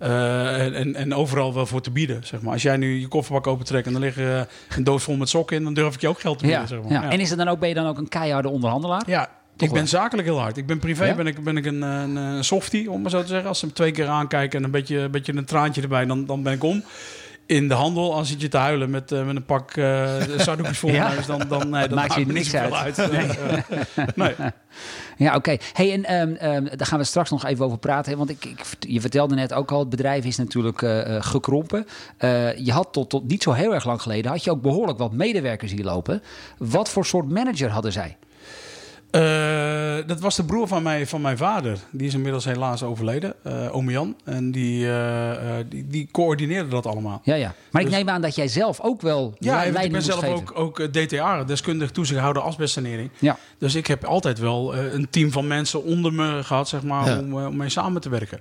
Eh, 0.00 0.78
en, 0.78 0.94
en, 0.94 1.14
overal 1.14 1.54
wel 1.54 1.66
voor 1.66 1.80
te 1.80 1.90
bieden, 1.90 2.20
zeg 2.26 2.40
maar. 2.40 2.52
Als 2.52 2.62
jij 2.62 2.76
nu 2.76 3.00
je 3.00 3.08
kofferbak 3.08 3.46
opentrekt 3.46 3.86
en 3.86 3.94
er 3.94 4.00
liggen 4.00 4.38
eh, 4.38 4.76
een 4.76 4.84
doos 4.84 5.02
vol 5.02 5.16
met 5.16 5.28
sokken 5.28 5.56
in... 5.56 5.64
dan 5.64 5.74
durf 5.74 5.94
ik 5.94 6.00
je 6.00 6.08
ook 6.08 6.20
geld 6.20 6.38
te 6.38 6.44
bieden, 6.44 6.62
Ja. 6.62 6.68
zeg 6.68 6.82
maar. 6.82 6.92
Ja. 6.92 7.10
En 7.10 7.20
is 7.20 7.28
het 7.28 7.38
dan 7.38 7.48
ook, 7.48 7.58
ben 7.58 7.68
je 7.68 7.74
dan 7.74 7.86
ook 7.86 7.98
een 7.98 8.08
keiharde 8.08 8.48
onderhandelaar? 8.48 9.02
Ja, 9.06 9.30
ik 9.56 9.72
ben 9.72 9.88
zakelijk 9.88 10.28
heel 10.28 10.38
hard. 10.40 10.56
Ik 10.56 10.66
ben 10.66 10.78
privé 10.78 11.04
Ja? 11.06 11.14
ben 11.14 11.26
ik, 11.26 11.44
ben 11.44 11.56
ik 11.56 11.66
een, 11.66 11.82
een, 11.82 12.16
een 12.16 12.44
softie, 12.44 12.90
om 12.90 13.02
maar 13.02 13.10
zo 13.10 13.20
te 13.20 13.26
zeggen. 13.26 13.48
Als 13.48 13.58
ze 13.58 13.64
hem 13.64 13.74
twee 13.74 13.90
keer 13.90 14.06
aankijken 14.06 14.58
en 14.58 14.64
een 14.64 14.70
beetje, 14.70 14.98
een 14.98 15.10
beetje 15.10 15.36
een 15.36 15.44
traantje 15.44 15.82
erbij, 15.82 16.06
dan, 16.06 16.26
dan 16.26 16.42
ben 16.42 16.52
ik 16.52 16.62
om. 16.64 16.84
In 17.50 17.68
de 17.68 17.74
handel, 17.74 18.14
als 18.14 18.28
zit 18.28 18.40
je 18.40 18.48
te 18.48 18.56
huilen 18.56 18.90
met, 18.90 19.12
eh, 19.12 19.26
met 19.26 19.36
een 19.36 19.44
pak 19.44 19.76
uh, 19.76 20.14
zakdoekjes 20.36 20.78
voor 20.78 20.90
Ja? 21.00 21.12
neus, 21.12 21.26
dan, 21.26 21.42
dan 21.48 21.68
nee, 21.70 21.88
dat 21.88 21.98
Maakt 21.98 22.14
je 22.14 22.26
niks 22.26 22.54
uit. 22.54 22.72
uit. 22.72 22.96
Nee. 22.96 23.26
nee. 24.14 24.34
Ja, 25.16 25.34
oké. 25.34 25.56
Hey, 25.72 25.92
en 25.92 26.04
ehm, 26.04 26.32
ehm, 26.34 26.64
daar 26.76 26.86
gaan 26.86 26.98
we 26.98 27.04
straks 27.04 27.30
nog 27.30 27.44
even 27.44 27.64
over 27.64 27.78
praten. 27.78 28.12
hè, 28.12 28.18
Want 28.18 28.30
ik, 28.30 28.44
ik, 28.44 28.60
je 28.78 29.00
vertelde 29.00 29.34
net 29.34 29.52
ook 29.52 29.70
al, 29.70 29.78
het 29.78 29.88
bedrijf 29.88 30.24
is 30.24 30.36
natuurlijk 30.36 30.82
eh, 30.82 31.16
eh, 31.16 31.22
gekrompen. 31.22 31.86
Eh, 32.16 32.56
je 32.56 32.72
had 32.72 32.92
tot, 32.92 33.10
tot 33.10 33.28
niet 33.28 33.42
zo 33.42 33.52
heel 33.52 33.74
erg 33.74 33.84
lang 33.84 34.02
geleden, 34.02 34.30
had 34.30 34.44
je 34.44 34.50
ook 34.50 34.62
behoorlijk 34.62 34.98
wat 34.98 35.12
medewerkers 35.12 35.72
hier 35.72 35.84
lopen. 35.84 36.22
Wat 36.58 36.88
voor 36.88 37.06
soort 37.06 37.30
manager 37.30 37.70
hadden 37.70 37.92
zij? 37.92 38.16
Eh, 39.10 39.96
dat 40.06 40.20
was 40.20 40.36
de 40.36 40.44
broer 40.44 40.68
van, 40.68 40.82
mij, 40.82 41.06
van 41.06 41.20
mijn 41.20 41.36
vader. 41.36 41.78
Die 41.90 42.06
is 42.06 42.14
inmiddels 42.14 42.44
helaas 42.44 42.82
overleden, 42.82 43.34
eh 43.42 43.74
ome 43.74 43.92
Jan. 43.92 44.16
En 44.24 44.52
die, 44.52 44.92
eh, 44.92 45.54
die, 45.68 45.86
die 45.86 46.08
coördineerde 46.12 46.68
dat 46.68 46.86
allemaal. 46.86 47.20
Ja, 47.24 47.34
ja. 47.34 47.54
Maar 47.70 47.82
ik 47.82 47.88
Dus- 47.88 47.96
neem 47.96 48.08
aan 48.08 48.20
dat 48.22 48.34
jij 48.34 48.48
zelf 48.48 48.80
ook 48.80 49.00
wel 49.00 49.34
Ja, 49.38 49.62
ik 49.62 49.92
ben 49.92 50.02
zelf 50.02 50.24
ook, 50.24 50.52
ook 50.54 50.80
DTA, 50.92 51.44
deskundig 51.44 51.90
toezichthouder 51.90 52.42
asbestsanering. 52.42 53.10
Ja. 53.18 53.36
Dus 53.58 53.74
ik 53.74 53.86
heb 53.86 54.04
altijd 54.04 54.38
wel 54.38 54.76
een 54.76 55.10
team 55.10 55.30
van 55.32 55.46
mensen 55.46 55.84
onder 55.84 56.12
me 56.12 56.40
gehad, 56.44 56.68
zeg 56.68 56.82
maar, 56.82 57.06
Ja. 57.08 57.18
om, 57.18 57.34
om 57.34 57.56
mee 57.56 57.68
samen 57.68 58.00
te 58.00 58.08
werken. 58.08 58.40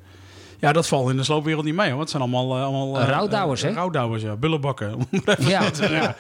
Ja, 0.60 0.72
dat 0.72 0.88
valt 0.88 1.10
in 1.10 1.18
de 1.18 1.24
sloopwereld 1.24 1.66
niet 1.66 1.76
mee, 1.76 1.92
hoor. 1.92 2.00
Het 2.00 2.10
zijn 2.10 2.22
allemaal... 2.22 2.56
eh, 2.56 2.64
allemaal 2.64 3.00
eh, 3.00 3.08
Rouwdouwers, 3.08 3.62
hè? 3.62 3.72
Rouwdouwers, 3.72 4.24
ja. 4.24 4.36
Bullenbakken. 4.36 5.08
Ja. 5.40 5.62
ja. 5.90 6.16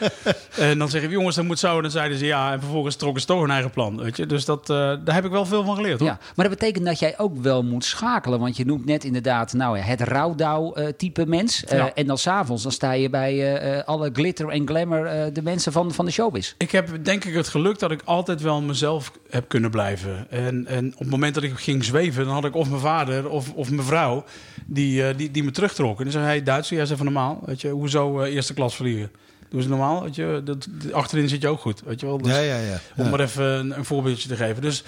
En 0.57 0.77
dan 0.77 0.89
zeggen 0.89 1.09
we, 1.09 1.15
jongens, 1.15 1.35
dat 1.35 1.45
moet 1.45 1.59
zo. 1.59 1.75
En 1.75 1.81
dan 1.81 1.91
zeiden 1.91 2.17
ze 2.17 2.25
ja. 2.25 2.51
En 2.51 2.59
vervolgens 2.59 2.95
trokken 2.95 3.21
ze 3.21 3.27
toch 3.27 3.41
hun 3.41 3.51
eigen 3.51 3.71
plan, 3.71 3.97
weet 4.01 4.17
je. 4.17 4.25
Dus 4.25 4.45
dat, 4.45 4.69
eh, 4.69 4.75
daar 4.75 5.15
heb 5.15 5.25
ik 5.25 5.31
wel 5.31 5.45
veel 5.45 5.63
van 5.63 5.75
geleerd, 5.75 5.99
hoor. 5.99 6.07
Ja, 6.07 6.19
maar 6.35 6.49
dat 6.49 6.59
betekent 6.59 6.85
dat 6.85 6.99
jij 6.99 7.19
ook 7.19 7.41
wel 7.41 7.63
moet 7.63 7.85
schakelen. 7.85 8.39
Want 8.39 8.57
je 8.57 8.65
noemt 8.65 8.85
net 8.85 9.03
inderdaad 9.03 9.53
nou, 9.53 9.77
ja, 9.77 9.83
het 9.83 10.01
rouwdouw-type 10.01 11.25
mens. 11.25 11.63
Ja. 11.67 11.93
En 11.93 12.07
dan 12.07 12.17
s'avonds 12.17 12.63
dan 12.63 12.71
sta 12.71 12.91
je 12.91 13.09
bij 13.09 13.83
alle 13.85 14.09
glitter 14.13 14.49
en 14.49 14.67
glamour 14.67 15.33
de 15.33 15.41
mensen 15.41 15.71
van, 15.71 15.91
van 15.93 16.05
de 16.05 16.11
showbiz. 16.11 16.53
Ik 16.57 16.71
heb 16.71 17.03
denk 17.05 17.25
ik 17.25 17.33
het 17.33 17.47
geluk 17.47 17.79
dat 17.79 17.91
ik 17.91 18.01
altijd 18.05 18.41
wel 18.41 18.61
mezelf 18.61 19.11
heb 19.29 19.47
kunnen 19.47 19.71
blijven. 19.71 20.27
En, 20.29 20.67
en 20.67 20.93
op 20.93 20.99
het 20.99 21.09
moment 21.09 21.33
dat 21.33 21.43
ik 21.43 21.53
ging 21.55 21.83
zweven, 21.83 22.25
dan 22.25 22.33
had 22.33 22.45
ik 22.45 22.55
of 22.55 22.69
mijn 22.69 22.81
vader 22.81 23.29
of, 23.29 23.53
of 23.53 23.71
mijn 23.71 23.87
vrouw 23.87 24.23
die, 24.65 25.07
eh, 25.07 25.17
die, 25.17 25.31
die 25.31 25.43
me 25.43 25.51
terugtrokken. 25.51 25.97
En 25.97 26.03
die 26.11 26.19
zei, 26.19 26.25
hey 26.25 26.43
Duitser, 26.43 26.75
jij 26.75 26.85
is 26.85 26.91
even 26.91 27.05
normaal. 27.05 27.39
Weet 27.45 27.61
je, 27.61 27.69
hoezo 27.69 28.19
eh, 28.21 28.33
eerste 28.33 28.53
klas 28.53 28.75
vliegen? 28.75 29.11
Doe 29.49 29.59
eens 29.59 29.69
normaal, 29.69 30.03
weet 30.03 30.15
je. 30.15 30.41
Dat, 30.45 30.67
achterin 30.91 31.29
zit 31.29 31.41
je 31.41 31.47
ook 31.47 31.59
goed, 31.59 31.81
weet 31.85 31.99
je 31.99 32.05
wel. 32.05 32.17
Dus, 32.17 32.31
Ja, 32.31 32.39
ja, 32.39 32.57
ja. 32.57 32.79
Om 32.97 33.03
Ja. 33.03 33.09
maar 33.09 33.19
even 33.19 33.43
een, 33.45 33.77
een 33.77 33.85
voorbeeldje 33.85 34.27
te 34.29 34.35
geven. 34.35 34.61
Dus 34.61 34.83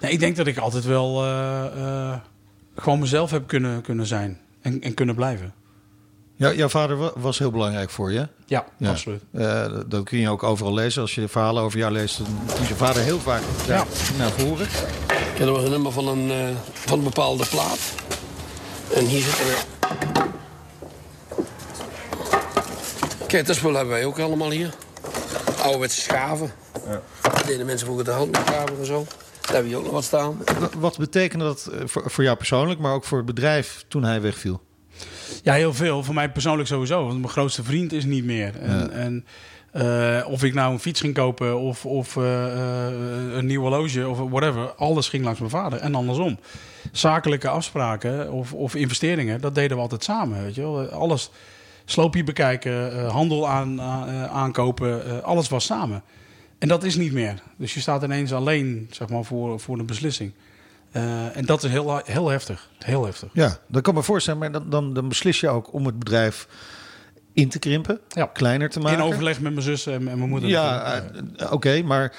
nee, 0.00 0.10
ik 0.12 0.20
denk 0.20 0.36
dat 0.36 0.46
ik 0.46 0.58
altijd 0.58 0.84
wel 0.84 1.24
eh, 1.24 1.64
eh, 1.64 2.14
gewoon 2.76 2.98
mezelf 2.98 3.30
heb 3.30 3.46
kunnen, 3.46 3.82
kunnen 3.82 4.06
zijn 4.06 4.38
en, 4.60 4.80
en 4.80 4.94
kunnen 4.94 5.14
blijven. 5.14 5.52
Ja, 6.36 6.52
jouw 6.52 6.68
vader 6.68 6.96
wa- 6.96 7.12
was 7.14 7.38
heel 7.38 7.50
belangrijk 7.50 7.90
voor 7.90 8.12
je. 8.12 8.28
Ja, 8.46 8.64
absoluut. 8.84 9.22
Eh, 9.32 9.66
dat- 9.86 10.04
kun 10.04 10.18
je 10.18 10.28
ook 10.28 10.42
overal 10.42 10.74
lezen. 10.74 11.02
Als 11.02 11.14
je 11.14 11.20
de 11.20 11.28
verhalen 11.28 11.62
over 11.62 11.78
jou 11.78 11.92
leest, 11.92 12.18
dan 12.18 12.26
komt 12.56 12.68
je 12.68 12.74
vader 12.74 13.02
heel 13.02 13.18
vaak 13.18 13.42
daar 13.66 13.86
naar 14.18 14.30
voren. 14.30 14.66
Ja, 15.38 15.44
dat 15.44 15.48
was 15.56 15.64
een 15.64 15.70
nummer 15.70 15.92
van 15.92 16.08
een, 16.08 16.30
eh, 16.30 16.48
van 16.72 16.98
een 16.98 17.04
bepaalde 17.04 17.46
plaat. 17.46 17.94
En 18.92 19.04
hier 19.06 19.20
zitten 19.22 19.44
we. 19.46 19.56
Kijk, 23.26 23.46
dat 23.46 23.56
spul 23.56 23.74
hebben 23.74 23.94
wij 23.94 24.04
ook 24.04 24.18
allemaal 24.18 24.50
hier. 24.50 24.74
Ouderwetse 25.62 26.00
schaven. 26.00 26.52
Dat 27.22 27.44
deden 27.46 27.66
mensen 27.66 27.86
vroeger 27.86 28.04
de 28.04 28.10
hand 28.10 28.30
met 28.30 28.40
schaven 28.46 28.78
en 28.78 28.86
zo. 28.86 29.06
Daar 29.40 29.52
hebben 29.54 29.70
we 29.72 29.76
ook 29.78 29.84
nog 29.84 29.92
wat 29.92 30.04
staan. 30.04 30.38
Wa- 30.58 30.68
Wat 30.78 30.98
betekende 30.98 31.44
dat 31.44 31.66
eh, 31.72 31.80
voor, 31.84 32.10
voor 32.10 32.24
jou 32.24 32.36
persoonlijk, 32.36 32.80
maar 32.80 32.92
ook 32.94 33.04
voor 33.04 33.16
het 33.16 33.26
bedrijf 33.26 33.84
toen 33.88 34.04
hij 34.04 34.20
wegviel? 34.20 34.62
Ja, 35.42 35.52
heel 35.54 35.74
veel. 35.74 36.02
Voor 36.04 36.14
mij 36.14 36.30
persoonlijk 36.32 36.68
sowieso. 36.68 37.02
Want 37.06 37.18
mijn 37.18 37.28
grootste 37.32 37.62
vriend 37.64 37.92
is 37.92 38.04
niet 38.04 38.24
meer. 38.24 38.56
En, 38.60 38.78
Ja. 38.78 38.88
en 38.88 39.26
eh, 39.74 40.24
of 40.28 40.42
ik 40.42 40.54
nou 40.54 40.72
een 40.72 40.78
fiets 40.78 41.00
ging 41.00 41.14
kopen 41.14 41.58
of, 41.58 41.86
of 41.86 42.16
eh, 42.16 42.46
eh, 42.46 43.36
een 43.36 43.46
nieuw 43.46 43.60
horloge 43.60 44.08
of 44.08 44.18
whatever. 44.18 44.74
Alles 44.74 45.08
ging 45.08 45.24
langs 45.24 45.38
mijn 45.38 45.50
vader. 45.50 45.78
En 45.78 45.94
andersom. 45.94 46.38
Zakelijke 46.92 47.48
afspraken 47.48 48.32
of, 48.32 48.52
of 48.52 48.74
investeringen, 48.74 49.40
dat 49.40 49.54
deden 49.54 49.76
we 49.76 49.82
altijd 49.82 50.04
samen. 50.04 50.42
Weet 50.42 50.54
je 50.54 50.60
wel. 50.60 50.86
Alles, 50.86 51.30
sloopje 51.84 52.24
bekijken, 52.24 53.06
handel 53.06 53.48
aan, 53.48 53.80
aan- 53.80 54.28
aankopen. 54.28 55.22
alles 55.24 55.48
was 55.48 55.64
samen. 55.64 56.02
En 56.58 56.68
dat 56.68 56.84
is 56.84 56.96
niet 56.96 57.12
meer. 57.12 57.42
Dus 57.56 57.74
je 57.74 57.80
staat 57.80 58.02
ineens 58.02 58.32
alleen 58.32 58.88
zeg 58.90 59.08
maar, 59.08 59.24
voor, 59.24 59.60
voor 59.60 59.78
een 59.78 59.86
beslissing. 59.86 60.32
En 61.32 61.44
dat 61.44 61.64
is 61.64 61.70
heel, 61.70 62.00
heel 62.04 62.28
heftig. 62.28 62.70
Heel 62.78 63.04
heftig. 63.04 63.28
Ja, 63.32 63.58
dat 63.66 63.82
kan 63.82 63.94
me 63.94 64.02
voorstellen. 64.02 64.40
Maar 64.40 64.52
dan, 64.52 64.70
dan, 64.70 64.94
dan 64.94 65.08
beslis 65.08 65.40
je 65.40 65.48
ook 65.48 65.72
om 65.72 65.86
het 65.86 65.98
bedrijf 65.98 66.46
in 67.34 67.48
te 67.48 67.58
krimpen, 67.58 68.00
kleiner 68.32 68.70
te 68.70 68.80
maken. 68.80 68.98
In 68.98 69.04
overleg 69.04 69.40
met 69.40 69.52
mijn 69.52 69.64
zus 69.64 69.86
en, 69.86 69.92
en 70.08 70.18
mijn 70.18 70.28
moeder. 70.28 70.48
Ja, 70.48 71.02
eh, 71.36 71.52
oké, 71.52 71.82
maar 71.82 72.12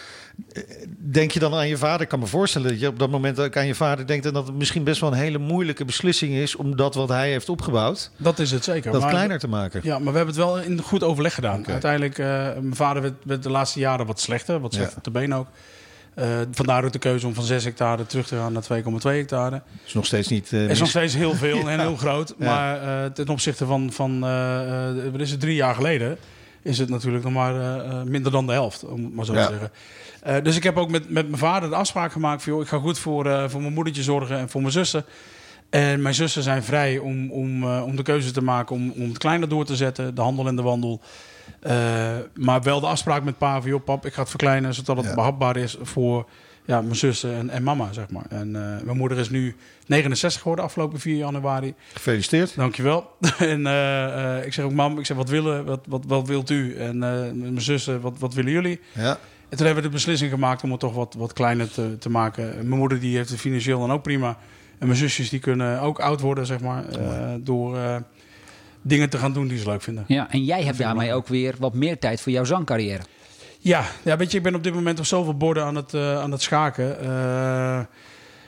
eh, 0.54 0.64
denk 0.98 1.32
je 1.32 1.40
dan 1.40 1.54
aan 1.54 1.68
je 1.68 1.78
vader? 1.78 2.02
Ik 2.02 2.08
kan 2.08 2.20
me 2.20 2.26
voorstellen 2.26 2.70
dat 2.70 2.80
je 2.80 2.88
op 2.88 3.00
dat 3.00 3.10
moment 3.10 3.40
ook 3.40 3.58
aan 3.58 3.68
je 3.68 3.76
vader 3.76 4.08
denkt... 4.08 4.26
en 4.26 4.34
dat 4.34 4.48
het 4.48 4.56
misschien 4.56 4.84
best 4.84 5.02
wel 5.02 5.12
een 5.12 5.18
hele 5.18 5.38
moeilijke 5.38 5.86
beslissing 5.86 6.34
is... 6.34 6.56
om 6.56 6.76
dat 6.76 6.96
wat 6.96 7.10
hij 7.10 7.30
heeft 7.32 7.50
opgebouwd, 7.50 8.12
Dat 8.18 8.40
is 8.40 8.52
het 8.52 8.64
zeker. 8.64 8.92
dat 8.92 9.02
Maar- 9.02 9.10
kleiner 9.10 9.40
te 9.40 9.48
maken. 9.48 9.80
Ja, 9.84 10.00
maar 10.00 10.12
we 10.12 10.18
hebben 10.18 10.36
het 10.36 10.44
wel 10.46 10.60
in 10.60 10.82
goed 10.82 11.04
overleg 11.04 11.34
gedaan. 11.34 11.68
Uiteindelijk, 11.68 12.18
eh, 12.18 12.26
mijn 12.54 12.76
vader 12.76 13.02
werd, 13.02 13.14
werd 13.24 13.44
de 13.44 13.50
laatste 13.50 13.80
jaren 13.80 14.06
wat 14.06 14.20
slechter. 14.20 14.60
Wat 14.60 14.74
slechter 14.74 14.96
Ja. 14.96 15.02
te 15.02 15.12
been 15.12 15.34
ook. 15.34 15.48
Eh, 16.16 16.28
vandaar 16.52 16.84
ook 16.84 16.92
de 16.92 17.00
keuze 17.00 17.28
om 17.28 17.34
van 17.34 17.44
6 17.44 17.64
hectare 17.64 18.06
terug 18.06 18.28
te 18.28 18.36
gaan 18.36 18.54
naar 18.54 18.64
2,2 18.64 18.88
hectare. 19.02 19.62
is 19.86 19.94
nog 19.94 20.06
steeds 20.06 20.28
niet... 20.28 20.54
eh, 20.54 20.70
is 20.70 20.80
nog 20.80 20.90
steeds 20.90 21.14
heel 21.16 21.34
veel 21.34 21.70
en 21.70 21.80
heel 21.88 21.96
groot. 21.96 22.34
Ja. 22.40 22.46
Maar 22.46 23.04
eh, 23.04 23.12
ten 23.12 23.28
opzichte 23.28 23.66
van, 23.66 23.92
van 23.92 24.20
wat 25.12 25.22
is 25.22 25.32
het, 25.32 25.40
drie 25.40 25.56
jaar 25.56 25.76
geleden... 25.76 26.18
is 26.62 26.78
het 26.78 26.90
natuurlijk 26.90 27.24
nog 27.24 27.34
maar 27.34 27.54
minder 28.08 28.32
dan 28.32 28.46
de 28.46 28.52
helft, 28.52 28.86
om 28.86 29.04
het 29.04 29.14
maar 29.14 29.26
zo 29.26 29.34
Ja. 29.34 29.48
te 29.48 29.54
zeggen. 29.54 30.44
Dus 30.44 30.56
ik 30.56 30.64
heb 30.64 30.78
ook 30.78 30.90
met, 30.90 31.10
met 31.10 31.28
mijn 31.28 31.38
vader 31.40 31.70
de 31.70 31.76
afspraak 31.76 32.12
gemaakt... 32.12 32.44
van 32.44 32.54
joh, 32.54 32.62
ik 32.62 32.68
ga 32.68 32.78
goed 32.78 33.00
voor, 33.00 33.50
voor 33.50 33.62
mijn 33.62 33.74
moedertje 33.74 34.04
zorgen 34.04 34.38
en 34.38 34.50
voor 34.50 34.62
mijn 34.62 34.74
zussen. 34.74 35.06
En 35.70 36.02
mijn 36.02 36.16
zussen 36.16 36.44
zijn 36.44 36.64
vrij 36.64 36.98
om, 36.98 37.32
om, 37.32 37.66
om 37.66 37.96
de 37.96 38.04
keuze 38.04 38.32
te 38.32 38.44
maken 38.44 38.76
om, 38.76 38.92
om 38.96 39.08
het 39.10 39.18
kleiner 39.18 39.50
door 39.50 39.66
te 39.66 39.76
zetten. 39.76 40.16
De 40.16 40.22
handel 40.22 40.48
en 40.48 40.56
de 40.56 40.62
wandel. 40.62 41.02
Eh, 41.60 42.18
maar 42.34 42.62
wel 42.62 42.80
de 42.80 42.88
afspraak 42.88 43.24
met 43.24 43.38
pa 43.38 43.62
van... 43.62 43.70
joh 43.70 43.84
pap, 43.84 44.06
ik 44.06 44.14
ga 44.14 44.20
het 44.20 44.30
verkleinen 44.30 44.74
zodat 44.74 44.98
het 44.98 45.06
Ja. 45.06 45.14
behapbaar 45.14 45.58
is 45.58 45.78
voor 45.82 46.26
ja, 46.66 46.82
mijn 46.82 46.96
zussen 46.96 47.36
en, 47.36 47.50
en 47.50 47.64
mama, 47.64 47.94
zeg 47.94 48.10
maar. 48.10 48.26
En 48.30 48.56
eh, 48.56 48.86
mijn 48.86 48.98
moeder 48.98 49.18
is 49.18 49.30
nu 49.30 49.56
69 49.86 50.42
geworden 50.42 50.66
afgelopen 50.66 51.00
4 51.00 51.16
januari. 51.16 51.74
Gefeliciteerd. 51.94 52.56
Dankjewel. 52.56 53.12
en 53.40 53.68
eh, 53.68 54.38
eh, 54.38 54.46
ik 54.46 54.54
zeg 54.54 54.66
ook, 54.66 54.72
mam, 54.72 55.00
ik 55.00 55.06
zeg, 55.06 55.18
wat, 55.18 55.30
willen, 55.30 55.66
wat, 55.66 55.80
wat, 55.88 56.04
wat 56.08 56.28
wilt 56.28 56.50
u? 56.50 56.76
En 56.76 56.98
mijn 56.98 57.62
zussen, 57.62 58.02
wat, 58.02 58.14
wat 58.20 58.34
willen 58.34 58.52
jullie? 58.52 58.80
Ja. 58.92 59.18
En 59.50 59.58
toen 59.58 59.66
hebben 59.66 59.84
we 59.84 59.90
de 59.90 59.96
beslissing 59.96 60.32
gemaakt 60.32 60.64
om 60.64 60.72
het 60.72 60.80
toch 60.80 60.94
wat, 60.94 61.16
wat 61.18 61.34
kleiner 61.34 61.72
te, 61.72 61.98
te 61.98 62.10
maken. 62.10 62.58
En 62.58 62.68
mijn 62.68 62.80
moeder 62.80 63.00
die 63.00 63.16
heeft 63.16 63.30
het 63.30 63.40
financieel 63.40 63.80
dan 63.80 63.92
ook 63.92 64.04
prima. 64.04 64.38
En 64.80 64.88
mijn 64.88 65.00
zusjes 65.00 65.30
die 65.30 65.40
kunnen 65.40 65.82
ook 65.82 66.00
oud 66.00 66.22
worden, 66.22 66.46
zeg 66.46 66.60
maar. 66.60 66.84
door 67.40 67.78
dingen 68.88 69.10
te 69.10 69.18
gaan 69.18 69.34
doen 69.34 69.48
die 69.48 69.58
ze 69.58 69.66
leuk 69.70 69.82
vinden. 69.82 70.04
Ja, 70.08 70.32
en 70.32 70.44
jij 70.44 70.64
hebt 70.64 70.78
daarmee 70.78 71.14
ook 71.14 71.28
weer 71.28 71.56
wat 71.60 71.74
meer 71.74 72.00
tijd 72.00 72.22
voor 72.22 72.32
jouw 72.32 72.44
zangcarrière. 72.44 73.02
Ja, 73.60 73.84
ja, 74.04 74.18
weet 74.18 74.32
je, 74.32 74.38
ik 74.38 74.44
ben 74.44 74.56
op 74.56 74.64
dit 74.64 74.74
moment 74.74 75.00
op 75.00 75.06
zoveel 75.06 75.38
borden 75.38 75.64
aan 75.64 75.76
het, 75.76 75.94
eh, 75.94 76.20
aan 76.20 76.32
het 76.32 76.42
schaken. 76.42 77.00
Eh, 77.02 77.80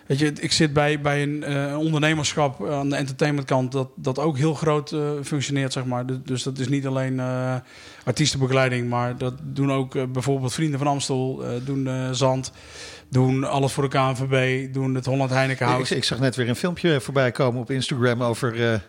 weet 0.07 0.19
je, 0.19 0.33
ik 0.39 0.51
zit 0.51 0.73
bij, 0.73 1.01
bij 1.01 1.23
een 1.23 1.43
eh, 1.43 1.77
ondernemerschap 1.77 2.65
aan 2.69 2.89
de 2.89 2.95
entertainmentkant 2.95 3.71
dat, 3.71 3.89
dat 3.95 4.19
ook 4.19 4.37
heel 4.37 4.53
groot 4.53 4.91
eh, 4.91 4.99
functioneert, 5.23 5.73
zeg 5.73 5.85
maar. 5.85 6.05
Dus, 6.05 6.17
dus 6.23 6.43
dat 6.43 6.59
is 6.59 6.67
niet 6.67 6.87
alleen 6.87 7.19
eh, 7.19 7.55
artiestenbegeleiding, 8.03 8.89
maar 8.89 9.17
dat 9.17 9.33
doen 9.43 9.71
ook 9.71 10.11
bijvoorbeeld 10.11 10.53
Vrienden 10.53 10.79
van 10.79 10.87
Amstel, 10.87 11.43
eh, 11.43 11.49
doen 11.65 11.87
eh, 11.87 12.09
Zand, 12.11 12.51
doen 13.09 13.43
Alles 13.43 13.71
voor 13.71 13.89
de 13.89 13.97
KNVB, 13.97 14.73
doen 14.73 14.95
het 14.95 15.05
Holland 15.05 15.29
Heineken 15.29 15.65
Ik, 15.65 15.71
House. 15.71 15.95
ik 15.95 16.03
zag 16.03 16.19
net 16.19 16.35
weer 16.35 16.49
een 16.49 16.55
filmpje 16.55 17.01
voorbij 17.01 17.31
komen 17.31 17.61
op 17.61 17.71
Instagram 17.71 18.23
over 18.23 18.71
eh, 18.71 18.79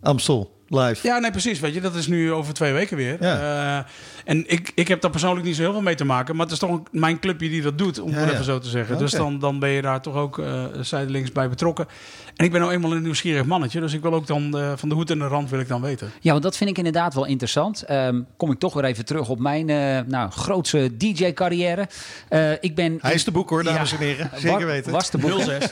Amstel 0.00 0.60
live. 0.74 1.06
Ja, 1.06 1.18
nee, 1.18 1.30
precies. 1.30 1.60
Weet 1.60 1.74
je, 1.74 1.80
dat 1.80 1.94
is 1.94 2.06
nu 2.06 2.32
over 2.32 2.54
twee 2.54 2.72
weken 2.72 2.96
weer. 2.96 3.20
Eh, 3.20 3.76
en 4.24 4.50
ik, 4.50 4.72
ik 4.74 4.88
heb 4.88 5.00
daar 5.00 5.10
persoonlijk 5.10 5.46
niet 5.46 5.56
zo 5.56 5.62
heel 5.62 5.72
veel 5.72 5.80
mee 5.82 5.94
te 5.94 6.04
maken. 6.04 6.34
Maar 6.36 6.44
het 6.44 6.54
is 6.54 6.58
toch 6.60 6.70
een- 6.70 6.86
mijn 6.90 7.18
clubje 7.18 7.48
die 7.48 7.62
dat 7.62 7.78
doet, 7.78 8.00
om 8.00 8.10
Ja, 8.10 8.16
het 8.16 8.26
ja. 8.26 8.32
even 8.32 8.44
zo 8.44 8.58
te 8.58 8.68
zeggen. 8.68 8.98
Dus 8.98 9.10
dan, 9.10 9.38
dan 9.38 9.58
ben 9.58 9.68
je 9.70 9.82
daar 9.82 10.00
toch 10.02 10.14
ook 10.14 10.38
eh 10.38 10.64
zijdelings 10.80 11.32
bij 11.32 11.48
betrokken. 11.48 11.86
En 12.36 12.44
ik 12.44 12.50
ben 12.52 12.60
nou 12.60 12.72
eenmaal 12.72 12.92
een 12.92 13.02
nieuwsgierig 13.02 13.44
mannetje. 13.44 13.80
Dus 13.80 13.92
ik 13.92 14.02
wil 14.02 14.14
ook 14.14 14.26
dan 14.26 14.58
eh, 14.58 14.72
van 14.76 14.88
de 14.88 14.94
hoed 14.94 15.10
en 15.10 15.18
de 15.18 15.26
rand 15.26 15.50
wil 15.50 15.60
ik 15.60 15.68
dan 15.68 15.80
weten. 15.80 16.10
Ja, 16.20 16.30
want 16.30 16.42
dat 16.42 16.56
vind 16.56 16.70
ik 16.70 16.76
inderdaad 16.78 17.14
wel 17.14 17.24
interessant. 17.26 17.82
Ehm, 17.82 18.20
kom 18.36 18.50
ik 18.50 18.58
toch 18.58 18.74
weer 18.74 18.84
even 18.84 19.04
terug 19.04 19.28
op 19.28 19.38
mijn 19.38 19.68
eh, 19.68 19.98
nou, 20.06 20.30
grootste 20.30 20.96
DJ-carrière. 20.96 21.88
Eh, 22.28 22.50
ik 22.52 22.74
ben 22.74 22.98
Hij 23.00 23.14
is 23.14 23.24
de 23.24 23.30
boek 23.30 23.50
hoor, 23.50 23.64
dames 23.64 23.92
en 23.92 23.98
heren. 23.98 24.30
Zeker 24.36 24.66
weten. 24.66 24.92
Was 24.92 25.10
de 25.10 25.18
boek. 25.18 25.30
hè? 25.40 25.44
06. 25.60 25.68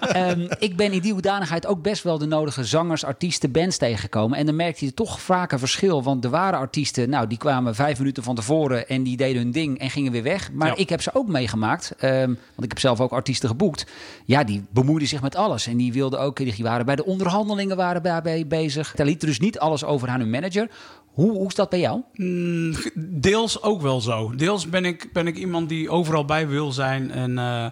Ehm, 0.00 0.46
ik 0.58 0.76
ben 0.76 0.92
in 0.92 1.00
die 1.00 1.12
hoedanigheid 1.12 1.66
ook 1.66 1.82
best 1.82 2.02
wel 2.02 2.18
de 2.18 2.26
nodige 2.26 2.64
zangers, 2.64 3.04
artiesten, 3.04 3.50
bands 3.50 3.78
En 4.12 4.46
dan 4.46 4.56
merkte 4.56 4.84
je 4.84 4.94
toch 4.94 5.20
vaak 5.20 5.52
een 5.52 5.58
verschil. 5.58 6.02
Want 6.02 6.24
er 6.24 6.30
waren 6.30 6.58
artiesten, 6.58 7.10
nou, 7.10 7.26
die 7.26 7.38
kwamen 7.38 7.74
vijf 7.74 7.98
minuten 7.98 8.22
van 8.22 8.34
tevoren 8.34 8.88
en 8.88 9.02
die 9.02 9.16
deden 9.16 9.42
hun 9.42 9.50
ding 9.52 9.78
en 9.78 9.90
gingen 9.90 10.12
weer 10.12 10.22
weg. 10.22 10.52
Maar 10.52 10.68
Ja. 10.68 10.76
ik 10.76 10.88
heb 10.88 11.02
ze 11.02 11.10
ook 11.14 11.28
meegemaakt. 11.28 11.94
ehm, 11.98 12.26
want 12.26 12.62
ik 12.62 12.68
heb 12.68 12.78
zelf 12.78 13.00
ook 13.00 13.12
artiesten 13.12 13.48
geboekt. 13.48 13.86
Ja, 14.24 14.44
die 14.44 14.64
bemoeiden 14.70 15.08
zich 15.08 15.22
met 15.22 15.36
alles. 15.36 15.66
En 15.66 15.76
die 15.76 15.92
wilden 15.92 16.20
ook, 16.20 16.36
die 16.36 16.54
waren 16.64 16.86
bij 16.86 16.96
de 16.96 17.04
onderhandelingen 17.04 17.76
waren 17.76 18.02
daarbij 18.02 18.46
bezig. 18.46 18.92
Daar 18.94 19.06
lieten 19.06 19.28
dus 19.28 19.40
niet 19.40 19.58
alles 19.58 19.84
over 19.84 20.08
aan 20.08 20.20
hun 20.20 20.30
manager. 20.30 20.68
Hoe, 21.12 21.30
hoe 21.30 21.46
is 21.46 21.54
dat 21.54 21.70
bij 21.70 21.80
jou? 21.80 22.00
Mm, 22.14 22.74
deels 22.94 23.62
ook 23.62 23.80
wel 23.82 24.00
zo. 24.00 24.34
Deels 24.36 24.68
ben 24.68 24.84
ik, 24.84 25.08
ben 25.12 25.26
ik 25.26 25.36
iemand 25.36 25.68
die 25.68 25.90
overal 25.90 26.24
bij 26.24 26.48
wil 26.48 26.72
zijn. 26.72 27.10
En 27.10 27.38
eh, 27.38 27.66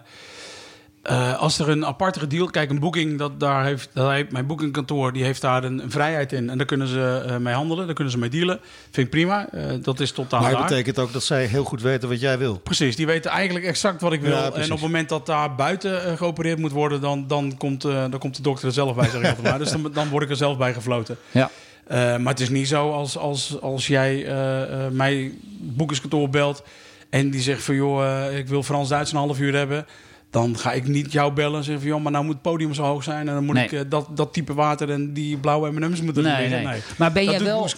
eh, 1.03 1.39
als 1.39 1.59
er 1.59 1.69
een 1.69 1.85
apartere 1.85 2.27
deal... 2.27 2.47
Kijk, 2.47 2.69
een 2.69 2.79
boeking, 2.79 3.17
dat, 3.17 3.39
daar 3.39 3.65
heeft, 3.65 3.89
daar 3.93 4.13
heeft, 4.13 4.31
mijn 4.31 4.45
boekingkantoor 4.45 5.13
die 5.13 5.23
heeft 5.23 5.41
daar 5.41 5.63
een, 5.63 5.83
een 5.83 5.91
vrijheid 5.91 6.31
in. 6.31 6.49
En 6.49 6.57
daar 6.57 6.65
kunnen 6.65 6.87
ze 6.87 7.23
eh, 7.27 7.37
mee 7.37 7.53
handelen, 7.53 7.85
daar 7.85 7.95
kunnen 7.95 8.13
ze 8.13 8.19
mee 8.19 8.29
dealen. 8.29 8.59
Vind 8.91 9.05
ik 9.05 9.09
prima. 9.09 9.49
Eh, 9.51 9.63
dat 9.81 9.99
is 9.99 10.11
tot 10.11 10.29
daar. 10.29 10.41
Maar 10.41 10.51
dat 10.51 10.61
betekent 10.61 10.99
ook 10.99 11.13
dat 11.13 11.23
zij 11.23 11.45
heel 11.45 11.63
goed 11.63 11.81
weten 11.81 12.09
wat 12.09 12.19
jij 12.19 12.37
wil. 12.37 12.57
Precies, 12.57 12.95
die 12.95 13.05
weten 13.05 13.31
eigenlijk 13.31 13.65
exact 13.65 14.01
wat 14.01 14.13
ik 14.13 14.21
wil. 14.21 14.31
Ja, 14.31 14.43
en 14.43 14.63
op 14.63 14.69
het 14.69 14.81
moment 14.81 15.09
dat 15.09 15.25
daar 15.25 15.55
buiten 15.55 16.17
geopereerd 16.17 16.59
moet 16.59 16.71
worden, 16.71 17.01
dan, 17.01 17.27
dan, 17.27 17.57
komt, 17.57 17.85
eh, 17.85 17.91
dan 18.09 18.19
komt 18.19 18.35
de 18.35 18.41
dokter 18.41 18.67
er 18.67 18.73
zelf 18.73 18.95
bij, 18.95 19.09
zeg 19.09 19.21
ik 19.21 19.27
altijd 19.27 19.47
maar. 19.47 19.57
Dus 19.57 19.71
dan, 19.71 19.91
dan 19.93 20.09
word 20.09 20.23
ik 20.23 20.29
er 20.29 20.35
zelf 20.35 20.57
bij 20.57 20.73
gefloten. 20.73 21.17
Ja. 21.31 21.49
Eh, 21.91 21.97
maar 21.97 22.33
het 22.33 22.39
is 22.39 22.49
niet 22.49 22.67
zo 22.67 22.91
als, 22.91 23.17
als, 23.17 23.61
als 23.61 23.87
jij 23.87 24.25
eh, 24.25 24.85
eh, 24.85 24.91
mij 24.91 25.33
boekingskantoor 25.59 26.29
belt 26.29 26.63
en 27.09 27.29
die 27.29 27.41
zegt 27.41 27.63
van 27.63 27.75
joh, 27.75 28.25
ik 28.37 28.47
wil 28.47 28.63
Frans-Duits 28.63 29.11
een 29.11 29.17
half 29.17 29.39
uur 29.39 29.55
hebben. 29.55 29.85
Dan 30.31 30.57
ga 30.57 30.71
ik 30.71 30.87
niet 30.87 31.11
jou 31.11 31.33
bellen 31.33 31.57
en 31.57 31.63
zeggen 31.63 31.81
van 31.83 31.91
joh, 31.91 32.01
maar 32.03 32.11
nou 32.11 32.23
moet 32.23 32.33
het 32.33 32.41
podium 32.41 32.73
zo 32.73 32.83
hoog 32.83 33.03
zijn 33.03 33.27
en 33.27 33.33
dan 33.33 33.45
moet 33.45 33.55
Nee. 33.55 33.63
ik 33.65 33.71
eh, 33.71 33.79
dat, 33.89 34.07
dat 34.15 34.33
type 34.33 34.53
water 34.53 34.89
en 34.91 35.13
die 35.13 35.37
blauwe 35.37 35.71
M&M's 35.71 36.01
moeten 36.01 36.23
Nee, 36.23 36.33
erin. 36.45 36.63
nee. 36.63 36.81
Maar 36.97 37.11
ben 37.11 37.25
dat 37.25 37.33
jij, 37.33 37.43
wel, 37.43 37.69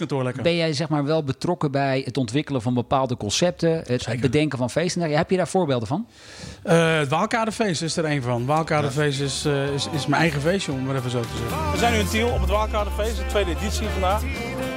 ben 0.42 0.56
jij 0.56 0.72
zeg 0.72 0.88
maar 0.88 1.04
wel 1.04 1.24
betrokken 1.24 1.70
bij 1.70 2.02
het 2.04 2.16
ontwikkelen 2.16 2.62
van 2.62 2.74
bepaalde 2.74 3.16
concepten, 3.16 3.82
het, 3.86 4.20
bedenken 4.20 4.58
van 4.58 4.70
feesten? 4.70 5.02
Heb 5.10 5.30
je 5.30 5.36
daar 5.36 5.48
voorbeelden 5.48 5.88
van? 5.88 6.06
Eh, 6.62 6.96
het 6.98 7.08
Waalkadefeest 7.08 7.82
is 7.82 7.96
er 7.96 8.04
een 8.04 8.22
van. 8.22 8.46
Waalkadefeest 8.46 9.20
is, 9.20 9.44
eh, 9.44 9.68
is, 9.74 9.88
is 9.92 10.06
mijn 10.06 10.20
eigen 10.22 10.40
feestje, 10.40 10.72
om 10.72 10.78
het 10.78 10.86
maar 10.86 10.96
even 10.96 11.10
zo 11.10 11.20
te 11.20 11.28
zeggen. 11.38 11.70
We 11.72 11.78
zijn 11.78 11.92
nu 11.92 11.98
in 11.98 12.08
Tiel 12.08 12.28
op 12.28 12.40
het 12.40 12.50
Waalkadefeest, 12.50 13.16
de 13.16 13.26
tweede 13.26 13.50
editie 13.50 13.88
vandaag. 13.88 14.22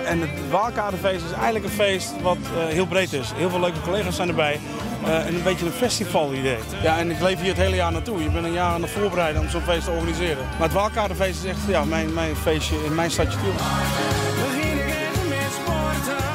En 0.05 0.21
het 0.21 0.29
Waalkadefeest 0.51 1.25
is 1.25 1.31
eigenlijk 1.31 1.65
een 1.65 1.71
feest 1.71 2.21
wat 2.21 2.37
eh, 2.37 2.65
heel 2.65 2.87
breed 2.87 3.13
is. 3.13 3.31
Heel 3.35 3.49
veel 3.49 3.59
leuke 3.59 3.81
collega's 3.81 4.15
zijn 4.15 4.27
erbij. 4.29 4.59
Eh, 5.05 5.25
en 5.27 5.35
een 5.35 5.43
beetje 5.43 5.65
een 5.65 5.71
festival-idee. 5.71 6.57
Ja, 6.83 6.97
en 6.97 7.11
ik 7.11 7.21
leef 7.21 7.39
hier 7.39 7.47
het 7.49 7.57
hele 7.57 7.75
jaar 7.75 7.91
naartoe. 7.91 8.23
Je 8.23 8.29
bent 8.29 8.45
een 8.45 8.51
jaar 8.53 8.73
aan 8.73 8.81
het 8.81 8.91
voorbereiden 8.91 9.41
om 9.41 9.49
zo'n 9.49 9.61
feest 9.61 9.85
te 9.85 9.91
organiseren. 9.91 10.37
Maar 10.57 10.67
het 10.67 10.73
Waalkadefeest 10.73 11.43
is 11.43 11.49
echt 11.49 11.59
ja, 11.67 11.83
mijn, 11.85 12.13
mijn 12.13 12.35
feestje 12.35 12.75
in 12.85 12.95
mijn 12.95 13.11
stadje 13.11 13.37
Tiel. 13.39 13.51
We 13.53 14.43
beginnen 14.45 15.29
met 15.29 15.51
sporten. 15.53 16.25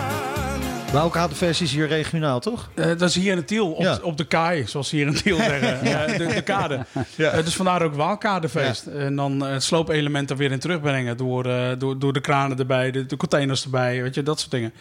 Bouwkaderfest 0.92 1.60
is 1.60 1.72
hier 1.72 1.86
regionaal, 1.88 2.40
toch? 2.40 2.70
Eh, 2.74 2.84
dat 2.86 3.02
is 3.02 3.14
hier 3.14 3.36
in 3.36 3.44
Tiel, 3.44 3.72
op, 3.72 3.82
Ja. 3.82 3.98
op 4.02 4.16
de 4.16 4.24
kaai, 4.24 4.66
zoals 4.66 4.88
ze 4.88 4.96
hier 4.96 5.06
in 5.06 5.14
Tiel 5.14 5.36
zeggen. 5.50 5.80
Eh, 5.80 6.18
de, 6.18 6.26
de 6.34 6.42
kade. 6.42 6.86
Ja. 7.16 7.42
Dus 7.42 7.54
vandaar 7.56 7.82
ook 7.82 7.94
Waalkadefeest. 7.94 8.86
En 8.86 9.16
dan 9.16 9.46
eh, 9.46 9.52
het 9.52 9.62
sloopelement 9.62 10.30
er 10.30 10.36
weer 10.36 10.52
in 10.52 10.58
terugbrengen 10.58 11.16
door, 11.16 11.46
eh, 11.46 11.68
door, 11.78 11.98
door 11.98 12.12
de 12.12 12.20
kranen 12.20 12.58
erbij, 12.58 12.90
de, 12.90 13.06
de 13.06 13.16
containers 13.16 13.64
erbij, 13.64 14.02
weet 14.02 14.14
je, 14.14 14.22
dat 14.22 14.38
soort 14.40 14.50
dingen. 14.50 14.72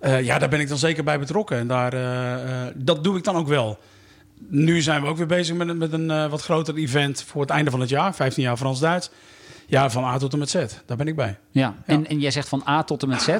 Eh, 0.00 0.22
ja, 0.24 0.38
daar 0.38 0.48
ben 0.48 0.60
ik 0.60 0.68
dan 0.68 0.78
zeker 0.78 1.04
bij 1.04 1.18
betrokken. 1.18 1.58
En 1.58 1.66
daar, 1.66 1.92
eh, 1.92 2.32
eh, 2.66 2.72
dat 2.74 3.04
doe 3.04 3.16
ik 3.16 3.24
dan 3.24 3.36
ook 3.36 3.48
wel. 3.48 3.78
Nu 4.48 4.80
zijn 4.80 5.02
we 5.02 5.08
ook 5.08 5.16
weer 5.16 5.26
bezig 5.26 5.56
met, 5.56 5.68
een- 5.68 5.78
met 5.78 5.92
een 5.92 6.28
wat 6.28 6.42
groter 6.42 6.76
event 6.76 7.22
voor 7.22 7.40
het 7.40 7.50
einde 7.50 7.70
van 7.70 7.80
het 7.80 7.88
jaar. 7.88 8.14
15 8.14 8.42
jaar 8.42 8.56
Frans-Duits. 8.56 9.10
Ja, 9.66 9.90
van 9.90 10.04
A 10.04 10.18
tot 10.18 10.32
en 10.32 10.38
met 10.38 10.50
Z. 10.50 10.54
Daar 10.86 10.96
ben 10.96 11.08
ik 11.08 11.16
bij. 11.16 11.38
Ja, 11.50 11.74
en, 11.86 12.06
en 12.06 12.18
jij 12.20 12.30
zegt 12.30 12.48
van 12.48 12.62
A 12.68 12.82
tot 12.82 13.02
en 13.02 13.08
met 13.08 13.22
Z. 13.22 13.38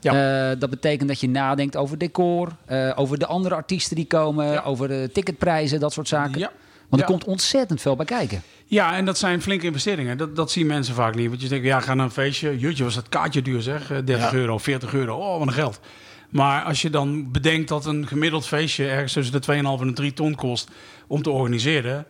Ja. 0.00 0.54
Dat 0.54 0.70
betekent 0.70 1.08
dat 1.08 1.20
je 1.20 1.28
nadenkt 1.28 1.76
over 1.76 1.98
decor, 1.98 2.52
over 2.94 3.18
de 3.18 3.26
andere 3.26 3.54
artiesten 3.54 3.96
die 3.96 4.06
komen, 4.06 4.64
over 4.64 4.88
de 4.88 5.10
ticketprijzen, 5.12 5.80
dat 5.80 5.92
soort 5.92 6.08
zaken. 6.08 6.38
Ja. 6.38 6.50
Want 6.88 7.02
er 7.02 7.08
komt 7.08 7.24
ontzettend 7.24 7.80
veel 7.80 7.96
bij 7.96 8.06
kijken. 8.06 8.42
Ja, 8.70 8.96
en 8.96 9.04
dat 9.04 9.18
zijn 9.18 9.42
flinke 9.42 9.66
investeringen. 9.66 10.16
Dat, 10.16 10.36
dat 10.36 10.50
zien 10.50 10.66
mensen 10.66 10.94
vaak 10.94 11.14
niet. 11.14 11.28
Want 11.28 11.42
je 11.42 11.48
denkt, 11.48 11.64
ja, 11.64 11.80
ga 11.80 11.94
naar 11.94 12.04
een 12.04 12.10
feestje. 12.10 12.58
Jutje, 12.58 12.84
was 12.84 12.94
dat 12.94 13.08
kaartje 13.08 13.42
duur 13.42 13.62
zeg. 13.62 13.90
Eh, 13.90 13.96
30 14.04 14.30
Ja. 14.30 14.36
euro, 14.36 14.58
40 14.58 14.94
euro. 14.94 15.16
Oh, 15.16 15.38
wat 15.38 15.46
een 15.46 15.52
geld. 15.52 15.80
Maar 16.28 16.62
als 16.62 16.82
je 16.82 16.90
dan 16.90 17.30
bedenkt 17.30 17.68
dat 17.68 17.86
een 17.86 18.06
gemiddeld 18.06 18.46
feestje 18.46 18.88
ergens 18.88 19.12
tussen 19.12 19.32
de 19.32 19.40
2,5 19.40 19.80
en 19.80 19.86
de 19.86 19.92
3 19.92 20.12
ton 20.12 20.34
kost 20.34 20.68
om 21.06 21.22
te 21.22 21.30
organiseren. 21.30 22.06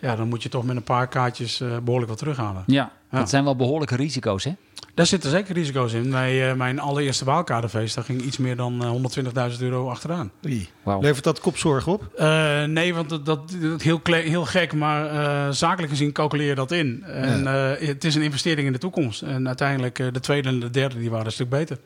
Ja, 0.00 0.16
dan 0.16 0.28
moet 0.28 0.42
je 0.42 0.48
toch 0.48 0.64
met 0.64 0.76
een 0.76 0.82
paar 0.82 1.08
kaartjes 1.08 1.60
eh, 1.60 1.78
behoorlijk 1.78 2.10
wat 2.10 2.18
terughalen. 2.20 2.62
Ja, 2.66 2.92
Ja. 3.10 3.18
dat 3.18 3.28
zijn 3.30 3.44
wel 3.44 3.56
behoorlijke 3.56 3.96
risico's, 3.96 4.44
hè? 4.44 4.52
Daar 4.94 5.06
zitten 5.06 5.30
zeker 5.30 5.54
risico's 5.54 5.92
in. 5.92 6.10
Bij 6.10 6.50
eh, 6.50 6.56
mijn 6.56 6.78
allereerste 6.78 7.24
Waalkaderfeest, 7.24 7.94
daar 7.94 8.04
ging 8.04 8.22
iets 8.22 8.36
meer 8.38 8.56
dan 8.56 8.84
eh, 8.84 9.50
120.000 9.52 9.58
euro 9.60 9.88
achteraan. 9.88 10.30
Levert 11.00 11.24
dat 11.24 11.40
kopzorg 11.40 11.86
op? 11.86 12.10
Eh, 12.16 12.64
nee, 12.64 12.94
want 12.94 13.08
dat, 13.08 13.26
dat, 13.26 13.56
dat 13.60 13.82
heel, 13.82 14.00
heel 14.04 14.44
gek, 14.44 14.72
maar 14.72 15.06
eh, 15.06 15.52
zakelijk 15.52 15.92
gezien 15.92 16.12
calculeer 16.12 16.48
je 16.48 16.54
dat 16.54 16.72
in. 16.72 17.02
En 17.04 17.46
eh, 17.46 17.88
het 17.88 18.04
is 18.04 18.14
een 18.14 18.22
investering 18.22 18.66
in 18.66 18.72
de 18.72 18.78
toekomst. 18.78 19.22
En 19.22 19.46
uiteindelijk 19.46 19.98
eh, 19.98 20.06
de 20.12 20.20
tweede 20.20 20.48
en 20.48 20.60
de 20.60 20.70
derde 20.70 20.98
die 20.98 21.10
waren 21.10 21.26
een 21.26 21.32
stuk 21.32 21.48
beter. 21.48 21.78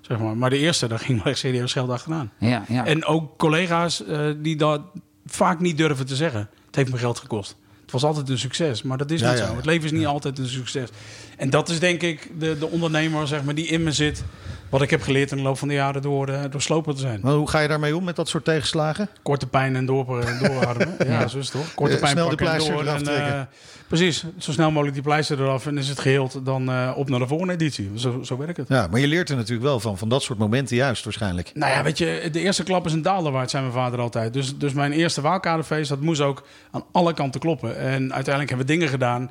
Zeg 0.00 0.18
maar. 0.18 0.36
maar 0.36 0.50
de 0.50 0.58
eerste, 0.58 0.88
daar 0.88 0.98
ging 0.98 1.22
wel 1.22 1.32
echt 1.32 1.40
serieus 1.40 1.72
geld 1.72 1.90
achteraan. 1.90 2.30
Ja, 2.38 2.64
ja. 2.68 2.86
En 2.86 3.04
ook 3.04 3.38
collega's 3.38 4.04
eh, 4.04 4.26
die 4.36 4.56
dat 4.56 4.80
vaak 5.26 5.60
niet 5.60 5.76
durven 5.76 6.06
te 6.06 6.16
zeggen. 6.16 6.48
Het 6.66 6.76
heeft 6.76 6.92
me 6.92 6.98
geld 6.98 7.18
gekost. 7.18 7.56
Het 7.88 8.00
was 8.00 8.10
altijd 8.10 8.28
een 8.28 8.38
succes, 8.38 8.82
maar 8.82 8.98
dat 8.98 9.10
is 9.10 9.20
Ja, 9.20 9.30
niet 9.30 9.38
ja, 9.38 9.46
zo. 9.46 9.56
Het 9.56 9.64
leven 9.64 9.84
is 9.84 9.92
niet 9.92 10.06
altijd 10.06 10.38
een 10.38 10.48
succes. 10.48 10.88
En 11.36 11.50
dat 11.50 11.68
is 11.68 11.78
denk 11.78 12.02
ik 12.02 12.30
de, 12.38 12.58
de 12.58 12.68
ondernemer 12.68 13.26
zeg 13.26 13.44
maar, 13.44 13.54
die 13.54 13.66
in 13.66 13.82
me 13.82 13.92
zit. 13.92 14.24
Wat 14.70 14.82
ik 14.82 14.90
heb 14.90 15.02
geleerd 15.02 15.30
in 15.30 15.36
de 15.36 15.42
loop 15.42 15.58
van 15.58 15.68
de 15.68 15.74
jaren 15.74 16.02
door, 16.02 16.28
eh, 16.28 16.40
door 16.50 16.62
sloper 16.62 16.94
te 16.94 17.00
zijn. 17.00 17.20
Maar 17.22 17.32
hoe 17.32 17.48
ga 17.48 17.58
je 17.60 17.68
daarmee 17.68 17.96
om 17.96 18.04
met 18.04 18.16
dat 18.16 18.28
soort 18.28 18.44
tegenslagen? 18.44 19.08
Korte 19.22 19.46
pijn 19.46 19.76
en 19.76 19.86
door, 19.86 20.06
doorharden. 20.40 20.94
ja, 21.06 21.28
zo 21.28 21.38
is 21.38 21.52
het 21.52 21.60
toch? 21.60 21.74
Korte 21.74 21.94
Eh, 21.94 22.00
pijn 22.00 22.12
snel 22.12 22.28
de 22.28 22.36
pakken 22.36 22.46
en 22.46 22.74
pleister 22.74 23.04
door. 23.04 23.16
En, 23.16 23.34
eh, 23.34 23.40
precies, 23.88 24.24
zo 24.38 24.52
snel 24.52 24.70
mogelijk 24.70 24.94
die 24.94 25.04
pleister 25.04 25.40
eraf 25.40 25.66
en 25.66 25.78
is 25.78 25.88
het 25.88 25.98
geheeld. 26.00 26.40
Dan 26.44 26.70
eh, 26.70 26.92
op 26.96 27.08
naar 27.08 27.18
de 27.18 27.26
volgende 27.26 27.52
editie. 27.52 27.90
Zo, 27.94 28.22
zo 28.22 28.36
werkt 28.36 28.56
het. 28.56 28.68
Ja, 28.68 28.86
maar 28.90 29.00
je 29.00 29.06
leert 29.06 29.28
er 29.28 29.36
natuurlijk 29.36 29.66
wel 29.66 29.80
van, 29.80 29.98
van 29.98 30.08
dat 30.08 30.22
soort 30.22 30.38
momenten 30.38 30.76
juist 30.76 31.04
waarschijnlijk. 31.04 31.50
Nou 31.54 31.72
ja, 31.72 31.82
weet 31.82 31.98
je, 31.98 32.28
de 32.32 32.40
eerste 32.40 32.62
klap 32.62 32.86
is 32.86 32.92
een 32.92 33.02
daalder 33.02 33.32
waard, 33.32 33.50
zei 33.50 33.62
mijn 33.62 33.74
vader 33.74 34.00
altijd. 34.00 34.32
Dus, 34.32 34.58
dus 34.58 34.72
mijn 34.72 34.92
eerste 34.92 35.20
waalkaderfeest, 35.20 35.88
dat 35.88 36.00
moest 36.00 36.20
ook 36.20 36.46
aan 36.70 36.84
alle 36.92 37.14
kanten 37.14 37.40
kloppen. 37.40 37.76
En 37.76 38.12
uiteindelijk 38.14 38.48
hebben 38.48 38.66
we 38.66 38.72
dingen 38.72 38.88
gedaan 38.88 39.30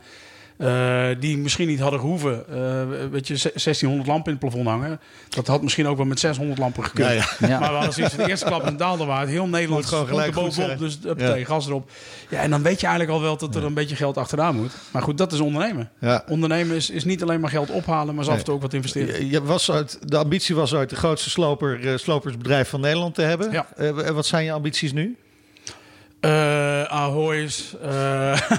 eh, 0.58 1.08
die 1.20 1.38
misschien 1.38 1.68
niet 1.68 1.80
hadden 1.80 2.00
gehoeven. 2.00 2.46
Eh, 2.50 3.10
weet 3.12 3.28
je, 3.28 3.34
1600 3.38 4.08
lampen 4.08 4.34
in 4.34 4.38
het 4.40 4.50
plafond 4.50 4.68
hangen. 4.68 5.00
Dat 5.30 5.48
had 5.48 5.62
misschien 5.62 5.88
ook 5.88 5.98
wel 5.98 6.06
met 6.06 6.20
600 6.20 6.60
lampen 6.60 6.84
gekund. 6.84 7.08
Ja, 7.08 7.14
ja. 7.14 7.48
Ja. 7.48 7.60
Maar 7.60 7.70
we 7.70 7.76
hadden 7.78 8.10
van 8.10 8.24
de 8.24 8.30
eerste 8.30 8.46
klap 8.46 8.66
een 8.66 8.78
daalder 8.78 9.08
waard. 9.08 9.30
Heel 9.30 9.48
Nederland 9.48 9.82
Moet 9.82 9.90
gewoon 9.90 10.04
er 10.04 10.10
gelijk 10.10 10.34
goed 10.34 10.44
bovenop. 10.44 10.78
Dus 10.78 10.98
uppatee, 11.06 11.40
Ja. 11.40 11.46
gas 11.46 11.68
erop. 11.68 11.90
Ja, 12.30 12.40
en 12.42 12.50
dan 12.50 12.62
weet 12.62 12.80
je 12.80 12.88
eigenlijk 12.88 13.18
al 13.18 13.24
wel 13.24 13.38
dat 13.38 13.56
er 13.56 13.64
een 13.64 13.74
beetje 13.74 13.96
geld 13.96 14.18
achteraan 14.18 14.56
moet. 14.56 14.72
Maar 14.92 15.02
goed, 15.02 15.18
dat 15.18 15.32
is 15.32 15.40
ondernemen. 15.40 15.90
Ja. 16.00 16.24
Ondernemen 16.30 16.76
is, 16.76 16.90
is 16.90 17.04
niet 17.04 17.22
alleen 17.22 17.40
maar 17.40 17.50
geld 17.50 17.70
ophalen, 17.70 18.16
maar 18.16 18.24
is 18.24 18.30
af 18.30 18.38
en 18.38 18.44
toe 18.44 18.54
ook 18.54 18.62
wat 18.62 18.74
investeren. 18.74 19.16
Je, 19.20 19.30
je 19.30 19.44
was 19.44 19.72
uit, 19.72 20.00
de 20.02 20.18
ambitie 20.18 20.56
was 20.56 20.76
uit 20.76 20.90
de 20.90 20.96
grootste 20.96 21.30
sloper, 21.30 21.88
eh, 21.88 21.98
slopersbedrijf 21.98 22.70
van 22.70 22.82
Nederland 22.82 23.16
te 23.16 23.22
hebben. 23.22 23.52
Ja. 23.52 23.68
Eh, 23.76 24.10
wat 24.10 24.26
zijn 24.26 24.44
je 24.46 24.52
ambities 24.52 24.94
nu? 24.94 25.18
Eh 26.20 26.84
Ahoy's, 26.84 27.74
eh, 27.82 27.90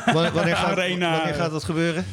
Wanneer, 0.05 0.33
wanneer, 0.33 0.57
gaat, 0.65 0.79
Arena. 0.79 1.17
wanneer 1.17 1.35
gaat 1.35 1.51
dat 1.51 1.65
gebeuren? 1.65 2.07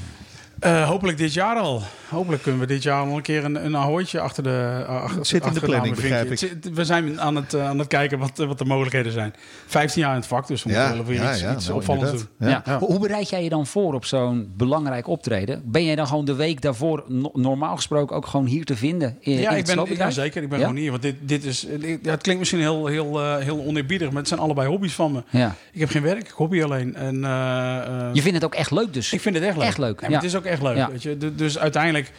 Eh, 0.65 0.88
hopelijk 0.88 1.17
dit 1.17 1.34
jaar 1.34 1.56
al. 1.56 1.82
Hopelijk 2.10 2.41
kunnen 2.43 2.62
we 2.62 2.67
dit 2.67 2.84
jaar 2.84 3.06
nog 3.06 3.15
een 3.15 3.21
keer 3.21 3.43
een, 3.45 3.65
een 3.65 3.78
ahoytje 3.78 4.19
achter 4.19 4.43
de 4.43 4.84
achter, 4.88 5.17
Het 5.17 5.28
zit 5.28 5.36
in 5.45 5.47
de 5.47 5.54
achter 5.54 5.69
planning, 5.69 5.95
begrijp 5.95 6.38
zit- 6.38 6.73
We 6.73 6.86
zijn 6.86 7.21
aan 7.21 7.36
het, 7.36 7.54
eh, 7.54 7.67
aan 7.67 7.80
het 7.80 7.88
kijken 7.88 8.19
wat, 8.19 8.38
wat 8.38 8.58
de 8.58 8.65
mogelijkheden 8.65 9.12
zijn. 9.12 9.34
15 9.65 10.01
jaar 10.01 10.12
in 10.12 10.17
het 10.17 10.28
vak, 10.28 10.47
dus 10.47 10.63
we 10.63 10.69
moeten 10.69 10.93
wel 10.95 11.06
weer 11.06 11.30
iets, 11.32 11.43
iets 11.43 11.65
nou, 11.65 11.78
opvallends 11.80 12.12
doen. 12.12 12.28
Ja. 12.49 12.62
Ja. 12.65 12.78
Hoe- 12.80 12.88
Hoe 12.88 12.99
bereid 12.99 13.30
jij 13.30 13.43
je 13.43 13.49
dan 13.49 13.67
voor 13.67 13.93
op 13.93 14.06
zo'n 14.06 14.54
belangrijk 14.58 15.08
optreden? 15.08 15.62
Ben 15.65 15.86
jij 15.86 15.95
dan 15.95 16.08
gewoon 16.08 16.25
de 16.25 16.36
week 16.36 16.62
daarvoor 16.62 17.04
no- 17.08 17.32
normaal 17.34 17.75
gesproken 17.75 18.15
ook 18.15 18.25
gewoon 18.28 18.45
hier 18.45 18.65
te 18.65 18.75
vinden? 18.75 19.17
In, 19.19 19.34
Ja, 19.39 19.49
in 19.51 19.58
ik 19.58 19.65
ben, 19.65 19.80
ik, 19.86 19.97
ja, 19.97 20.10
zeker. 20.12 20.43
Ik 20.43 20.49
ben 20.49 20.60
Ja? 20.60 20.65
gewoon 20.65 20.80
hier. 20.82 20.89
Want 20.91 21.01
dit, 21.01 21.15
dit 21.21 21.43
is, 21.43 21.67
ja, 22.01 22.12
het 22.12 22.21
klinkt 22.21 22.39
misschien 22.39 22.60
heel, 22.60 22.86
heel, 22.86 23.21
eh, 23.21 23.38
heel 23.38 23.63
oneerbiedig, 23.65 24.08
maar 24.10 24.17
het 24.19 24.28
zijn 24.28 24.39
allebei 24.39 24.67
hobby's 24.67 24.93
van 24.93 25.12
me. 25.12 25.23
Ja. 25.30 25.56
Ik 25.71 25.80
heb 25.80 25.89
geen 25.89 26.01
werk, 26.04 26.21
ik 26.28 26.30
hobby 26.36 26.63
alleen. 26.63 26.95
En, 26.95 27.23
eh, 27.23 27.78
eh, 27.78 28.13
Je 28.13 28.21
vindt 28.21 28.36
het 28.36 28.45
ook 28.45 28.56
echt 28.56 28.71
leuk 28.71 28.93
dus? 28.93 29.13
Ik 29.13 29.21
vind 29.21 29.36
het 29.36 29.43
echt 29.43 29.58
leuk. 29.58 29.65
Echt 29.65 29.78
leuk, 29.78 29.95
Ja, 29.95 30.01
maar 30.01 30.10
ja. 30.10 30.15
Het 30.15 30.25
is 30.25 30.36
ook 30.36 30.43
echt 30.45 30.54
leuk. 30.61 30.75
Ja. 30.75 30.91
Weet 30.91 31.03
je? 31.03 31.17
Du- 31.17 31.35
Dus 31.35 31.57
uiteindelijk, 31.57 32.11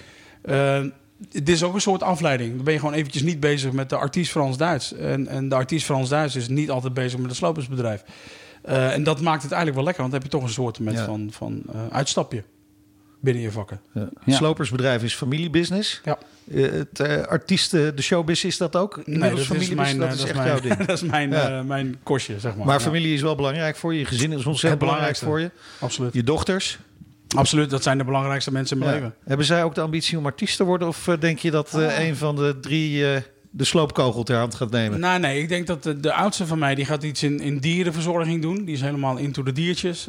eh, 0.42 0.80
dit 1.30 1.48
is 1.48 1.62
ook 1.62 1.74
een 1.74 1.80
soort 1.80 2.02
afleiding. 2.02 2.54
Dan 2.54 2.64
ben 2.64 2.72
je 2.72 2.78
gewoon 2.78 2.94
eventjes 2.94 3.22
niet 3.22 3.40
bezig 3.40 3.72
met 3.72 3.88
de 3.90 3.96
artiest 3.96 4.30
Frans-Duits. 4.30 4.92
En, 4.94 5.26
en 5.28 5.48
de 5.48 5.54
artiest 5.54 5.84
Frans-Duits 5.84 6.36
is 6.36 6.48
niet 6.48 6.70
altijd 6.70 6.94
bezig 6.94 7.18
met 7.18 7.28
het 7.28 7.36
slopersbedrijf. 7.36 8.02
Eh, 8.62 8.92
en 8.92 9.02
dat 9.02 9.20
maakt 9.20 9.42
het 9.42 9.52
eigenlijk 9.52 9.74
wel 9.76 9.84
lekker, 9.84 10.02
want 10.02 10.12
dan 10.14 10.22
heb 10.22 10.32
je 10.32 10.38
toch 10.38 10.46
een 10.48 10.54
soort 10.54 10.78
met 10.80 10.94
Ja. 10.94 11.04
van, 11.04 11.28
van 11.32 11.62
eh, 11.72 11.80
uitstapje 11.90 12.42
binnen 13.20 13.42
je 13.42 13.50
vakken. 13.50 13.80
Ja. 13.94 14.08
Ja. 14.24 14.34
Slopersbedrijf 14.36 15.02
is 15.02 15.14
familiebusiness. 15.14 16.00
Ja. 16.04 16.18
Eh, 16.50 16.70
het 16.70 17.00
eh, 17.00 17.22
artiesten, 17.22 17.96
de 17.96 18.02
showbiz 18.02 18.44
is 18.44 18.56
dat 18.56 18.76
ook? 18.76 19.06
Nee, 19.06 19.18
dat 19.30 19.38
is 19.38 19.48
mijn, 19.74 19.98
dat 19.98 20.12
is 20.14 20.24
echt 20.24 20.34
mijn, 20.34 20.46
jouw 20.48 20.60
ding. 20.60 20.76
dat 20.86 21.02
is 21.02 21.08
mijn, 21.08 21.30
Ja. 21.30 21.62
mijn 21.62 21.96
kostje, 22.02 22.40
zeg 22.40 22.56
maar. 22.56 22.66
Maar 22.66 22.74
Ja, 22.78 22.80
familie 22.80 23.14
is 23.14 23.20
wel 23.22 23.34
belangrijk 23.34 23.76
voor 23.76 23.92
je. 23.92 23.98
Je 23.98 24.04
gezin 24.04 24.32
is 24.32 24.44
ontzettend 24.46 24.80
belangrijk 24.82 25.16
voor 25.16 25.40
je. 25.40 25.50
absoluut. 25.80 26.12
Je 26.14 26.22
dochters. 26.22 26.78
Absoluut, 27.34 27.70
dat 27.70 27.82
zijn 27.82 27.98
de 27.98 28.04
belangrijkste 28.04 28.52
mensen 28.52 28.76
in 28.76 28.82
mijn 28.82 28.96
Ja. 28.96 29.02
leven. 29.02 29.16
Hebben 29.24 29.46
zij 29.46 29.64
ook 29.64 29.74
de 29.74 29.80
ambitie 29.80 30.18
om 30.18 30.26
artiest 30.26 30.56
te 30.56 30.64
worden? 30.64 30.88
Of 30.88 31.08
eh, 31.08 31.20
denk 31.20 31.38
je 31.38 31.50
dat 31.50 31.74
eh, 31.74 32.06
een 32.06 32.16
van 32.16 32.36
de 32.36 32.58
drie 32.60 33.12
eh, 33.12 33.22
de 33.50 33.64
sloopkogel 33.64 34.22
ter 34.22 34.36
hand 34.38 34.54
gaat 34.54 34.70
nemen? 34.70 35.00
Nou, 35.00 35.20
nee, 35.20 35.40
ik 35.40 35.48
denk 35.48 35.66
dat 35.66 35.82
de, 35.82 36.00
de 36.00 36.12
oudste 36.12 36.46
van 36.46 36.58
mij 36.58 36.74
die 36.74 36.84
gaat 36.84 37.02
iets 37.02 37.22
in, 37.22 37.40
in 37.40 37.58
dierenverzorging 37.58 38.42
doen. 38.42 38.64
Die 38.64 38.74
is 38.74 38.80
helemaal 38.80 39.16
into 39.16 39.42
de 39.42 39.52
diertjes. 39.52 40.08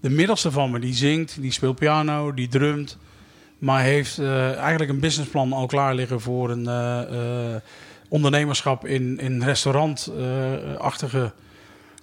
De 0.00 0.10
middelste 0.10 0.50
van 0.50 0.70
me 0.70 0.78
die 0.78 0.94
zingt, 0.94 1.36
die 1.40 1.52
speelt 1.52 1.78
piano, 1.78 2.34
die 2.34 2.48
drumt. 2.48 2.98
Maar 3.58 3.82
heeft 3.82 4.18
eigenlijk 4.18 4.90
een 4.90 5.00
businessplan 5.00 5.52
al 5.52 5.66
klaar 5.66 5.94
liggen 5.94 6.20
voor 6.20 6.50
een 6.50 6.68
ondernemerschap 8.08 8.86
in, 8.86 9.20
in 9.20 9.42
restaurantachtige. 9.42 11.32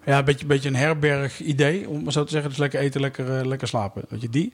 Ja, 0.05 0.17
een 0.17 0.25
beetje, 0.25 0.45
beetje 0.45 0.69
een 0.69 0.75
herberg 0.75 1.39
idee, 1.39 1.89
om 1.89 2.03
maar 2.03 2.11
zo 2.13 2.23
te 2.23 2.31
zeggen. 2.31 2.49
Dus 2.49 2.59
lekker 2.59 2.79
eten, 2.79 3.01
lekker, 3.01 3.37
eh, 3.39 3.45
lekker 3.45 3.67
slapen. 3.67 4.01
Weet 4.09 4.21
je, 4.21 4.29
die. 4.29 4.53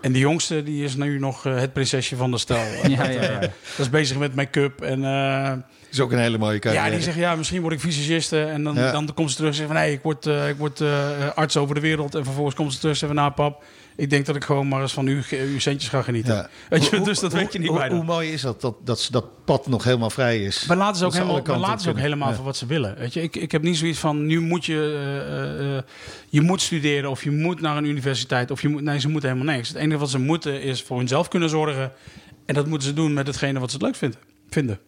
En 0.00 0.12
de 0.12 0.18
jongste 0.18 0.62
die 0.62 0.84
is 0.84 0.94
nu 0.94 1.18
nog 1.18 1.46
eh, 1.46 1.56
het 1.58 1.72
prinsesje 1.72 2.16
van 2.16 2.30
de 2.30 2.38
stel. 2.38 2.56
Ja, 2.88 3.04
ja, 3.08 3.22
ja. 3.22 3.38
Dat 3.40 3.50
is 3.78 3.90
bezig 3.90 4.18
met 4.18 4.34
make-up 4.34 4.80
en... 4.82 5.04
eh, 5.04 5.52
is 5.90 6.00
ook 6.00 6.12
een 6.12 6.18
hele 6.18 6.38
mooie 6.38 6.58
carrière. 6.58 6.84
ja, 6.84 6.90
die 6.92 7.02
zegt 7.02 7.16
ja, 7.16 7.34
misschien 7.34 7.60
word 7.60 7.74
ik 7.74 7.80
visagiste. 7.80 8.42
En 8.44 8.64
dan, 8.64 8.74
Ja. 8.74 8.92
dan 8.92 9.14
komt 9.14 9.30
ze 9.30 9.36
terug 9.36 9.50
en 9.50 9.56
zegt 9.56 9.68
van 9.68 9.76
nee, 9.80 9.92
ik 9.92 10.02
word, 10.02 10.26
eh, 10.26 10.48
ik 10.48 10.56
word 10.56 10.80
eh, 10.80 11.28
arts 11.34 11.56
over 11.56 11.74
de 11.74 11.80
wereld. 11.80 12.14
En 12.14 12.24
vervolgens 12.24 12.54
komt 12.56 12.72
ze 12.72 12.78
terug 12.78 12.92
en 12.92 12.98
zegt 12.98 13.12
van 13.12 13.22
nou 13.22 13.32
pap, 13.34 13.64
ik 14.00 14.10
denk 14.10 14.26
dat 14.26 14.36
ik 14.36 14.44
gewoon 14.44 14.68
maar 14.68 14.80
eens 14.82 14.92
van 14.92 15.06
uw, 15.06 15.20
uw 15.30 15.58
centjes 15.58 15.88
ga 15.90 16.02
genieten. 16.02 16.34
Ja. 16.34 16.48
Weet 16.70 16.86
je, 16.86 16.96
Hoe- 16.96 17.04
dus 17.06 17.18
dat 17.20 17.32
hoe- 17.32 17.40
weet 17.40 17.52
je 17.52 17.58
niet 17.58 17.68
hoe, 17.68 17.78
bij 17.78 17.88
Hoe 17.90 18.04
mooi 18.04 18.32
is 18.32 18.40
dat, 18.40 18.60
dat, 18.60 18.76
dat 18.84 19.08
dat 19.10 19.44
pad 19.44 19.66
nog 19.66 19.84
helemaal 19.84 20.10
vrij 20.10 20.44
is? 20.44 20.64
Maar 20.66 20.76
laten 20.76 20.96
ze 20.96 21.04
ook 21.04 21.12
helemaal, 21.12 21.34
kanten 21.42 21.58
laten 21.60 21.80
ze 21.80 21.90
ook 21.90 21.98
helemaal 21.98 22.28
Ja. 22.28 22.34
voor 22.34 22.44
wat 22.44 22.56
ze 22.56 22.66
willen. 22.66 22.96
Weet 22.98 23.12
je, 23.12 23.22
ik, 23.22 23.36
ik 23.36 23.52
heb 23.52 23.62
niet 23.62 23.76
zoiets 23.76 23.98
van 23.98 24.26
nu 24.26 24.40
moet 24.40 24.64
je, 24.64 24.74
eh, 24.74 25.60
eh, 25.70 25.76
eh, 25.76 25.82
je 26.28 26.40
moet 26.40 26.60
studeren 26.60 27.10
of 27.10 27.24
je 27.24 27.30
moet 27.30 27.60
naar 27.60 27.76
een 27.76 27.84
universiteit 27.84 28.50
of 28.50 28.62
je 28.62 28.68
moet, 28.68 28.82
nee, 28.82 29.00
ze 29.00 29.08
moeten 29.08 29.30
helemaal 29.30 29.54
niks. 29.54 29.68
Het 29.68 29.76
enige 29.76 29.98
wat 29.98 30.10
ze 30.10 30.18
moeten 30.18 30.62
is 30.62 30.82
voor 30.82 30.98
hunzelf 30.98 31.28
kunnen 31.28 31.48
zorgen. 31.48 31.92
En 32.46 32.54
dat 32.54 32.66
moeten 32.66 32.88
ze 32.88 32.94
doen 32.94 33.12
met 33.12 33.26
hetgene 33.26 33.58
wat 33.60 33.70
ze 33.70 33.76
het 33.76 33.84
leuk 33.84 33.96
vinden. 33.96 34.18
vinden. 34.50 34.78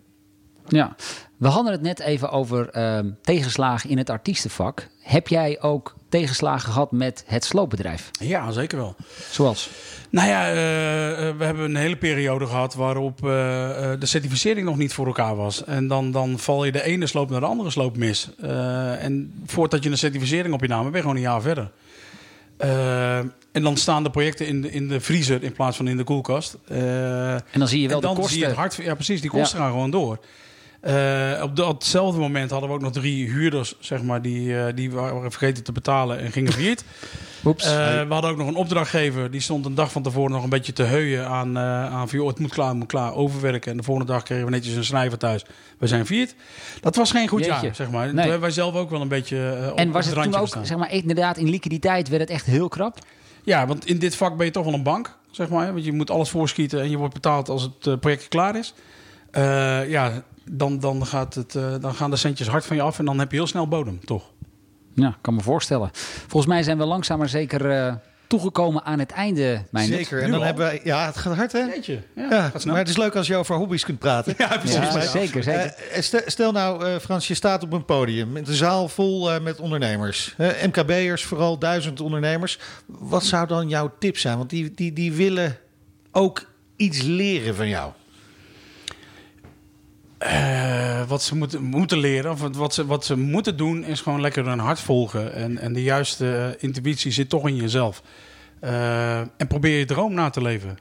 Ja, 0.68 0.96
we 1.36 1.48
hadden 1.48 1.72
het 1.72 1.82
net 1.82 2.00
even 2.00 2.30
over 2.30 2.68
ehm, 2.68 3.10
tegenslagen 3.22 3.90
in 3.90 3.98
het 3.98 4.10
artiestenvak. 4.10 4.88
Heb 5.00 5.28
jij 5.28 5.60
ook 5.60 5.94
tegenslagen 6.08 6.72
gehad 6.72 6.92
met 6.92 7.24
het 7.26 7.44
sloopbedrijf? 7.44 8.10
Ja, 8.20 8.50
zeker 8.50 8.78
wel. 8.78 8.96
Zoals? 9.30 9.70
Nou 10.10 10.28
ja, 10.28 10.46
eh, 10.46 11.28
eh, 11.28 11.36
we 11.36 11.44
hebben 11.44 11.64
een 11.64 11.76
hele 11.76 11.96
periode 11.96 12.46
gehad 12.46 12.74
waarop 12.74 13.16
eh, 13.16 13.28
de 13.98 14.06
certificering 14.06 14.66
nog 14.66 14.76
niet 14.76 14.92
voor 14.92 15.06
elkaar 15.06 15.36
was. 15.36 15.64
En 15.64 15.88
dan, 15.88 16.10
dan 16.10 16.38
val 16.38 16.64
je 16.64 16.72
de 16.72 16.82
ene 16.82 17.06
sloop 17.06 17.30
naar 17.30 17.40
de 17.40 17.46
andere 17.46 17.70
sloop 17.70 17.96
mis. 17.96 18.30
En 18.98 19.32
voordat 19.46 19.84
je 19.84 19.90
een 19.90 19.98
certificering 19.98 20.54
op 20.54 20.60
je 20.60 20.68
naam 20.68 20.80
hebt, 20.80 20.92
ben 20.92 21.00
je 21.00 21.08
gewoon 21.08 21.22
een 21.24 21.30
jaar 21.30 21.42
verder. 21.42 21.70
En 23.52 23.62
dan 23.62 23.76
staan 23.76 24.02
de 24.02 24.10
projecten 24.10 24.46
in 24.46 24.62
de, 24.62 24.70
in 24.70 24.88
de 24.88 25.00
vriezer 25.00 25.42
in 25.42 25.52
plaats 25.52 25.76
van 25.76 25.88
in 25.88 25.96
de 25.96 26.04
koelkast. 26.04 26.56
En 26.68 27.42
dan 27.52 27.68
zie 27.68 27.80
je 27.80 27.88
wel 27.88 27.96
en 27.96 28.02
dan 28.02 28.14
de 28.14 28.20
kosten. 28.20 28.34
Zie 28.34 28.40
je 28.40 28.46
het 28.46 28.56
hard, 28.56 28.74
ja, 28.74 28.94
precies. 28.94 29.20
Die 29.20 29.30
kosten 29.30 29.58
gaan 29.58 29.70
gewoon 29.70 29.90
door. 29.90 30.18
Eh, 30.82 31.42
op 31.42 31.56
datzelfde 31.56 32.20
moment 32.20 32.50
hadden 32.50 32.68
we 32.68 32.74
ook 32.74 32.80
nog 32.80 32.92
drie 32.92 33.30
huurders, 33.30 33.74
zeg 33.80 34.02
maar, 34.02 34.22
die, 34.22 34.58
eh, 34.58 34.74
die 34.74 34.90
waren 34.90 35.30
vergeten 35.30 35.64
te 35.64 35.72
betalen 35.72 36.18
en 36.18 36.32
gingen 36.32 36.52
failliet. 36.52 36.84
Oeps. 37.44 37.64
Eh, 37.64 37.72
we 38.06 38.12
hadden 38.12 38.30
ook 38.30 38.36
nog 38.36 38.48
een 38.48 38.54
opdrachtgever, 38.54 39.30
die 39.30 39.40
stond 39.40 39.66
een 39.66 39.74
dag 39.74 39.92
van 39.92 40.02
tevoren 40.02 40.30
nog 40.30 40.42
een 40.42 40.48
beetje 40.48 40.72
te 40.72 40.82
heuien 40.82 41.26
aan, 41.26 41.58
aan 41.58 42.08
van, 42.08 42.18
joh, 42.18 42.28
het 42.28 42.38
moet 42.38 42.52
klaar, 42.52 42.68
het 42.68 42.76
moet 42.76 42.86
klaar, 42.86 43.14
overwerken. 43.14 43.70
En 43.70 43.76
de 43.76 43.82
volgende 43.82 44.12
dag 44.12 44.22
kregen 44.22 44.44
we 44.44 44.50
netjes 44.50 44.74
een 44.74 44.84
schrijver 44.84 45.18
thuis. 45.18 45.44
We 45.78 45.86
zijn 45.86 46.06
viert. 46.06 46.34
Dat 46.80 46.96
was 46.96 47.10
geen 47.10 47.28
goed 47.28 47.44
Jeetje. 47.44 47.66
jaar, 47.66 47.74
zeg 47.74 47.90
maar. 47.90 48.08
Toen 48.08 48.18
hebben 48.18 48.40
wij 48.40 48.50
zelf 48.50 48.74
ook 48.74 48.90
wel 48.90 49.00
een 49.00 49.08
beetje 49.08 49.68
op 49.70 49.78
En 49.78 49.90
was 49.90 50.06
het 50.06 50.14
het 50.14 50.24
toen 50.24 50.34
ook, 50.34 50.56
zeg 50.62 50.78
maar, 50.78 50.92
inderdaad, 50.92 51.36
in 51.36 51.50
liquiditeit 51.50 52.08
werd 52.08 52.20
het 52.20 52.30
echt 52.30 52.46
heel 52.46 52.68
krap? 52.68 52.98
Ja, 53.42 53.66
want 53.66 53.86
in 53.86 53.98
dit 53.98 54.16
vak 54.16 54.36
ben 54.36 54.46
je 54.46 54.52
toch 54.52 54.64
wel 54.64 54.74
een 54.74 54.82
bank, 54.82 55.16
zeg 55.30 55.48
maar. 55.48 55.72
Want 55.72 55.84
je 55.84 55.92
moet 55.92 56.10
alles 56.10 56.28
voorschieten 56.28 56.80
en 56.80 56.90
je 56.90 56.96
wordt 56.96 57.14
betaald 57.14 57.48
als 57.48 57.62
het 57.62 58.00
project 58.00 58.28
klaar 58.28 58.56
is. 58.56 58.74
Ja, 59.88 60.22
dan, 60.50 60.78
dan, 60.78 61.06
gaat 61.06 61.34
het, 61.34 61.54
eh, 61.54 61.74
dan 61.80 61.94
gaan 61.94 62.10
de 62.10 62.16
centjes 62.16 62.48
hard 62.48 62.66
van 62.66 62.76
je 62.76 62.82
af 62.82 62.98
en 62.98 63.04
dan 63.04 63.18
heb 63.18 63.30
je 63.30 63.36
heel 63.36 63.46
snel 63.46 63.68
bodem, 63.68 64.04
toch? 64.04 64.22
Ja, 64.94 65.16
kan 65.20 65.34
me 65.34 65.40
voorstellen. 65.40 65.90
Volgens 65.92 66.52
mij 66.52 66.62
zijn 66.62 66.78
we 66.78 66.84
langzaam 66.84 67.18
maar 67.18 67.28
zeker 67.28 67.70
eh, 67.70 67.94
toegekomen 68.32 68.84
aan 68.84 68.98
het 68.98 69.10
einde, 69.10 69.62
mijn 69.70 69.86
Zeker. 69.86 70.22
En 70.22 70.30
dan 70.30 70.42
hebben 70.42 70.64
wij... 70.64 70.80
Ja, 70.84 71.06
het 71.06 71.16
gaat 71.16 71.36
hard, 71.36 71.52
hè? 71.52 71.58
Jeetje, 71.58 72.02
ja, 72.14 72.28
Ja, 72.30 72.48
gaat 72.48 72.60
snel. 72.60 72.72
maar 72.72 72.82
het 72.82 72.90
is 72.90 72.96
leuk 72.96 73.16
als 73.16 73.26
je 73.26 73.36
over 73.36 73.56
hobby's 73.56 73.84
kunt 73.84 73.98
praten. 73.98 74.34
Ja, 74.38 74.46
precies. 74.58 74.74
Ja, 74.74 75.00
zeker, 75.00 75.42
zeker. 75.42 75.74
Eh, 75.92 76.26
stel, 76.26 76.52
nou, 76.52 76.84
eh, 76.86 76.98
Frans, 76.98 77.28
je 77.28 77.34
staat 77.34 77.62
op 77.62 77.72
een 77.72 77.84
podium 77.84 78.32
met 78.32 78.48
een 78.48 78.54
zaal 78.54 78.88
vol 78.88 79.32
eh, 79.32 79.40
met 79.40 79.60
ondernemers. 79.60 80.34
MKB'ers, 80.66 81.24
vooral 81.24 81.58
duizend 81.58 82.00
ondernemers. 82.00 82.58
Wat 82.86 83.24
zou 83.24 83.46
dan 83.46 83.68
jouw 83.68 83.92
tip 83.98 84.18
zijn? 84.18 84.36
Want 84.36 84.50
die, 84.50 84.72
die, 84.74 84.92
die 84.92 85.12
willen 85.12 85.58
ook 86.12 86.50
iets 86.76 87.02
leren 87.02 87.54
van 87.54 87.68
jou. 87.68 87.92
Eh, 90.22 91.02
wat 91.08 91.22
ze 91.22 91.36
moeten, 91.36 91.62
moeten 91.62 91.98
leren, 91.98 92.30
of 92.30 92.40
wat- 92.56 92.74
ze, 92.74 92.86
wat 92.86 93.04
ze 93.04 93.16
moeten 93.16 93.56
doen, 93.56 93.84
is 93.84 94.00
gewoon 94.00 94.20
lekker 94.20 94.46
hun 94.46 94.58
hart 94.58 94.80
volgen. 94.80 95.34
En, 95.34 95.58
en 95.58 95.72
de 95.72 95.82
juiste 95.82 96.36
eh, 96.58 96.62
intuïtie 96.64 97.12
zit 97.12 97.28
toch 97.28 97.48
in 97.48 97.56
jezelf. 97.56 98.02
Eh, 98.60 99.18
en 99.18 99.46
probeer 99.48 99.78
je 99.78 99.84
droom 99.84 100.14
na 100.14 100.30
te 100.30 100.42
leven. 100.42 100.78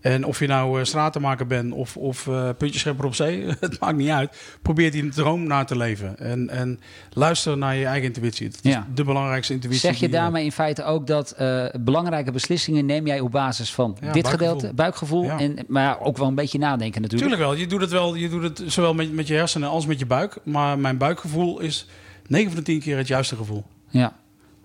En 0.00 0.24
of 0.24 0.38
je 0.38 0.46
nou 0.46 0.78
eh, 0.80 0.84
stratenmaker 0.84 1.46
bent 1.46 1.72
of, 1.72 1.96
of 1.96 2.26
eh 2.26 2.48
puntjeschepper 2.58 3.04
op 3.04 3.14
zee, 3.14 3.44
het 3.60 3.80
maakt 3.80 3.96
niet 3.96 4.08
uit. 4.08 4.36
Probeer 4.62 4.90
die 4.90 5.08
droom 5.08 5.46
na 5.46 5.64
te 5.64 5.76
leven. 5.76 6.18
En, 6.18 6.48
en 6.50 6.80
luister 7.12 7.58
naar 7.58 7.76
je 7.76 7.84
eigen 7.84 8.06
intuïtie. 8.06 8.48
Dat 8.48 8.58
is 8.62 8.72
Ja. 8.72 8.86
de 8.94 9.04
belangrijkste 9.04 9.52
intuïtie. 9.52 9.80
Zeg 9.80 9.96
je 9.96 10.08
daarmee 10.08 10.44
in 10.44 10.52
feite 10.52 10.84
ook 10.84 11.06
dat 11.06 11.30
eh, 11.30 11.66
belangrijke 11.80 12.30
beslissingen 12.32 12.86
neem 12.86 13.06
jij 13.06 13.20
op 13.20 13.30
basis 13.30 13.72
van 13.74 13.96
Ja, 14.00 14.12
dit 14.12 14.22
buikgevoel. 14.22 14.48
gedeelte, 14.48 14.74
buikgevoel, 14.74 15.24
Ja. 15.24 15.38
en, 15.38 15.56
maar 15.68 16.00
ook 16.00 16.16
wel 16.16 16.26
een 16.28 16.34
beetje 16.34 16.58
nadenken 16.58 17.02
natuurlijk. 17.02 17.30
Tuurlijk 17.30 17.50
wel. 17.50 17.60
Je 17.60 17.66
doet 17.66 17.80
het 17.80 17.90
wel. 17.90 18.14
Je 18.14 18.28
doet 18.28 18.42
het 18.42 18.62
zowel 18.72 18.94
met, 18.94 19.12
met 19.12 19.26
je 19.26 19.34
hersenen 19.34 19.68
als 19.68 19.86
met 19.86 19.98
je 19.98 20.06
buik. 20.06 20.38
Maar 20.44 20.78
mijn 20.78 20.96
buikgevoel 20.98 21.60
is 21.60 21.86
9 22.26 22.46
van 22.48 22.56
de 22.58 22.64
10 22.64 22.80
keer 22.80 22.96
het 22.96 23.06
juiste 23.08 23.36
gevoel. 23.36 23.64
Ja. 23.88 24.12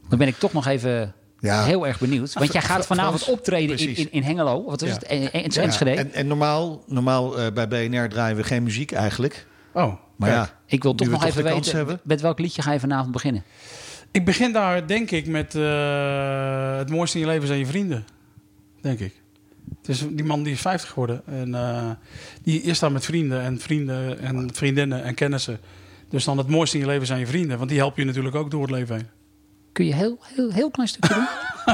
Dan 0.09 0.17
ben 0.19 0.27
ik 0.27 0.38
toch 0.38 0.53
nog 0.53 0.67
even 0.67 1.13
Ja. 1.49 1.63
heel 1.63 1.87
erg 1.87 1.99
benieuwd. 1.99 2.33
Want 2.33 2.53
jij 2.53 2.61
gaat 2.61 2.85
vanavond 2.85 3.29
optreden 3.29 3.77
in, 3.77 3.95
in, 3.95 4.07
in 4.11 4.23
Hengelo. 4.23 4.63
Wat 4.63 4.81
is 4.81 4.87
Ja. 4.87 4.93
het? 4.93 5.03
En, 5.03 5.31
en, 5.33 5.41
Ja, 5.51 5.61
Enschede. 5.61 5.91
En, 5.91 6.13
en 6.13 6.27
normaal, 6.27 6.83
normaal 6.87 7.39
eh, 7.39 7.51
bij 7.53 7.67
BNR 7.67 8.09
draaien 8.09 8.35
we 8.37 8.43
geen 8.43 8.63
muziek 8.63 8.91
eigenlijk. 8.91 9.47
Oh, 9.73 9.93
Maar 10.15 10.29
kijk. 10.29 10.41
ja, 10.41 10.53
ik 10.65 10.83
wil 10.83 10.95
toch 10.95 11.07
nog 11.07 11.19
toch 11.19 11.29
even 11.29 11.43
weten, 11.43 11.75
hebben. 11.75 11.99
met 12.03 12.21
welk 12.21 12.39
liedje 12.39 12.61
ga 12.61 12.71
je 12.73 12.79
vanavond 12.79 13.11
beginnen? 13.11 13.43
Ik 14.11 14.25
begin 14.25 14.51
daar, 14.51 14.87
denk 14.87 15.11
ik, 15.11 15.27
met 15.27 15.55
eh, 15.55 16.77
het 16.77 16.89
mooiste 16.89 17.17
in 17.19 17.25
je 17.25 17.29
leven 17.31 17.47
zijn 17.47 17.59
je 17.59 17.65
vrienden. 17.65 18.05
Denk 18.81 18.99
ik. 18.99 19.21
Het 19.77 19.89
is 19.89 20.05
die 20.09 20.23
man 20.25 20.43
die 20.43 20.53
is 20.53 20.61
50 20.61 20.89
geworden. 20.89 21.21
En 21.25 21.55
eh, 21.55 21.89
die 22.43 22.61
is 22.61 22.79
daar 22.79 22.91
met 22.91 23.05
vrienden 23.05 23.41
en 23.41 23.59
vrienden 23.59 24.19
en 24.19 24.49
vriendinnen 24.53 25.03
en 25.03 25.13
kennissen. 25.13 25.59
Dus 26.09 26.23
dan 26.23 26.37
het 26.37 26.47
mooiste 26.47 26.77
in 26.77 26.83
je 26.83 26.89
leven 26.89 27.07
zijn 27.07 27.19
je 27.19 27.27
vrienden. 27.27 27.57
Want 27.57 27.69
die 27.69 27.79
helpen 27.79 28.01
je 28.01 28.07
natuurlijk 28.07 28.35
ook 28.35 28.51
door 28.51 28.61
het 28.61 28.71
leven 28.71 28.95
heen. 28.95 29.07
Kun 29.74 29.86
je 29.86 29.93
heel, 29.93 30.17
heel, 30.36 30.51
heel 30.51 30.71
klein 30.71 30.89
stukje 30.89 31.13
doen? 31.13 31.28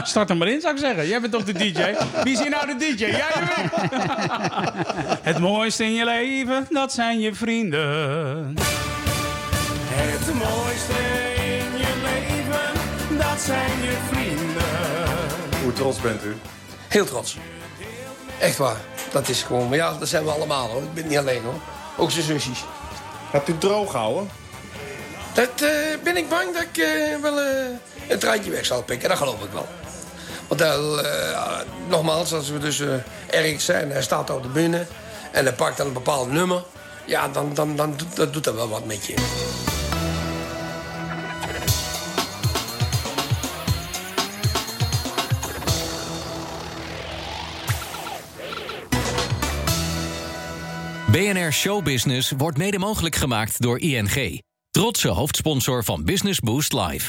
Start 0.05 0.29
er 0.29 0.37
maar 0.37 0.47
in, 0.47 0.61
zou 0.61 0.73
ik 0.73 0.79
zeggen. 0.79 1.07
Jij 1.07 1.21
bent 1.21 1.33
toch 1.33 1.43
de 1.43 1.53
DJ? 1.53 1.95
Wie 2.23 2.33
is 2.33 2.39
hier 2.39 2.49
nou 2.49 2.67
de 2.67 2.75
DJ? 2.75 3.05
Jij 3.05 3.31
ik? 3.63 3.71
Het 5.29 5.39
mooiste 5.39 5.83
in 5.83 5.93
je 5.93 6.05
leven, 6.05 6.67
dat 6.69 6.93
zijn 6.93 7.19
je 7.19 7.33
vrienden. 7.33 8.55
Het 9.91 10.33
mooiste 10.33 10.93
in 11.35 11.77
je 11.77 11.93
leven, 12.03 13.17
dat 13.17 13.39
zijn 13.39 13.81
je 13.81 13.97
vrienden. 14.11 15.61
Hoe 15.63 15.73
trots 15.73 16.01
bent 16.01 16.23
u? 16.23 16.35
Heel 16.87 17.05
trots. 17.05 17.37
Echt 18.39 18.57
waar. 18.57 18.77
Dat 19.11 19.29
is 19.29 19.43
gewoon, 19.43 19.69
maar 19.69 19.77
ja, 19.77 19.93
dat 19.99 20.07
zijn 20.07 20.23
we 20.23 20.31
allemaal 20.31 20.67
hoor. 20.67 20.81
Ik 20.81 20.93
ben 20.93 21.07
niet 21.07 21.17
alleen 21.17 21.43
hoor. 21.43 21.59
Ook 21.97 22.11
zijn 22.11 22.25
zusjes. 22.25 22.63
Hebt 23.31 23.49
u 23.49 23.57
droog 23.57 23.93
houden? 23.93 24.29
Dat 25.39 25.61
eh, 25.61 26.03
ben 26.03 26.17
ik 26.17 26.29
bang 26.29 26.53
dat 26.53 26.61
ik 26.61 26.77
eh, 26.77 27.21
wel 27.21 27.39
eh, 27.39 27.65
een 28.07 28.19
treintje 28.19 28.51
weg 28.51 28.65
zal 28.65 28.83
pikken. 28.83 29.09
Dat 29.09 29.17
geloof 29.17 29.43
ik 29.43 29.51
wel. 29.51 29.67
Want 30.47 30.63
nogmaals, 31.87 32.33
als 32.33 32.49
we 32.49 32.59
dus 32.59 32.83
ergens 33.29 33.65
zijn, 33.65 33.91
hij 33.91 34.01
staat 34.01 34.29
op 34.29 34.43
de 34.43 34.49
bühne 34.49 34.85
en 35.31 35.45
hij 35.45 35.53
pakt 35.53 35.77
dan 35.77 35.87
een 35.87 35.93
bepaald 35.93 36.31
nummer. 36.31 36.63
Ja, 37.05 37.27
dan, 37.27 37.53
dan, 37.53 37.75
dan 37.75 37.95
dat 38.13 38.33
doet 38.33 38.43
dat 38.43 38.55
wel 38.55 38.69
wat 38.69 38.85
met 38.85 39.05
je. 39.05 39.13
BNR 51.11 51.53
Showbusiness 51.53 52.33
wordt 52.37 52.57
mede 52.57 52.79
mogelijk 52.79 53.15
gemaakt 53.15 53.61
door 53.61 53.79
ING. 53.79 54.47
Trotse 54.79 55.07
hoofdsponsor 55.07 55.83
van 55.83 56.03
Business 56.03 56.39
Boost 56.39 56.73
Live. 56.73 57.07